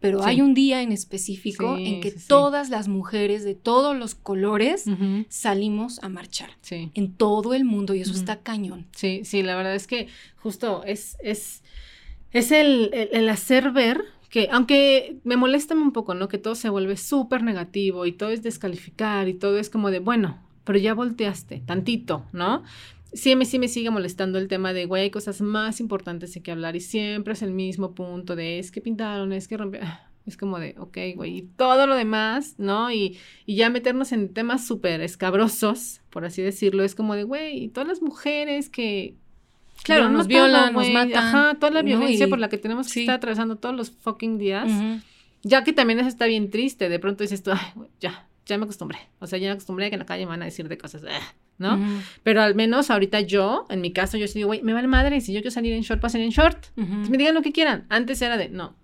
pero 0.00 0.22
hay 0.24 0.40
un 0.40 0.54
día 0.54 0.82
en 0.82 0.92
específico 0.92 1.76
en 1.78 2.00
que 2.00 2.10
todas 2.10 2.68
las 2.68 2.86
mujeres 2.86 3.44
de 3.44 3.54
todos 3.54 3.96
los 3.96 4.14
colores 4.14 4.84
salimos 5.28 6.02
a 6.02 6.08
marchar 6.08 6.50
en 6.70 7.12
todo 7.12 7.54
el 7.54 7.64
mundo 7.64 7.94
y 7.94 8.00
eso 8.00 8.12
está 8.12 8.40
cañón. 8.40 8.86
Sí, 8.94 9.22
sí, 9.24 9.42
la 9.42 9.56
verdad 9.56 9.74
es 9.74 9.86
que 9.86 10.08
justo 10.36 10.82
es, 10.84 11.16
es, 11.22 11.62
es 12.32 12.52
el, 12.52 12.90
el, 12.92 13.28
hacer 13.28 13.70
ver 13.70 14.04
que, 14.28 14.48
aunque 14.52 15.16
me 15.24 15.36
molesta 15.36 15.74
un 15.74 15.92
poco, 15.92 16.14
¿no? 16.14 16.28
Que 16.28 16.38
todo 16.38 16.54
se 16.54 16.68
vuelve 16.68 16.96
súper 16.96 17.42
negativo 17.42 18.06
y 18.06 18.12
todo 18.12 18.30
es 18.30 18.42
descalificar 18.42 19.28
y 19.28 19.34
todo 19.34 19.58
es 19.58 19.70
como 19.70 19.90
de, 19.90 20.00
bueno, 20.00 20.38
pero 20.64 20.78
ya 20.78 20.94
volteaste 20.94 21.62
tantito, 21.64 22.26
¿no? 22.32 22.64
Sí, 23.12 23.36
me, 23.36 23.44
sí 23.44 23.58
me 23.58 23.68
sigue 23.68 23.90
molestando 23.90 24.38
el 24.38 24.48
tema 24.48 24.72
de, 24.72 24.86
güey, 24.86 25.04
hay 25.04 25.10
cosas 25.10 25.40
más 25.40 25.80
importantes 25.80 26.34
de 26.34 26.42
que 26.42 26.52
hablar 26.52 26.76
y 26.76 26.80
siempre 26.80 27.32
es 27.32 27.42
el 27.42 27.52
mismo 27.52 27.94
punto 27.94 28.36
de, 28.36 28.58
es 28.58 28.70
que 28.70 28.80
pintaron, 28.80 29.32
es 29.32 29.48
que 29.48 29.56
rompieron. 29.56 29.88
Es 30.26 30.36
como 30.36 30.58
de, 30.58 30.74
ok, 30.76 30.98
güey, 31.14 31.36
y 31.36 31.42
todo 31.42 31.86
lo 31.86 31.94
demás, 31.94 32.56
¿no? 32.58 32.90
Y, 32.90 33.16
y 33.46 33.54
ya 33.54 33.70
meternos 33.70 34.10
en 34.10 34.34
temas 34.34 34.66
súper 34.66 35.00
escabrosos, 35.00 36.00
por 36.10 36.24
así 36.24 36.42
decirlo, 36.42 36.82
es 36.82 36.96
como 36.96 37.14
de, 37.14 37.22
güey, 37.22 37.62
y 37.62 37.68
todas 37.68 37.86
las 37.86 38.02
mujeres 38.02 38.68
que... 38.68 39.14
Claro, 39.84 40.10
nos 40.10 40.26
violan, 40.26 40.72
nos 40.72 40.90
matan. 40.90 41.14
Ajá, 41.14 41.54
toda 41.60 41.70
la 41.70 41.82
violencia 41.82 42.26
por 42.26 42.40
la 42.40 42.48
que 42.48 42.58
tenemos 42.58 42.92
que 42.92 43.02
estar 43.02 43.14
atravesando 43.14 43.54
todos 43.54 43.76
los 43.76 43.92
fucking 43.92 44.36
días. 44.36 44.68
Ya 45.44 45.62
que 45.62 45.72
también 45.72 46.00
eso 46.00 46.08
está 46.08 46.26
bien 46.26 46.50
triste, 46.50 46.88
de 46.88 46.98
pronto 46.98 47.22
dices 47.22 47.44
tú, 47.44 47.52
ay, 47.52 47.86
ya, 48.00 48.26
ya 48.46 48.58
me 48.58 48.64
acostumbré. 48.64 48.98
O 49.20 49.28
sea, 49.28 49.38
ya 49.38 49.46
me 49.46 49.52
acostumbré 49.52 49.86
a 49.86 49.90
que 49.90 49.94
en 49.94 50.00
la 50.00 50.06
calle 50.06 50.24
me 50.24 50.30
van 50.30 50.42
a 50.42 50.46
decir 50.46 50.68
de 50.68 50.76
cosas. 50.76 51.04
Ah". 51.08 51.36
¿No? 51.58 51.78
Pero 52.22 52.42
al 52.42 52.54
menos 52.54 52.90
ahorita 52.90 53.20
yo, 53.20 53.66
en 53.70 53.80
mi 53.80 53.92
caso, 53.92 54.16
yo 54.18 54.26
sí 54.28 54.38
digo, 54.38 54.48
güey, 54.48 54.62
me 54.62 54.72
vale 54.72 54.88
madre, 54.88 55.20
si 55.20 55.32
yo 55.32 55.40
quiero 55.40 55.50
salir 55.50 55.72
en 55.72 55.82
short, 55.82 56.00
pasen 56.00 56.20
en 56.20 56.30
short. 56.30 56.66
me 56.76 57.16
digan 57.16 57.34
lo 57.34 57.42
que 57.42 57.52
quieran. 57.52 57.86
Antes 57.88 58.20
era 58.22 58.36
de, 58.36 58.48
no. 58.48 58.74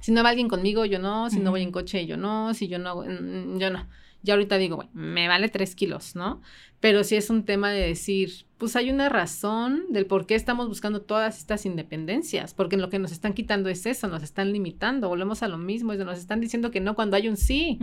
Si 0.00 0.12
no 0.12 0.22
va 0.22 0.30
alguien 0.30 0.48
conmigo, 0.48 0.84
yo 0.84 0.98
no. 0.98 1.30
Si 1.30 1.38
no 1.40 1.50
voy 1.50 1.62
en 1.62 1.72
coche, 1.72 2.06
yo 2.06 2.16
no. 2.16 2.52
Si 2.54 2.68
yo 2.68 2.78
no, 2.78 2.96
mm, 3.02 3.58
yo 3.58 3.70
no. 3.70 3.86
Ya 4.26 4.34
ahorita 4.34 4.58
digo, 4.58 4.74
güey, 4.74 4.88
me 4.92 5.28
vale 5.28 5.48
tres 5.48 5.76
kilos, 5.76 6.16
¿no? 6.16 6.42
Pero 6.80 7.04
sí 7.04 7.14
es 7.14 7.30
un 7.30 7.44
tema 7.44 7.70
de 7.70 7.86
decir, 7.86 8.44
pues 8.58 8.74
hay 8.74 8.90
una 8.90 9.08
razón 9.08 9.84
del 9.90 10.06
por 10.06 10.26
qué 10.26 10.34
estamos 10.34 10.66
buscando 10.66 11.00
todas 11.00 11.38
estas 11.38 11.64
independencias, 11.64 12.52
porque 12.52 12.76
lo 12.76 12.90
que 12.90 12.98
nos 12.98 13.12
están 13.12 13.34
quitando 13.34 13.68
es 13.68 13.86
eso, 13.86 14.08
nos 14.08 14.24
están 14.24 14.52
limitando, 14.52 15.08
volvemos 15.08 15.44
a 15.44 15.48
lo 15.48 15.58
mismo, 15.58 15.92
es 15.92 16.00
de 16.00 16.04
nos 16.04 16.18
están 16.18 16.40
diciendo 16.40 16.72
que 16.72 16.80
no 16.80 16.96
cuando 16.96 17.16
hay 17.16 17.28
un 17.28 17.36
sí. 17.36 17.78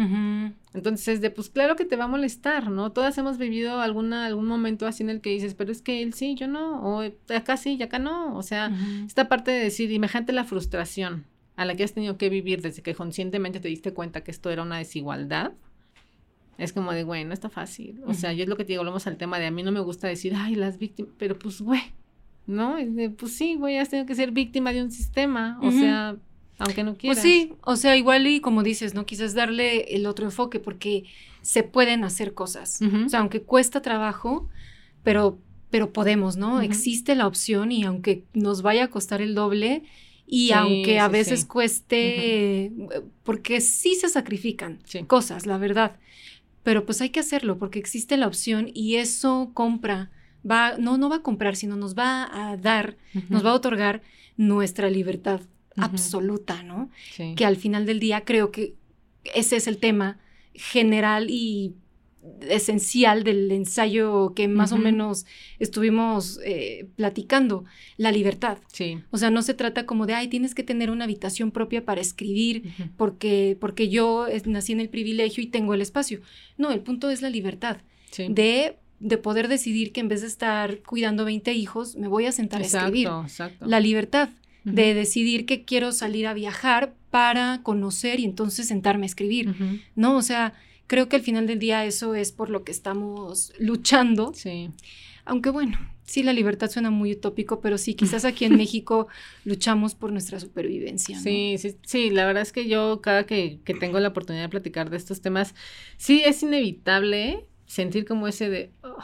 Entonces 0.73 1.07
es 1.07 1.21
de, 1.21 1.29
pues 1.29 1.49
claro 1.49 1.77
que 1.77 1.85
te 1.85 1.95
va 1.95 2.03
a 2.03 2.07
molestar, 2.09 2.69
¿no? 2.69 2.91
Todas 2.91 3.17
hemos 3.17 3.37
vivido 3.37 3.79
alguna, 3.79 4.25
algún 4.25 4.45
momento 4.45 4.85
así 4.85 5.01
en 5.01 5.11
el 5.11 5.21
que 5.21 5.29
dices, 5.29 5.55
pero 5.55 5.71
es 5.71 5.81
que 5.81 6.03
él 6.03 6.13
sí, 6.13 6.35
yo 6.35 6.49
no, 6.49 6.83
o 6.83 7.09
acá 7.33 7.55
sí 7.55 7.77
y 7.79 7.83
acá 7.83 7.99
no, 7.99 8.35
o 8.35 8.43
sea, 8.43 8.69
esta 9.07 9.29
parte 9.29 9.51
de 9.51 9.63
decir, 9.63 9.91
imagínate 9.93 10.33
la 10.33 10.43
frustración 10.43 11.25
a 11.55 11.63
la 11.63 11.75
que 11.75 11.85
has 11.85 11.93
tenido 11.93 12.17
que 12.17 12.27
vivir 12.27 12.61
desde 12.61 12.81
que 12.81 12.95
conscientemente 12.95 13.61
te 13.61 13.69
diste 13.69 13.93
cuenta 13.93 14.25
que 14.25 14.31
esto 14.31 14.49
era 14.49 14.63
una 14.63 14.77
desigualdad 14.77 15.53
es 16.57 16.73
como 16.73 16.91
de, 16.91 17.03
güey, 17.03 17.25
no 17.25 17.33
está 17.33 17.49
fácil. 17.49 18.01
O 18.05 18.13
sea, 18.13 18.33
yo 18.33 18.43
es 18.43 18.49
lo 18.49 18.57
que 18.57 18.63
te 18.63 18.73
digo, 18.73 18.81
volvemos 18.81 19.07
al 19.07 19.17
tema 19.17 19.39
de 19.39 19.47
a 19.47 19.51
mí 19.51 19.63
no 19.63 19.71
me 19.71 19.79
gusta 19.79 20.07
decir, 20.07 20.33
ay, 20.35 20.55
las 20.55 20.77
víctimas, 20.77 21.11
pero 21.17 21.37
pues, 21.37 21.61
güey, 21.61 21.81
¿no? 22.45 22.77
pues 23.17 23.33
sí, 23.33 23.55
güey, 23.55 23.77
has 23.77 23.89
tenido 23.89 24.05
que 24.05 24.15
ser 24.15 24.31
víctima 24.31 24.71
de 24.71 24.83
un 24.83 24.91
sistema, 24.91 25.57
o 25.61 25.71
sea, 25.71 26.15
aunque 26.59 26.83
no 26.83 26.95
quieras. 26.95 27.19
Pues 27.19 27.21
sí, 27.21 27.53
o 27.61 27.75
sea, 27.75 27.97
igual 27.97 28.27
y 28.27 28.39
como 28.39 28.63
dices, 28.63 28.93
¿no? 28.93 29.05
Quizás 29.05 29.33
darle 29.33 29.95
el 29.95 30.05
otro 30.05 30.25
enfoque 30.25 30.59
porque 30.59 31.05
se 31.41 31.63
pueden 31.63 32.03
hacer 32.03 32.33
cosas. 32.33 32.79
O 33.05 33.09
sea, 33.09 33.19
aunque 33.19 33.41
cuesta 33.41 33.81
trabajo, 33.81 34.49
pero, 35.03 35.39
pero 35.69 35.91
podemos, 35.91 36.37
¿no? 36.37 36.61
Existe 36.61 37.15
la 37.15 37.27
opción 37.27 37.71
y 37.71 37.83
aunque 37.83 38.25
nos 38.33 38.61
vaya 38.61 38.85
a 38.85 38.89
costar 38.89 39.21
el 39.21 39.35
doble, 39.35 39.83
y 40.25 40.51
aunque 40.51 40.99
a 40.99 41.09
veces 41.09 41.45
cueste, 41.45 42.71
porque 43.23 43.59
sí 43.61 43.95
se 43.95 44.07
sacrifican 44.07 44.79
cosas, 45.07 45.45
la 45.45 45.57
verdad 45.57 45.97
pero 46.63 46.85
pues 46.85 47.01
hay 47.01 47.09
que 47.09 47.19
hacerlo 47.19 47.57
porque 47.57 47.79
existe 47.79 48.17
la 48.17 48.27
opción 48.27 48.69
y 48.73 48.95
eso 48.95 49.51
compra, 49.53 50.11
va, 50.49 50.77
no, 50.77 50.97
no 50.97 51.09
va 51.09 51.17
a 51.17 51.21
comprar, 51.21 51.55
sino 51.55 51.75
nos 51.75 51.95
va 51.97 52.29
a 52.51 52.57
dar, 52.57 52.97
nos 53.29 53.45
va 53.45 53.51
a 53.51 53.55
otorgar 53.55 54.01
nuestra 54.37 54.89
libertad 54.89 55.41
absoluta, 55.77 56.63
¿no? 56.63 56.89
Que 57.35 57.45
al 57.45 57.57
final 57.57 57.85
del 57.85 57.99
día 57.99 58.23
creo 58.25 58.51
que 58.51 58.75
ese 59.35 59.55
es 59.55 59.67
el 59.67 59.77
tema 59.77 60.19
general 60.53 61.27
y 61.29 61.73
esencial 62.47 63.23
del 63.23 63.51
ensayo 63.51 64.33
que 64.35 64.47
más 64.47 64.71
o 64.71 64.77
menos 64.77 65.25
estuvimos 65.59 66.39
eh, 66.45 66.87
platicando, 66.95 67.65
la 67.97 68.11
libertad. 68.11 68.57
Sí. 68.71 68.99
O 69.11 69.17
sea, 69.17 69.29
no 69.29 69.41
se 69.41 69.53
trata 69.53 69.85
como 69.85 70.05
de, 70.05 70.13
ay, 70.13 70.27
tienes 70.27 70.55
que 70.55 70.63
tener 70.63 70.89
una 70.89 71.05
habitación 71.05 71.51
propia 71.51 71.85
para 71.85 72.01
escribir 72.01 72.73
porque, 72.97 73.57
porque 73.59 73.89
yo 73.89 74.27
nací 74.45 74.73
en 74.73 74.79
el 74.79 74.89
privilegio 74.89 75.43
y 75.43 75.47
tengo 75.47 75.73
el 75.73 75.81
espacio. 75.81 76.21
No, 76.57 76.71
el 76.71 76.81
punto 76.81 77.09
es 77.09 77.21
la 77.21 77.29
libertad 77.29 77.77
de, 78.17 78.77
de 78.99 79.17
poder 79.17 79.47
decidir 79.47 79.91
que 79.91 80.01
en 80.01 80.07
vez 80.07 80.21
de 80.21 80.27
estar 80.27 80.79
cuidando 80.79 81.25
20 81.25 81.53
hijos, 81.53 81.95
me 81.95 82.07
voy 82.07 82.25
a 82.25 82.31
sentar 82.31 82.61
a 82.61 82.65
escribir. 82.65 83.07
Exacto. 83.23 83.65
La 83.65 83.79
libertad 83.79 84.29
de 84.63 84.93
decidir 84.93 85.45
que 85.45 85.65
quiero 85.65 85.91
salir 85.91 86.25
a 86.25 86.33
viajar 86.33 86.93
para 87.09 87.61
conocer 87.63 88.21
y 88.21 88.25
entonces 88.25 88.67
sentarme 88.67 89.05
a 89.05 89.07
escribir. 89.07 89.53
No, 89.95 90.15
o 90.15 90.21
sea 90.21 90.53
creo 90.87 91.09
que 91.09 91.15
al 91.15 91.21
final 91.21 91.47
del 91.47 91.59
día 91.59 91.85
eso 91.85 92.15
es 92.15 92.31
por 92.31 92.49
lo 92.49 92.63
que 92.63 92.71
estamos 92.71 93.53
luchando. 93.59 94.33
Sí. 94.33 94.69
Aunque 95.25 95.49
bueno, 95.49 95.77
sí, 96.03 96.23
la 96.23 96.33
libertad 96.33 96.69
suena 96.69 96.89
muy 96.89 97.13
utópico, 97.13 97.61
pero 97.61 97.77
sí, 97.77 97.93
quizás 97.95 98.25
aquí 98.25 98.45
en 98.45 98.57
México 98.57 99.07
luchamos 99.45 99.95
por 99.95 100.11
nuestra 100.11 100.39
supervivencia. 100.39 101.17
Sí, 101.19 101.55
sí, 101.57 101.77
sí, 101.83 102.09
la 102.09 102.25
verdad 102.25 102.43
es 102.43 102.51
que 102.51 102.67
yo 102.67 103.01
cada 103.01 103.25
que, 103.25 103.59
que 103.63 103.73
tengo 103.73 103.99
la 103.99 104.09
oportunidad 104.09 104.43
de 104.43 104.49
platicar 104.49 104.89
de 104.89 104.97
estos 104.97 105.21
temas, 105.21 105.55
sí 105.97 106.21
es 106.25 106.43
inevitable 106.43 107.45
sentir 107.65 108.05
como 108.05 108.27
ese 108.27 108.49
de... 108.49 108.71
Oh, 108.83 108.97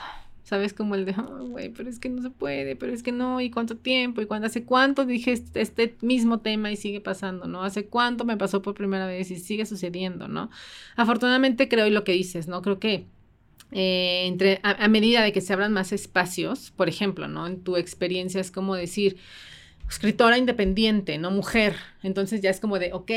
¿Sabes? 0.49 0.73
Como 0.73 0.95
el 0.95 1.05
de, 1.05 1.11
güey, 1.11 1.69
pero 1.69 1.87
es 1.91 1.99
que 1.99 2.09
no 2.09 2.23
se 2.23 2.31
puede, 2.31 2.75
pero 2.75 2.91
es 2.91 3.03
que 3.03 3.11
no, 3.11 3.39
y 3.39 3.51
cuánto 3.51 3.77
tiempo, 3.77 4.19
y 4.19 4.25
cuándo, 4.25 4.47
hace 4.47 4.63
cuánto 4.63 5.05
dije 5.05 5.31
este, 5.31 5.61
este, 5.61 5.95
mismo 6.01 6.39
tema 6.39 6.71
y 6.71 6.75
sigue 6.75 7.01
pasando, 7.01 7.45
¿no? 7.47 7.61
Hace 7.61 7.85
cuánto 7.85 8.25
me 8.25 8.35
pasó 8.35 8.63
por 8.63 8.73
primera 8.73 9.05
vez 9.05 9.29
y 9.29 9.35
sigue 9.35 9.67
sucediendo, 9.67 10.27
¿no? 10.27 10.49
Afortunadamente 10.95 11.69
creo 11.69 11.85
y 11.85 11.91
lo 11.91 12.03
que 12.03 12.13
dices, 12.13 12.47
¿no? 12.47 12.63
Creo 12.63 12.79
que 12.79 13.05
eh, 13.73 14.23
entre, 14.25 14.59
a, 14.63 14.87
medida 14.87 15.21
de 15.21 15.31
que 15.33 15.41
se 15.41 15.53
abran 15.53 15.71
más 15.71 15.91
espacios, 15.91 16.71
por 16.71 16.89
ejemplo, 16.89 17.27
¿no? 17.27 17.45
En 17.45 17.61
tu 17.61 17.77
experiencia 17.77 18.41
es 18.41 18.49
como 18.49 18.73
decir, 18.73 19.17
escritora 19.87 20.39
independiente, 20.39 21.19
¿no? 21.19 21.29
Mujer, 21.29 21.75
entonces 22.01 22.41
ya 22.41 22.49
es 22.49 22.59
como 22.59 22.79
de, 22.79 22.91
ok, 22.91 23.11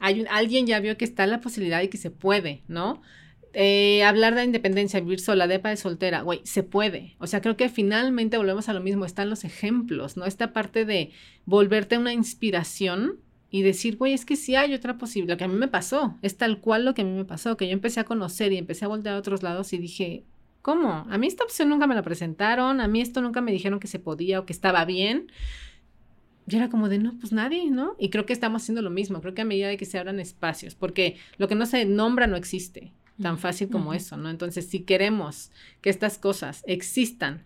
hay 0.00 0.24
alguien 0.28 0.66
ya 0.66 0.80
vio 0.80 0.96
que 0.96 1.04
está 1.04 1.24
la 1.28 1.40
posibilidad 1.40 1.82
y 1.82 1.88
que 1.88 1.98
se 1.98 2.10
puede, 2.10 2.62
¿no? 2.66 3.00
Eh, 3.56 4.02
hablar 4.02 4.34
de 4.34 4.42
independencia, 4.42 4.98
vivir 4.98 5.20
sola, 5.20 5.46
de 5.46 5.58
de 5.58 5.76
soltera, 5.76 6.22
güey, 6.22 6.40
se 6.42 6.64
puede. 6.64 7.14
O 7.18 7.28
sea, 7.28 7.40
creo 7.40 7.56
que 7.56 7.68
finalmente 7.68 8.36
volvemos 8.36 8.68
a 8.68 8.72
lo 8.72 8.80
mismo, 8.80 9.04
están 9.04 9.30
los 9.30 9.44
ejemplos, 9.44 10.16
¿no? 10.16 10.26
Esta 10.26 10.52
parte 10.52 10.84
de 10.84 11.12
volverte 11.46 11.96
una 11.96 12.12
inspiración 12.12 13.20
y 13.50 13.62
decir, 13.62 13.96
güey, 13.96 14.12
es 14.12 14.24
que 14.24 14.34
sí 14.34 14.56
hay 14.56 14.74
otra 14.74 14.98
posibilidad, 14.98 15.34
lo 15.34 15.38
que 15.38 15.44
a 15.44 15.48
mí 15.48 15.54
me 15.54 15.68
pasó, 15.68 16.18
es 16.22 16.36
tal 16.36 16.60
cual 16.60 16.84
lo 16.84 16.94
que 16.94 17.02
a 17.02 17.04
mí 17.04 17.12
me 17.12 17.24
pasó, 17.24 17.56
que 17.56 17.68
yo 17.68 17.72
empecé 17.72 18.00
a 18.00 18.04
conocer 18.04 18.52
y 18.52 18.56
empecé 18.58 18.86
a 18.86 18.88
voltear 18.88 19.14
a 19.14 19.18
otros 19.18 19.44
lados 19.44 19.72
y 19.72 19.78
dije, 19.78 20.24
¿cómo? 20.60 21.06
A 21.08 21.16
mí 21.18 21.28
esta 21.28 21.44
opción 21.44 21.68
nunca 21.68 21.86
me 21.86 21.94
la 21.94 22.02
presentaron, 22.02 22.80
a 22.80 22.88
mí 22.88 23.00
esto 23.00 23.22
nunca 23.22 23.40
me 23.40 23.52
dijeron 23.52 23.78
que 23.78 23.86
se 23.86 24.00
podía 24.00 24.40
o 24.40 24.46
que 24.46 24.52
estaba 24.52 24.84
bien. 24.84 25.30
Y 26.48 26.56
era 26.56 26.68
como 26.68 26.88
de, 26.88 26.98
no, 26.98 27.16
pues 27.20 27.32
nadie, 27.32 27.70
¿no? 27.70 27.94
Y 28.00 28.10
creo 28.10 28.26
que 28.26 28.32
estamos 28.32 28.62
haciendo 28.62 28.82
lo 28.82 28.90
mismo, 28.90 29.20
creo 29.20 29.34
que 29.34 29.42
a 29.42 29.44
medida 29.44 29.68
de 29.68 29.76
que 29.76 29.84
se 29.84 29.98
abran 29.98 30.18
espacios, 30.18 30.74
porque 30.74 31.16
lo 31.38 31.46
que 31.46 31.54
no 31.54 31.66
se 31.66 31.84
nombra 31.84 32.26
no 32.26 32.36
existe 32.36 32.92
tan 33.20 33.38
fácil 33.38 33.68
como 33.70 33.94
eso, 33.94 34.16
¿no? 34.16 34.30
Entonces, 34.30 34.68
si 34.68 34.80
queremos 34.80 35.50
que 35.80 35.90
estas 35.90 36.18
cosas 36.18 36.62
existan 36.66 37.44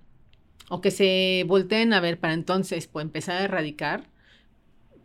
o 0.68 0.80
que 0.80 0.90
se 0.90 1.44
volteen 1.46 1.92
a 1.92 2.00
ver 2.00 2.18
para 2.18 2.34
entonces 2.34 2.86
pues, 2.86 3.04
empezar 3.04 3.36
a 3.40 3.44
erradicar, 3.44 4.08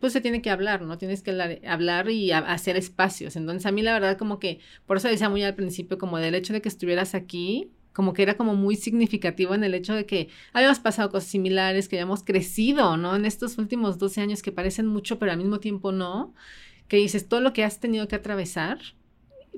pues 0.00 0.12
se 0.12 0.20
tiene 0.20 0.42
que 0.42 0.50
hablar, 0.50 0.82
¿no? 0.82 0.98
Tienes 0.98 1.22
que 1.22 1.30
hablar, 1.66 2.10
y 2.10 2.30
hacer 2.30 2.76
espacios. 2.76 3.36
Entonces, 3.36 3.64
a 3.64 3.72
mí 3.72 3.82
la 3.82 3.94
verdad 3.94 4.18
como 4.18 4.38
que, 4.38 4.60
por 4.86 4.98
eso 4.98 5.08
decía 5.08 5.30
muy 5.30 5.42
al 5.42 5.54
principio, 5.54 5.96
como 5.96 6.18
del 6.18 6.34
hecho 6.34 6.52
de 6.52 6.60
que 6.60 6.68
estuvieras 6.68 7.14
aquí, 7.14 7.70
como 7.94 8.12
que 8.12 8.22
era 8.22 8.36
como 8.36 8.54
muy 8.54 8.76
significativo 8.76 9.54
en 9.54 9.64
el 9.64 9.72
hecho 9.72 9.94
de 9.94 10.04
que 10.04 10.28
habíamos 10.52 10.80
pasado 10.80 11.10
cosas 11.10 11.30
similares, 11.30 11.88
que 11.88 11.96
habíamos 11.96 12.22
crecido, 12.22 12.96
¿no? 12.96 13.16
En 13.16 13.24
estos 13.24 13.56
últimos 13.56 13.98
12 13.98 14.20
años 14.20 14.42
que 14.42 14.52
parecen 14.52 14.86
mucho, 14.86 15.18
pero 15.18 15.32
al 15.32 15.38
mismo 15.38 15.60
tiempo 15.60 15.92
no, 15.92 16.34
que 16.88 16.96
dices 16.98 17.28
todo 17.28 17.40
lo 17.40 17.52
que 17.52 17.64
has 17.64 17.80
tenido 17.80 18.08
que 18.08 18.16
atravesar 18.16 18.78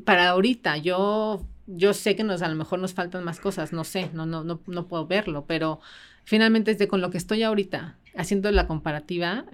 para 0.04 0.28
ahorita, 0.30 0.76
yo, 0.76 1.46
yo 1.66 1.94
sé 1.94 2.16
que 2.16 2.24
nos, 2.24 2.42
a 2.42 2.48
lo 2.48 2.54
mejor 2.54 2.78
nos 2.78 2.94
faltan 2.94 3.24
más 3.24 3.40
cosas, 3.40 3.72
no 3.72 3.84
sé, 3.84 4.10
no, 4.12 4.26
no, 4.26 4.44
no, 4.44 4.60
no 4.66 4.86
puedo 4.86 5.06
verlo, 5.06 5.44
pero 5.46 5.80
finalmente 6.24 6.72
desde 6.72 6.88
con 6.88 7.00
lo 7.00 7.10
que 7.10 7.18
estoy 7.18 7.42
ahorita 7.42 7.96
haciendo 8.16 8.50
la 8.50 8.66
comparativa, 8.66 9.44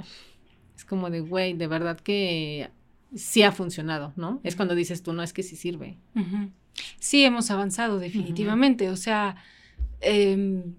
es 0.76 0.84
como 0.84 1.10
de, 1.10 1.20
güey, 1.20 1.54
de 1.54 1.66
verdad 1.66 1.98
que 2.00 2.70
sí 3.14 3.42
ha 3.42 3.52
funcionado, 3.52 4.12
¿no? 4.16 4.40
Es 4.42 4.56
cuando 4.56 4.74
dices 4.74 5.02
tú, 5.02 5.12
no, 5.12 5.22
es 5.22 5.32
que 5.32 5.42
sí 5.42 5.56
sirve. 5.56 5.98
Sí, 6.98 7.24
hemos 7.24 7.50
avanzado 7.50 7.98
definitivamente, 7.98 8.88
o 8.88 8.96
sea, 8.96 9.36
em, 10.00 10.74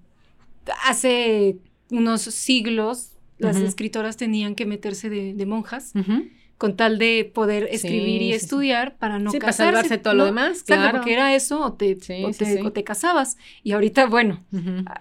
hace 0.85 1.57
unos 1.89 2.21
siglos 2.21 3.11
las 3.37 3.57
escritoras 3.57 4.15
tenían 4.17 4.55
que 4.55 4.65
meterse 4.65 5.09
de, 5.09 5.45
monjas 5.45 5.93
con 6.63 6.77
tal 6.77 6.97
de 6.97 7.29
poder 7.33 7.67
escribir 7.71 8.21
y 8.21 8.31
estudiar 8.31 8.95
para 8.95 9.19
no 9.19 9.33
casarse. 9.33 9.39
Para 9.41 9.51
salvarse 9.51 9.97
todo 9.97 10.13
lo 10.13 10.23
demás, 10.23 10.63
claro. 10.63 10.95
porque 10.97 11.11
era 11.11 11.35
eso 11.35 11.59
o 11.59 11.73
te, 11.73 11.97
o 12.63 12.71
te, 12.71 12.85
casabas. 12.85 13.35
Y 13.63 13.73
ahorita, 13.73 14.05
bueno, 14.05 14.45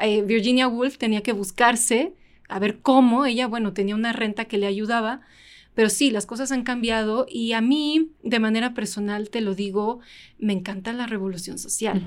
eh, 0.00 0.22
Virginia 0.22 0.66
Woolf 0.66 0.98
tenía 0.98 1.22
que 1.22 1.30
buscarse 1.32 2.14
a 2.48 2.58
ver 2.58 2.80
cómo, 2.80 3.26
ella, 3.26 3.46
bueno, 3.46 3.72
tenía 3.74 3.94
una 3.94 4.12
renta 4.12 4.46
que 4.46 4.58
le 4.58 4.66
ayudaba, 4.66 5.20
pero 5.74 5.88
sí, 5.88 6.10
las 6.10 6.26
cosas 6.26 6.52
han 6.52 6.64
cambiado 6.64 7.26
y 7.28 7.52
a 7.52 7.60
mí, 7.60 8.10
de 8.22 8.38
manera 8.38 8.74
personal, 8.74 9.30
te 9.30 9.40
lo 9.40 9.54
digo, 9.54 10.00
me 10.38 10.52
encanta 10.52 10.92
la 10.92 11.06
revolución 11.06 11.58
social. 11.58 12.02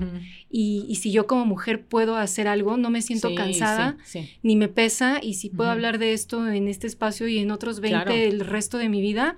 y, 0.50 0.94
si 0.96 1.10
yo 1.10 1.26
como 1.26 1.44
mujer 1.46 1.84
puedo 1.84 2.16
hacer 2.16 2.48
algo, 2.48 2.76
no 2.76 2.90
me 2.90 3.02
siento 3.02 3.34
cansada, 3.34 3.96
ni 4.42 4.56
me 4.56 4.68
pesa, 4.68 5.18
y 5.22 5.34
si 5.34 5.50
puedo 5.50 5.70
hablar 5.70 5.98
de 5.98 6.12
esto 6.12 6.46
en 6.48 6.68
este 6.68 6.86
espacio 6.86 7.26
y 7.26 7.38
en 7.38 7.50
otros 7.50 7.80
20 7.80 8.28
el 8.28 8.40
resto 8.40 8.78
de 8.78 8.88
mi 8.88 9.00
vida, 9.00 9.36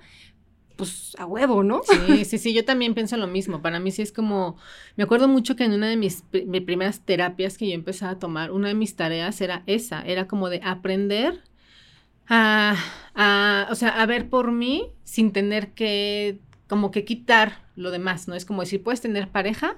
pues 0.75 1.13
a 1.17 1.25
huevo, 1.25 1.61
¿no? 1.61 1.81
Sí, 1.83 2.23
sí, 2.23 2.37
sí, 2.37 2.53
yo 2.53 2.63
también 2.63 2.93
pienso 2.93 3.17
lo 3.17 3.27
mismo. 3.27 3.61
Para 3.61 3.81
mí 3.81 3.91
sí 3.91 4.01
es 4.01 4.13
como, 4.13 4.55
me 4.95 5.03
acuerdo 5.03 5.27
mucho 5.27 5.57
que 5.57 5.65
en 5.65 5.73
una 5.73 5.89
de 5.89 5.97
mis, 5.97 6.23
mis 6.45 6.61
primeras 6.61 7.01
terapias 7.01 7.57
que 7.57 7.67
yo 7.67 7.73
empezaba 7.73 8.13
a 8.13 8.19
tomar, 8.19 8.51
una 8.51 8.69
de 8.69 8.75
mis 8.75 8.95
tareas 8.95 9.41
era 9.41 9.63
esa, 9.65 10.01
era 10.03 10.25
como 10.27 10.49
de 10.49 10.61
aprender 10.63 11.43
a, 12.29 13.67
o 13.69 13.75
sea, 13.75 14.01
a 14.01 14.05
ver 14.05 14.29
por 14.29 14.51
mí 14.51 14.87
sin 15.03 15.31
tener 15.31 15.73
que, 15.73 16.39
como 16.67 16.91
que 16.91 17.03
quitar 17.03 17.63
lo 17.75 17.91
demás, 17.91 18.27
¿no? 18.27 18.35
Es 18.35 18.45
como 18.45 18.61
decir, 18.61 18.83
puedes 18.83 19.01
tener 19.01 19.29
pareja 19.29 19.77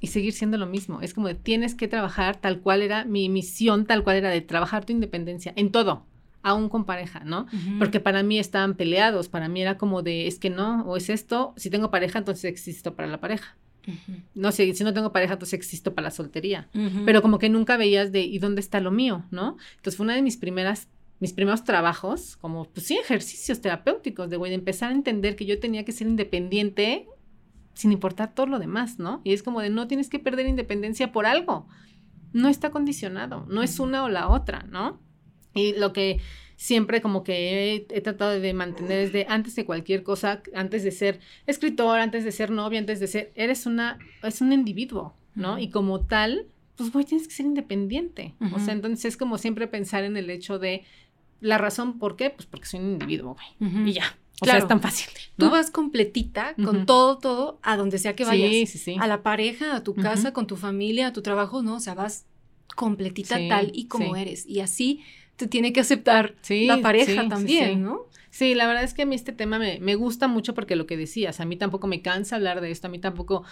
y 0.00 0.08
seguir 0.08 0.32
siendo 0.32 0.58
lo 0.58 0.66
mismo. 0.66 1.00
Es 1.00 1.14
como 1.14 1.28
de, 1.28 1.34
tienes 1.34 1.74
que 1.74 1.88
trabajar 1.88 2.36
tal 2.36 2.60
cual 2.60 2.82
era 2.82 3.04
mi 3.04 3.28
misión, 3.28 3.86
tal 3.86 4.04
cual 4.04 4.16
era 4.16 4.30
de 4.30 4.40
trabajar 4.40 4.84
tu 4.84 4.92
independencia 4.92 5.52
en 5.56 5.72
todo, 5.72 6.04
aún 6.42 6.68
con 6.68 6.84
pareja, 6.84 7.20
¿no? 7.24 7.46
Porque 7.78 8.00
para 8.00 8.22
mí 8.22 8.38
estaban 8.38 8.74
peleados, 8.74 9.28
para 9.28 9.48
mí 9.48 9.62
era 9.62 9.78
como 9.78 10.02
de, 10.02 10.26
es 10.26 10.38
que 10.38 10.50
no, 10.50 10.82
o 10.82 10.96
es 10.96 11.08
esto, 11.08 11.54
si 11.56 11.70
tengo 11.70 11.90
pareja, 11.90 12.18
entonces 12.18 12.44
existo 12.44 12.94
para 12.94 13.08
la 13.08 13.20
pareja. 13.20 13.56
No 14.34 14.52
sé, 14.52 14.72
si 14.74 14.84
no 14.84 14.92
tengo 14.92 15.12
pareja, 15.12 15.32
entonces 15.32 15.54
existo 15.54 15.94
para 15.94 16.06
la 16.06 16.10
soltería. 16.10 16.68
Pero 17.06 17.22
como 17.22 17.38
que 17.38 17.48
nunca 17.48 17.76
veías 17.76 18.12
de, 18.12 18.20
¿y 18.20 18.38
dónde 18.38 18.60
está 18.60 18.80
lo 18.80 18.90
mío? 18.90 19.24
¿No? 19.30 19.56
Entonces 19.76 19.96
fue 19.96 20.04
una 20.04 20.14
de 20.14 20.22
mis 20.22 20.36
primeras 20.36 20.88
mis 21.22 21.32
primeros 21.32 21.62
trabajos, 21.62 22.36
como, 22.38 22.64
pues 22.64 22.84
sí, 22.84 22.98
ejercicios 22.98 23.60
terapéuticos, 23.60 24.28
de, 24.28 24.36
güey, 24.36 24.50
de 24.50 24.56
empezar 24.56 24.90
a 24.90 24.92
entender 24.92 25.36
que 25.36 25.46
yo 25.46 25.60
tenía 25.60 25.84
que 25.84 25.92
ser 25.92 26.08
independiente 26.08 27.06
sin 27.74 27.92
importar 27.92 28.34
todo 28.34 28.46
lo 28.46 28.58
demás, 28.58 28.98
¿no? 28.98 29.20
Y 29.22 29.32
es 29.32 29.44
como 29.44 29.60
de, 29.60 29.70
no 29.70 29.86
tienes 29.86 30.08
que 30.08 30.18
perder 30.18 30.48
independencia 30.48 31.12
por 31.12 31.24
algo. 31.24 31.68
No 32.32 32.48
está 32.48 32.70
condicionado, 32.70 33.46
no 33.48 33.62
es 33.62 33.78
una 33.78 34.02
o 34.02 34.08
la 34.08 34.30
otra, 34.30 34.66
¿no? 34.68 35.00
Y 35.54 35.74
lo 35.74 35.92
que 35.92 36.18
siempre 36.56 37.00
como 37.00 37.22
que 37.22 37.86
he, 37.88 38.00
tratado 38.00 38.40
de 38.40 38.52
mantener 38.52 38.98
es 38.98 39.12
de 39.12 39.24
antes 39.28 39.54
de 39.54 39.64
cualquier 39.64 40.02
cosa, 40.02 40.42
antes 40.56 40.82
de 40.82 40.90
ser 40.90 41.20
escritor, 41.46 42.00
antes 42.00 42.24
de 42.24 42.32
ser 42.32 42.50
novia, 42.50 42.80
antes 42.80 42.98
de 42.98 43.06
ser, 43.06 43.30
eres 43.36 43.64
una, 43.66 43.96
es 44.24 44.40
un 44.40 44.52
individuo, 44.52 45.14
¿no? 45.36 45.60
Y 45.60 45.70
como 45.70 46.04
tal, 46.04 46.48
pues 46.74 46.90
güey, 46.90 47.04
tienes 47.04 47.28
que 47.28 47.34
ser 47.34 47.46
independiente. 47.46 48.34
O 48.52 48.58
sea, 48.58 48.74
entonces 48.74 49.04
es 49.04 49.16
como 49.16 49.38
siempre 49.38 49.68
pensar 49.68 50.02
en 50.02 50.16
el 50.16 50.28
hecho 50.28 50.58
de 50.58 50.84
la 51.42 51.58
razón 51.58 51.98
por 51.98 52.16
qué, 52.16 52.30
pues 52.30 52.46
porque 52.46 52.66
soy 52.66 52.80
un 52.80 52.92
individuo, 52.92 53.36
güey. 53.58 53.88
Y 53.88 53.92
ya. 53.92 54.16
O 54.40 54.46
sea, 54.46 54.58
es 54.58 54.66
tan 54.66 54.80
fácil. 54.80 55.08
Tú 55.36 55.50
vas 55.50 55.70
completita 55.70 56.54
con 56.56 56.86
todo, 56.86 57.18
todo, 57.18 57.60
a 57.62 57.76
donde 57.76 57.98
sea 57.98 58.16
que 58.16 58.24
vayas. 58.24 58.50
Sí, 58.50 58.66
sí, 58.66 58.78
sí. 58.78 58.96
A 58.98 59.06
la 59.06 59.22
pareja, 59.22 59.76
a 59.76 59.82
tu 59.82 59.94
casa, 59.94 60.32
con 60.32 60.46
tu 60.46 60.56
familia, 60.56 61.08
a 61.08 61.12
tu 61.12 61.22
trabajo, 61.22 61.62
¿no? 61.62 61.76
O 61.76 61.80
sea, 61.80 61.94
vas 61.94 62.24
completita 62.74 63.38
tal 63.48 63.70
y 63.74 63.86
como 63.86 64.16
eres. 64.16 64.46
Y 64.46 64.60
así 64.60 65.02
te 65.36 65.46
tiene 65.46 65.72
que 65.72 65.80
aceptar 65.80 66.34
la 66.48 66.80
pareja 66.80 67.28
también, 67.28 67.82
¿no? 67.82 68.06
Sí, 68.32 68.54
la 68.54 68.66
verdad 68.66 68.82
es 68.82 68.94
que 68.94 69.02
a 69.02 69.06
mí 69.06 69.14
este 69.14 69.32
tema 69.32 69.58
me, 69.58 69.78
me, 69.80 69.94
gusta 69.94 70.26
mucho 70.26 70.54
porque 70.54 70.74
lo 70.74 70.86
que 70.86 70.96
decías, 70.96 71.38
a 71.40 71.44
mí 71.44 71.56
tampoco 71.56 71.86
me 71.86 72.00
cansa 72.00 72.36
hablar 72.36 72.62
de 72.62 72.70
esto, 72.70 72.86
a 72.86 72.90
mí 72.90 72.98
tampoco, 72.98 73.44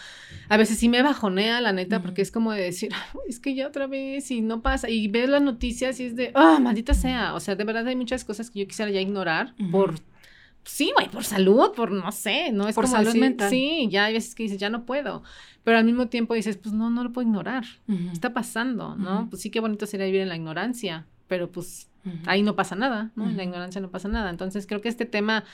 a 0.49 0.57
veces 0.57 0.78
sí 0.78 0.89
me 0.89 1.03
bajonea, 1.03 1.61
la 1.61 1.74
neta, 1.74 2.01
porque 2.01 2.22
es 2.22 2.31
como 2.31 2.53
de 2.53 2.62
decir, 2.62 2.91
es 3.28 3.41
que 3.41 3.55
ya 3.55 3.66
otra 3.66 3.87
vez 3.87 4.31
y 4.31 4.41
no 4.41 4.62
pasa, 4.62 4.89
y 4.89 5.07
ves 5.09 5.28
las 5.28 5.43
noticias 5.43 6.01
y 6.01 6.07
es 6.07 6.16
de, 6.16 6.33
ah, 6.35 6.59
maldita 6.62 6.95
sea, 6.95 7.35
o 7.35 7.41
sea, 7.41 7.57
de 7.57 7.64
verdad 7.64 7.87
hay 7.89 7.95
muchas 7.95 8.24
cosas 8.24 8.51
que 8.51 8.61
yo 8.61 8.66
quisiera 8.66 8.91
ya 8.91 9.03
ignorar 9.03 9.55
por 9.70 9.97
sí, 10.64 10.93
güey, 10.97 11.11
por 11.11 11.24
salud, 11.24 11.72
por 11.76 11.91
no 11.93 12.11
sé, 12.11 12.51
no 12.51 12.66
es 12.66 12.74
por 12.74 12.89
salud 12.89 13.14
mental. 13.16 13.51
Sí, 13.51 13.87
ya 13.91 14.07
hay 14.07 14.14
veces 14.14 14.35
que 14.35 14.45
dices, 14.45 14.59
ya 14.59 14.70
no 14.70 14.87
puedo, 14.87 15.22
pero 15.62 15.76
al 15.76 15.85
mismo 15.85 16.09
tiempo 16.09 16.33
dices, 16.33 16.57
pues 16.57 16.74
no, 16.74 16.89
no 16.89 17.05
lo 17.05 17.12
puedo 17.12 17.28
ignorar, 17.28 17.64
está 18.11 18.33
pasando, 18.33 18.97
¿no? 18.97 19.28
Pues 19.28 19.43
sí, 19.43 19.51
qué 19.51 19.61
bonito 19.61 19.85
sería 19.85 20.07
vivir 20.07 20.22
en 20.22 20.31
la 20.31 20.37
ignorancia, 20.37 21.05
pero 21.28 21.53
pues 21.53 21.89
ahí 22.26 22.42
no 22.42 22.57
pasa 22.57 22.76
nada, 22.76 23.11
¿no? 23.16 23.28
En 23.28 23.36
la 23.36 23.44
ignorancia 23.44 23.80
no 23.80 23.90
pasa 23.90 24.09
nada. 24.09 24.30
Entonces 24.30 24.66
creo 24.66 24.80
que 24.80 24.88
este 24.88 25.07
tema 25.07 25.44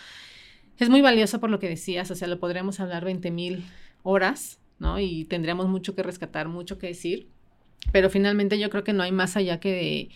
es 0.78 0.88
muy 0.88 1.01
valioso 1.03 1.40
por 1.40 1.51
lo 1.51 1.59
que 1.59 1.68
decías, 1.68 2.11
o 2.11 2.14
sea, 2.14 2.28
lo 2.28 2.38
podríamos 2.38 2.80
hablar 2.80 3.05
20 3.05 3.30
mil 3.30 3.64
horas, 4.03 4.59
¿no? 4.78 5.01
Y 5.01 5.24
tendríamos 5.24 5.68
mucho 5.68 5.94
que 5.94 6.03
rescatar, 6.03 6.49
mucho 6.49 6.78
que 6.78 6.88
decir, 6.88 7.28
pero 7.92 8.11
finalmente 8.11 8.59
yo 8.59 8.70
creo 8.70 8.84
que 8.84 8.92
no 8.92 9.03
hay 9.03 9.12
más 9.12 9.36
allá 9.36 9.61
que 9.61 10.11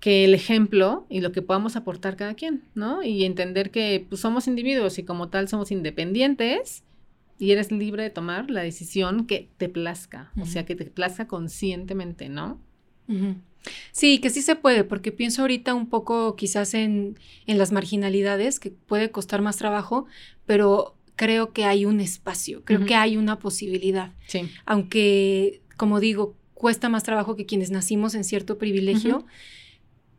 que 0.00 0.24
el 0.24 0.34
ejemplo 0.34 1.06
y 1.08 1.20
lo 1.20 1.32
que 1.32 1.42
podamos 1.42 1.76
aportar 1.76 2.16
cada 2.16 2.34
quien, 2.34 2.62
¿no? 2.74 3.02
Y 3.02 3.24
entender 3.24 3.70
que 3.70 4.06
pues, 4.08 4.20
somos 4.20 4.46
individuos 4.46 4.98
y 4.98 5.04
como 5.04 5.28
tal 5.28 5.48
somos 5.48 5.70
independientes 5.70 6.84
y 7.38 7.50
eres 7.52 7.70
libre 7.72 8.02
de 8.02 8.10
tomar 8.10 8.50
la 8.50 8.62
decisión 8.62 9.26
que 9.26 9.48
te 9.56 9.68
plazca, 9.68 10.32
o 10.40 10.46
sea, 10.46 10.64
que 10.64 10.74
te 10.74 10.86
plazca 10.86 11.26
conscientemente, 11.26 12.28
¿no? 12.28 12.60
Sí, 13.92 14.18
que 14.18 14.30
sí 14.30 14.42
se 14.42 14.56
puede, 14.56 14.84
porque 14.84 15.12
pienso 15.12 15.42
ahorita 15.42 15.74
un 15.74 15.88
poco 15.88 16.36
quizás 16.36 16.74
en, 16.74 17.18
en 17.46 17.58
las 17.58 17.72
marginalidades, 17.72 18.60
que 18.60 18.70
puede 18.70 19.10
costar 19.10 19.42
más 19.42 19.56
trabajo, 19.56 20.06
pero 20.46 20.94
creo 21.16 21.52
que 21.52 21.64
hay 21.64 21.84
un 21.84 22.00
espacio, 22.00 22.62
creo 22.64 22.84
que 22.84 22.94
hay 22.94 23.16
una 23.16 23.38
posibilidad. 23.38 24.12
Sí. 24.26 24.48
Aunque, 24.66 25.62
como 25.76 25.98
digo, 25.98 26.36
cuesta 26.54 26.88
más 26.88 27.02
trabajo 27.02 27.36
que 27.36 27.46
quienes 27.46 27.70
nacimos 27.70 28.14
en 28.14 28.24
cierto 28.24 28.58
privilegio, 28.58 29.26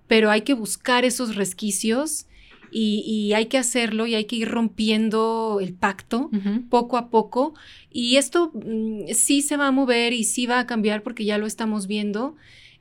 pero 0.07 0.31
hay 0.31 0.41
que 0.41 0.53
buscar 0.53 1.05
esos 1.05 1.35
resquicios 1.35 2.25
y, 2.71 3.33
hay 3.33 3.45
que 3.45 3.57
hacerlo 3.57 4.07
y 4.07 4.15
hay 4.15 4.25
que 4.25 4.35
ir 4.35 4.49
rompiendo 4.49 5.59
el 5.61 5.73
pacto 5.73 6.29
poco 6.69 6.97
a 6.97 7.09
poco. 7.09 7.53
Y 7.91 8.17
esto 8.17 8.51
mm, 8.53 9.13
sí 9.13 9.41
se 9.41 9.57
va 9.57 9.67
a 9.67 9.71
mover 9.71 10.13
y 10.13 10.23
sí 10.23 10.45
va 10.45 10.59
a 10.59 10.67
cambiar 10.67 11.03
porque 11.03 11.25
ya 11.25 11.37
lo 11.37 11.47
estamos 11.47 11.87
viendo. 11.87 12.35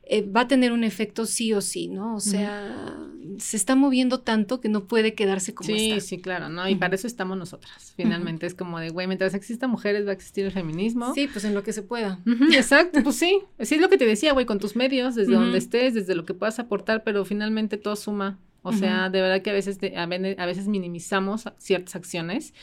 Eh, 0.09 0.21
va 0.21 0.41
a 0.41 0.47
tener 0.47 0.71
un 0.71 0.83
efecto 0.83 1.25
sí 1.25 1.53
o 1.53 1.59
sí, 1.59 1.89
¿no? 1.89 2.15
O 2.15 2.19
sea, 2.21 2.97
se 3.39 3.57
está 3.57 3.75
moviendo 3.75 4.21
tanto 4.21 4.61
que 4.61 4.69
no 4.69 4.85
puede 4.85 5.13
quedarse 5.13 5.53
como 5.53 5.69
está. 5.69 5.99
Sí, 5.99 6.01
sí, 6.01 6.21
claro, 6.21 6.47
¿no? 6.47 6.67
Y 6.69 6.75
para 6.75 6.95
eso 6.95 7.07
estamos 7.07 7.37
nosotras. 7.37 7.93
Finalmente 7.97 8.45
es 8.45 8.53
como 8.53 8.79
de, 8.79 8.89
güey, 8.89 9.07
mientras 9.07 9.33
existan 9.33 9.69
mujeres 9.69 10.05
va 10.05 10.11
a 10.11 10.13
existir 10.13 10.45
el 10.45 10.51
feminismo. 10.53 11.13
Sí, 11.13 11.27
pues 11.27 11.43
en 11.43 11.53
lo 11.53 11.63
que 11.63 11.73
se 11.73 11.81
pueda. 11.81 12.19
exacto, 12.53 13.03
pues 13.03 13.17
sí. 13.17 13.39
Sí 13.59 13.75
es 13.75 13.81
lo 13.81 13.89
que 13.89 13.97
te 13.97 14.05
decía, 14.05 14.31
güey, 14.31 14.45
con 14.45 14.59
tus 14.59 14.75
medios, 14.77 15.15
desde 15.15 15.33
donde 15.33 15.57
estés, 15.57 15.93
desde 15.93 16.15
lo 16.15 16.25
que 16.25 16.33
puedas 16.33 16.57
aportar, 16.59 17.03
pero 17.03 17.25
finalmente 17.25 17.77
todo 17.77 17.95
suma. 17.95 18.39
O 18.61 18.73
sea, 18.73 19.09
de 19.09 19.21
verdad 19.21 19.41
que 19.41 19.49
a 19.49 19.53
veces, 19.53 19.77
a 19.95 20.45
veces 20.45 20.67
minimizamos 20.67 21.45
ciertas 21.57 21.95
acciones 21.95 22.53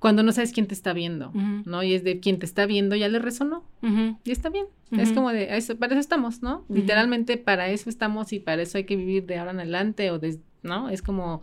cuando 0.00 0.22
no 0.22 0.32
sabes 0.32 0.52
quién 0.52 0.66
te 0.66 0.74
está 0.74 0.92
viendo, 0.94 1.30
¿no? 1.32 1.82
Y 1.82 1.94
es 1.94 2.02
de 2.02 2.18
quien 2.18 2.38
te 2.38 2.46
está 2.46 2.66
viendo 2.66 2.96
ya 2.96 3.08
le 3.08 3.20
resonó 3.20 3.64
y 4.24 4.32
está 4.32 4.48
bien. 4.48 4.66
Es 4.90 5.12
como 5.12 5.30
de, 5.30 5.56
eso, 5.56 5.76
para 5.76 5.92
eso 5.92 6.00
estamos, 6.00 6.42
¿no? 6.42 6.64
Literalmente 6.68 7.36
para 7.36 7.68
eso 7.68 7.88
estamos 7.88 8.32
y 8.32 8.40
para 8.40 8.62
eso 8.62 8.78
hay 8.78 8.84
que 8.84 8.96
vivir 8.96 9.26
de 9.26 9.38
ahora 9.38 9.52
en 9.52 9.60
adelante 9.60 10.10
o 10.10 10.18
de, 10.18 10.40
¿no? 10.62 10.88
Es 10.88 11.02
como, 11.02 11.42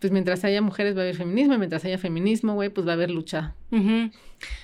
pues 0.00 0.12
mientras 0.12 0.44
haya 0.44 0.62
mujeres 0.62 0.96
va 0.96 1.00
a 1.00 1.02
haber 1.02 1.16
feminismo 1.16 1.54
y 1.54 1.58
mientras 1.58 1.84
haya 1.84 1.98
feminismo, 1.98 2.54
güey, 2.54 2.70
pues 2.70 2.86
va 2.86 2.92
a 2.92 2.94
haber 2.94 3.10
lucha. 3.10 3.54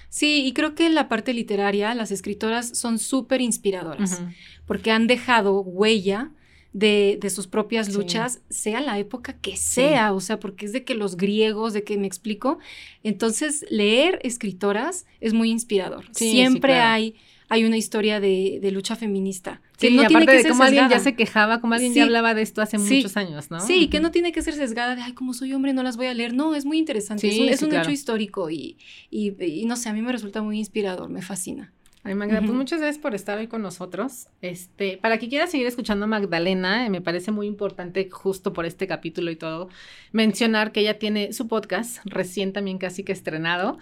Sí, 0.09 0.47
y 0.47 0.53
creo 0.53 0.75
que 0.75 0.87
en 0.87 0.95
la 0.95 1.09
parte 1.09 1.35
literaria 1.35 1.95
las 1.95 2.13
escritoras 2.13 2.79
son 2.79 2.99
súper 2.99 3.41
inspiradoras 3.41 4.23
porque 4.67 4.93
han 4.93 5.09
dejado 5.09 5.61
huella 5.61 6.31
de, 6.73 7.19
sus 7.35 7.47
propias 7.47 7.93
luchas, 7.93 8.41
sea 8.49 8.81
la 8.81 8.99
época 8.99 9.35
que 9.35 9.57
sea, 9.57 10.13
o 10.13 10.21
sea, 10.21 10.39
porque 10.39 10.67
es 10.67 10.73
de 10.73 10.85
que 10.85 10.95
los 10.95 11.17
griegos, 11.17 11.73
de 11.73 11.85
que 11.85 11.99
me 11.99 12.07
explico. 12.07 12.59
Entonces, 13.03 13.65
leer 13.71 14.21
escritoras 14.23 15.07
es 15.21 15.33
muy 15.33 15.51
inspirador. 15.51 16.07
Siempre 16.13 16.75
hay 16.75 17.17
hay 17.51 17.65
una 17.65 17.77
historia 17.77 18.21
de, 18.21 18.61
lucha 18.73 18.95
feminista. 18.95 19.61
Que 19.77 19.91
no 19.91 20.07
tiene 20.07 20.25
que 20.25 20.33
de 20.33 20.43
ser 20.43 20.53
cómo 20.53 20.63
alguien 20.63 20.89
ya 20.89 21.01
se 21.01 21.17
quejaba, 21.17 21.61
como 21.61 21.75
alguien 21.75 21.93
ya 21.93 22.05
hablaba 22.05 22.33
de 22.33 22.43
esto 22.43 22.63
hace 22.63 22.79
muchos 22.79 23.17
años, 23.17 23.51
¿no? 23.51 23.61
Sí, 23.61 23.89
que 23.89 23.99
no 23.99 24.13
tiene 24.13 24.31
que 24.31 24.41
ser 24.41 24.55
sesgada 24.55 24.95
de, 24.95 25.03
ay, 25.03 25.15
como 25.15 25.35
soy 25.35 25.53
hombre, 25.53 25.73
no 25.73 25.83
las 25.83 25.97
voy 25.97 26.07
a 26.07 26.15
leer. 26.15 26.33
No, 26.33 26.55
es 26.55 26.65
muy 26.65 26.79
interesante. 26.79 27.29
es 27.51 27.63
un, 27.63 27.75
hecho 27.75 27.91
histórico 27.91 28.51
y, 28.51 28.79
y, 29.11 29.65
no 29.67 29.75
sé, 29.75 29.89
a 29.89 29.93
mí 29.93 30.01
me 30.01 30.13
resulta 30.13 30.43
muy 30.43 30.59
inspirador, 30.59 31.11
me 31.11 31.23
fascina. 31.23 31.73
Ay, 32.03 32.15
Magda, 32.15 32.41
pues 32.41 32.53
muchas 32.53 32.81
gracias 32.81 33.01
por 33.01 33.15
estar 33.15 33.37
hoy 33.37 33.47
con 33.47 33.61
nosotros. 33.61 34.29
Este, 34.41 34.97
para 34.97 35.19
quien 35.19 35.29
quiera 35.29 35.47
seguir 35.47 35.67
escuchando 35.67 36.07
a 36.07 36.09
Magdalena, 36.09 36.87
eh, 36.87 36.91
me 36.91 37.03
parece 37.03 37.31
muy 37.31 37.47
importante, 37.47 38.09
justo 38.11 38.55
por 38.55 38.65
este 38.65 38.87
capítulo 38.87 39.31
y 39.31 39.37
todo, 39.37 39.69
mencionar 40.11 40.73
que 40.73 40.81
ella 40.81 40.99
tiene 40.99 41.35
su 41.35 41.47
podcast, 41.47 41.99
recién 42.07 42.55
también 42.55 42.79
casi 42.79 43.05
que 43.05 43.13
estrenado, 43.13 43.79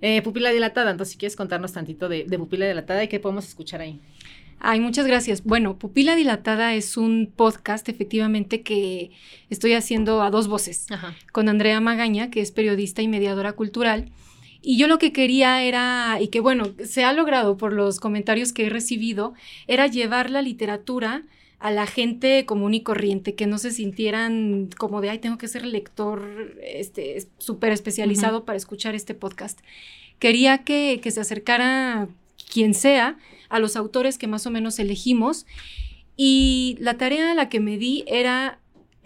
eh, 0.00 0.22
Pupila 0.22 0.50
Dilatada. 0.50 0.92
Entonces, 0.92 1.14
si 1.14 1.18
quieres 1.18 1.34
contarnos 1.34 1.72
tantito 1.72 2.08
de, 2.08 2.24
Pupila 2.38 2.68
Dilatada 2.68 3.02
y 3.02 3.08
qué 3.08 3.18
podemos 3.18 3.48
escuchar 3.48 3.80
ahí. 3.80 4.00
Ay, 4.60 4.78
muchas 4.78 5.08
gracias. 5.08 5.42
Bueno, 5.42 5.76
Pupila 5.76 6.14
Dilatada 6.14 6.72
es 6.74 6.96
un 6.96 7.32
podcast 7.34 7.88
efectivamente 7.88 8.62
que 8.62 9.10
estoy 9.50 9.72
haciendo 9.72 10.22
a 10.22 10.30
dos 10.30 10.46
voces, 10.46 10.86
con 11.32 11.48
Andrea 11.48 11.80
Magaña, 11.80 12.30
que 12.30 12.40
es 12.40 12.52
periodista 12.52 13.02
y 13.02 13.08
mediadora 13.08 13.54
cultural 13.54 14.12
y 14.68 14.78
yo 14.78 14.88
lo 14.88 14.98
que 14.98 15.12
quería 15.12 15.62
era, 15.62 16.18
y 16.20 16.26
que 16.26 16.40
bueno, 16.40 16.72
se 16.84 17.04
ha 17.04 17.12
logrado 17.12 17.56
por 17.56 17.72
los 17.72 18.00
comentarios 18.00 18.52
que 18.52 18.66
he 18.66 18.68
recibido, 18.68 19.32
era 19.68 19.86
llevar 19.86 20.28
la 20.28 20.42
literatura 20.42 21.22
a 21.60 21.70
la 21.70 21.86
gente 21.86 22.44
común 22.46 22.74
y 22.74 22.80
corriente, 22.82 23.36
que 23.36 23.46
no 23.46 23.58
se 23.58 23.70
sintieran 23.70 24.68
como 24.76 25.00
de, 25.00 25.10
ay, 25.10 25.20
tengo 25.20 25.38
que 25.38 25.46
ser 25.46 25.64
lector 25.64 26.56
este, 26.64 27.28
súper 27.38 27.70
especializado 27.70 28.44
para 28.44 28.56
escuchar 28.56 28.96
este 28.96 29.14
podcast. 29.14 29.60
Quería 30.18 30.64
que, 30.64 30.98
que 31.00 31.12
se 31.12 31.20
acercara 31.20 32.08
quien 32.52 32.74
sea 32.74 33.18
a 33.48 33.60
los 33.60 33.76
autores 33.76 34.18
que 34.18 34.26
más 34.26 34.48
o 34.48 34.50
menos 34.50 34.80
elegimos 34.80 35.46
y 36.16 36.76
la 36.80 36.98
tarea 36.98 37.30
a 37.30 37.34
la 37.36 37.48
que 37.48 37.60
me 37.60 37.78
di 37.78 38.02
era 38.08 38.58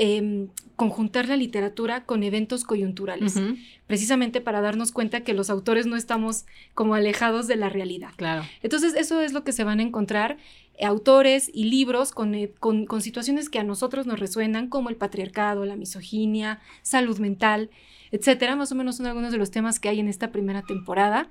Em, 0.02 0.48
conjuntar 0.76 1.28
la 1.28 1.36
literatura 1.36 2.04
con 2.06 2.22
eventos 2.22 2.64
coyunturales, 2.64 3.38
precisamente 3.86 4.40
para 4.40 4.62
darnos 4.62 4.92
cuenta 4.92 5.20
que 5.20 5.34
los 5.34 5.50
autores 5.50 5.84
no 5.84 5.94
estamos 5.94 6.46
como 6.72 6.94
alejados 6.94 7.46
de 7.48 7.56
la 7.56 7.68
realidad. 7.68 8.12
Claro. 8.16 8.44
Entonces, 8.62 8.94
eso 8.94 9.20
es 9.20 9.34
lo 9.34 9.44
que 9.44 9.52
se 9.52 9.62
van 9.62 9.78
a 9.78 9.82
encontrar, 9.82 10.38
eh, 10.78 10.86
autores 10.86 11.50
y 11.52 11.64
libros 11.64 12.14
eh, 12.32 12.50
con, 12.58 12.86
con, 12.86 13.02
situaciones 13.02 13.50
que 13.50 13.58
a 13.58 13.62
nosotros 13.62 14.06
nos 14.06 14.18
resuenan, 14.18 14.68
como 14.68 14.88
el 14.88 14.96
patriarcado, 14.96 15.66
la 15.66 15.76
misoginia, 15.76 16.60
salud 16.80 17.18
mental, 17.18 17.68
etcétera. 18.10 18.56
Más 18.56 18.72
o 18.72 18.76
menos 18.76 18.96
son 18.96 19.04
algunos 19.04 19.32
de 19.32 19.38
los 19.38 19.50
temas 19.50 19.80
que 19.80 19.90
hay 19.90 20.00
en 20.00 20.08
esta 20.08 20.32
primera 20.32 20.62
temporada. 20.62 21.28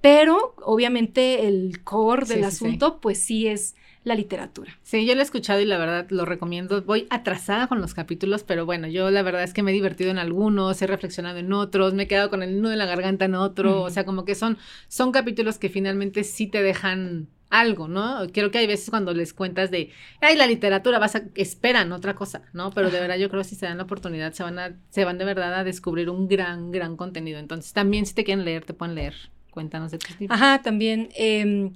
Pero 0.00 0.54
obviamente 0.62 1.46
el 1.48 1.82
core 1.82 2.26
del 2.26 2.44
asunto, 2.44 3.00
pues 3.00 3.18
sí 3.18 3.46
es 3.46 3.74
la 4.06 4.14
literatura. 4.14 4.78
Sí, 4.84 5.04
yo 5.04 5.14
lo 5.14 5.20
he 5.20 5.24
escuchado 5.24 5.60
y 5.60 5.64
la 5.64 5.78
verdad 5.78 6.06
lo 6.10 6.24
recomiendo. 6.24 6.80
Voy 6.82 7.08
atrasada 7.10 7.66
con 7.66 7.80
los 7.80 7.92
capítulos, 7.92 8.44
pero 8.44 8.64
bueno, 8.64 8.86
yo 8.86 9.10
la 9.10 9.22
verdad 9.22 9.42
es 9.42 9.52
que 9.52 9.64
me 9.64 9.72
he 9.72 9.74
divertido 9.74 10.12
en 10.12 10.18
algunos, 10.18 10.80
he 10.80 10.86
reflexionado 10.86 11.38
en 11.38 11.52
otros, 11.52 11.92
me 11.92 12.04
he 12.04 12.06
quedado 12.06 12.30
con 12.30 12.44
el 12.44 12.60
nudo 12.60 12.70
de 12.70 12.76
la 12.76 12.86
garganta 12.86 13.24
en 13.24 13.34
otro, 13.34 13.82
o 13.82 13.90
sea, 13.90 14.04
como 14.04 14.24
que 14.24 14.36
son, 14.36 14.58
son 14.86 15.10
capítulos 15.10 15.58
que 15.58 15.70
finalmente 15.70 16.22
sí 16.22 16.46
te 16.46 16.62
dejan 16.62 17.26
algo, 17.50 17.88
¿no? 17.88 18.20
Creo 18.32 18.52
que 18.52 18.58
hay 18.58 18.68
veces 18.68 18.90
cuando 18.90 19.12
les 19.12 19.32
cuentas 19.32 19.72
de, 19.72 19.90
ay, 20.20 20.36
la 20.36 20.46
literatura, 20.46 21.00
vas 21.00 21.16
a, 21.16 21.22
esperan 21.34 21.90
otra 21.90 22.14
cosa, 22.14 22.42
¿no? 22.52 22.70
Pero 22.70 22.90
de 22.90 23.00
verdad 23.00 23.16
yo 23.16 23.28
creo 23.28 23.42
que 23.42 23.48
si 23.48 23.56
se 23.56 23.66
dan 23.66 23.78
la 23.78 23.84
oportunidad, 23.84 24.32
se 24.34 24.44
van 24.44 24.58
a, 24.60 24.76
se 24.90 25.04
van 25.04 25.18
de 25.18 25.24
verdad 25.24 25.52
a 25.54 25.64
descubrir 25.64 26.10
un 26.10 26.28
gran, 26.28 26.70
gran 26.70 26.96
contenido. 26.96 27.40
Entonces, 27.40 27.72
también 27.72 28.06
si 28.06 28.14
te 28.14 28.22
quieren 28.22 28.44
leer, 28.44 28.64
te 28.64 28.72
pueden 28.72 28.94
leer. 28.94 29.14
Cuéntanos 29.56 29.90
de 29.90 29.96
tu 29.96 30.08
libros. 30.20 30.38
Ajá, 30.38 30.60
también. 30.60 31.08
Eh, 31.16 31.70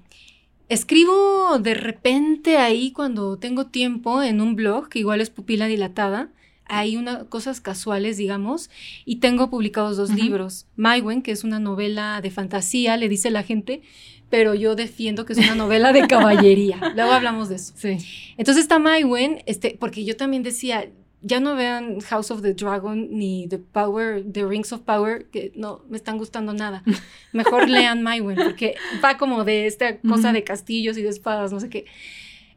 Escribo 0.69 1.59
de 1.59 1.73
repente 1.73 2.59
ahí 2.59 2.93
cuando 2.93 3.39
tengo 3.39 3.69
tiempo 3.69 4.23
en 4.23 4.43
un 4.43 4.55
blog, 4.55 4.91
que 4.91 4.99
igual 4.99 5.23
es 5.23 5.31
pupila 5.31 5.67
dilatada. 5.67 6.29
Hay 6.67 6.99
una, 6.99 7.25
cosas 7.25 7.63
casuales, 7.63 8.19
digamos, 8.19 8.69
y 9.07 9.17
tengo 9.17 9.49
publicados 9.49 9.97
dos 9.97 10.11
libros. 10.15 10.67
Maiwen, 10.77 11.23
que 11.23 11.33
es 11.33 11.43
una 11.43 11.59
novela 11.59 12.21
de 12.21 12.31
fantasía, 12.31 12.99
le 12.99 13.09
dice 13.09 13.31
la 13.31 13.43
gente, 13.43 13.81
pero 14.29 14.55
yo 14.55 14.77
defiendo 14.77 15.25
que 15.25 15.33
es 15.33 15.39
una 15.39 15.55
novela 15.55 15.95
de 15.95 16.07
caballería. 16.07 16.93
Luego 16.95 17.13
hablamos 17.13 17.49
de 17.49 17.57
eso. 17.57 17.73
Sí. 17.77 17.97
Entonces 18.37 18.63
está 18.63 18.79
Maiwen, 18.79 19.43
este, 19.47 19.77
porque 19.81 20.05
yo 20.05 20.17
también 20.17 20.43
decía, 20.43 20.89
ya 21.23 21.41
no 21.41 21.55
vean 21.55 22.01
House 22.01 22.31
of 22.31 22.43
the 22.43 22.55
Dragon 22.55 23.09
ni 23.11 23.47
The 23.49 23.59
Power, 23.59 24.23
The 24.25 24.45
Rings 24.45 24.73
of 24.73 24.81
Power, 24.81 25.27
que 25.27 25.53
no 25.55 25.85
me 25.89 25.97
están 25.97 26.19
gustando 26.19 26.53
nada. 26.53 26.83
Mejor 27.33 27.69
lean 27.69 28.03
Maiwen, 28.03 28.37
porque 28.37 28.75
va 29.05 29.19
como 29.19 29.45
de 29.45 29.67
esta 29.67 29.99
cosa 29.99 30.33
de 30.33 30.45
castillos 30.45 30.97
y 30.97 31.03
de 31.03 31.09
espadas, 31.09 31.53
no 31.53 31.61
sé 31.61 31.69
qué. 31.69 31.85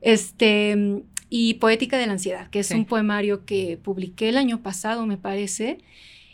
Este, 0.02 1.04
y 1.30 1.56
Poética 1.56 1.98
de 1.98 2.08
la 2.08 2.14
Ansiedad, 2.14 2.50
que 2.50 2.60
es 2.60 2.72
un 2.72 2.86
poemario 2.86 3.46
que 3.46 3.78
publiqué 3.82 4.30
el 4.30 4.38
año 4.38 4.62
pasado, 4.62 5.06
me 5.06 5.18
parece. 5.18 5.80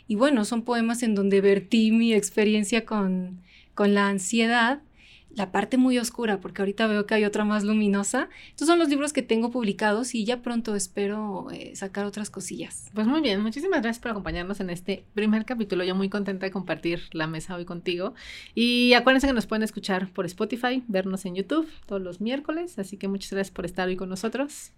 Y 0.06 0.14
bueno, 0.14 0.44
son 0.44 0.62
poemas 0.62 1.02
en 1.02 1.14
donde 1.14 1.40
vertí 1.40 1.90
mi 1.90 2.12
experiencia 2.12 2.84
con, 2.84 3.40
con 3.74 3.94
la 3.94 4.08
ansiedad 4.08 4.80
la 5.34 5.52
parte 5.52 5.76
muy 5.76 5.98
oscura, 5.98 6.40
porque 6.40 6.62
ahorita 6.62 6.86
veo 6.86 7.06
que 7.06 7.14
hay 7.14 7.24
otra 7.24 7.44
más 7.44 7.64
luminosa. 7.64 8.28
Estos 8.48 8.66
son 8.66 8.78
los 8.78 8.88
libros 8.88 9.12
que 9.12 9.22
tengo 9.22 9.50
publicados 9.50 10.14
y 10.14 10.24
ya 10.24 10.42
pronto 10.42 10.74
espero 10.74 11.48
eh, 11.52 11.74
sacar 11.76 12.04
otras 12.04 12.30
cosillas. 12.30 12.90
Pues 12.94 13.06
muy 13.06 13.20
bien, 13.20 13.40
muchísimas 13.40 13.82
gracias 13.82 14.00
por 14.00 14.10
acompañarnos 14.10 14.60
en 14.60 14.70
este 14.70 15.04
primer 15.14 15.44
capítulo. 15.44 15.84
Yo 15.84 15.94
muy 15.94 16.08
contenta 16.08 16.46
de 16.46 16.52
compartir 16.52 17.02
la 17.12 17.26
mesa 17.26 17.54
hoy 17.54 17.64
contigo. 17.64 18.14
Y 18.54 18.92
acuérdense 18.94 19.26
que 19.26 19.32
nos 19.32 19.46
pueden 19.46 19.62
escuchar 19.62 20.12
por 20.12 20.26
Spotify, 20.26 20.82
vernos 20.88 21.24
en 21.24 21.36
YouTube 21.36 21.68
todos 21.86 22.02
los 22.02 22.20
miércoles. 22.20 22.78
Así 22.78 22.96
que 22.96 23.08
muchas 23.08 23.30
gracias 23.32 23.54
por 23.54 23.64
estar 23.64 23.88
hoy 23.88 23.96
con 23.96 24.08
nosotros. 24.08 24.72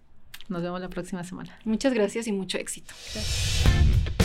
Nos 0.49 0.61
vemos 0.61 0.81
la 0.81 0.89
próxima 0.89 1.23
semana. 1.23 1.57
Muchas 1.63 1.93
gracias 1.93 2.27
y 2.27 2.31
mucho 2.31 2.57
éxito. 2.57 2.93
Gracias. 3.13 4.22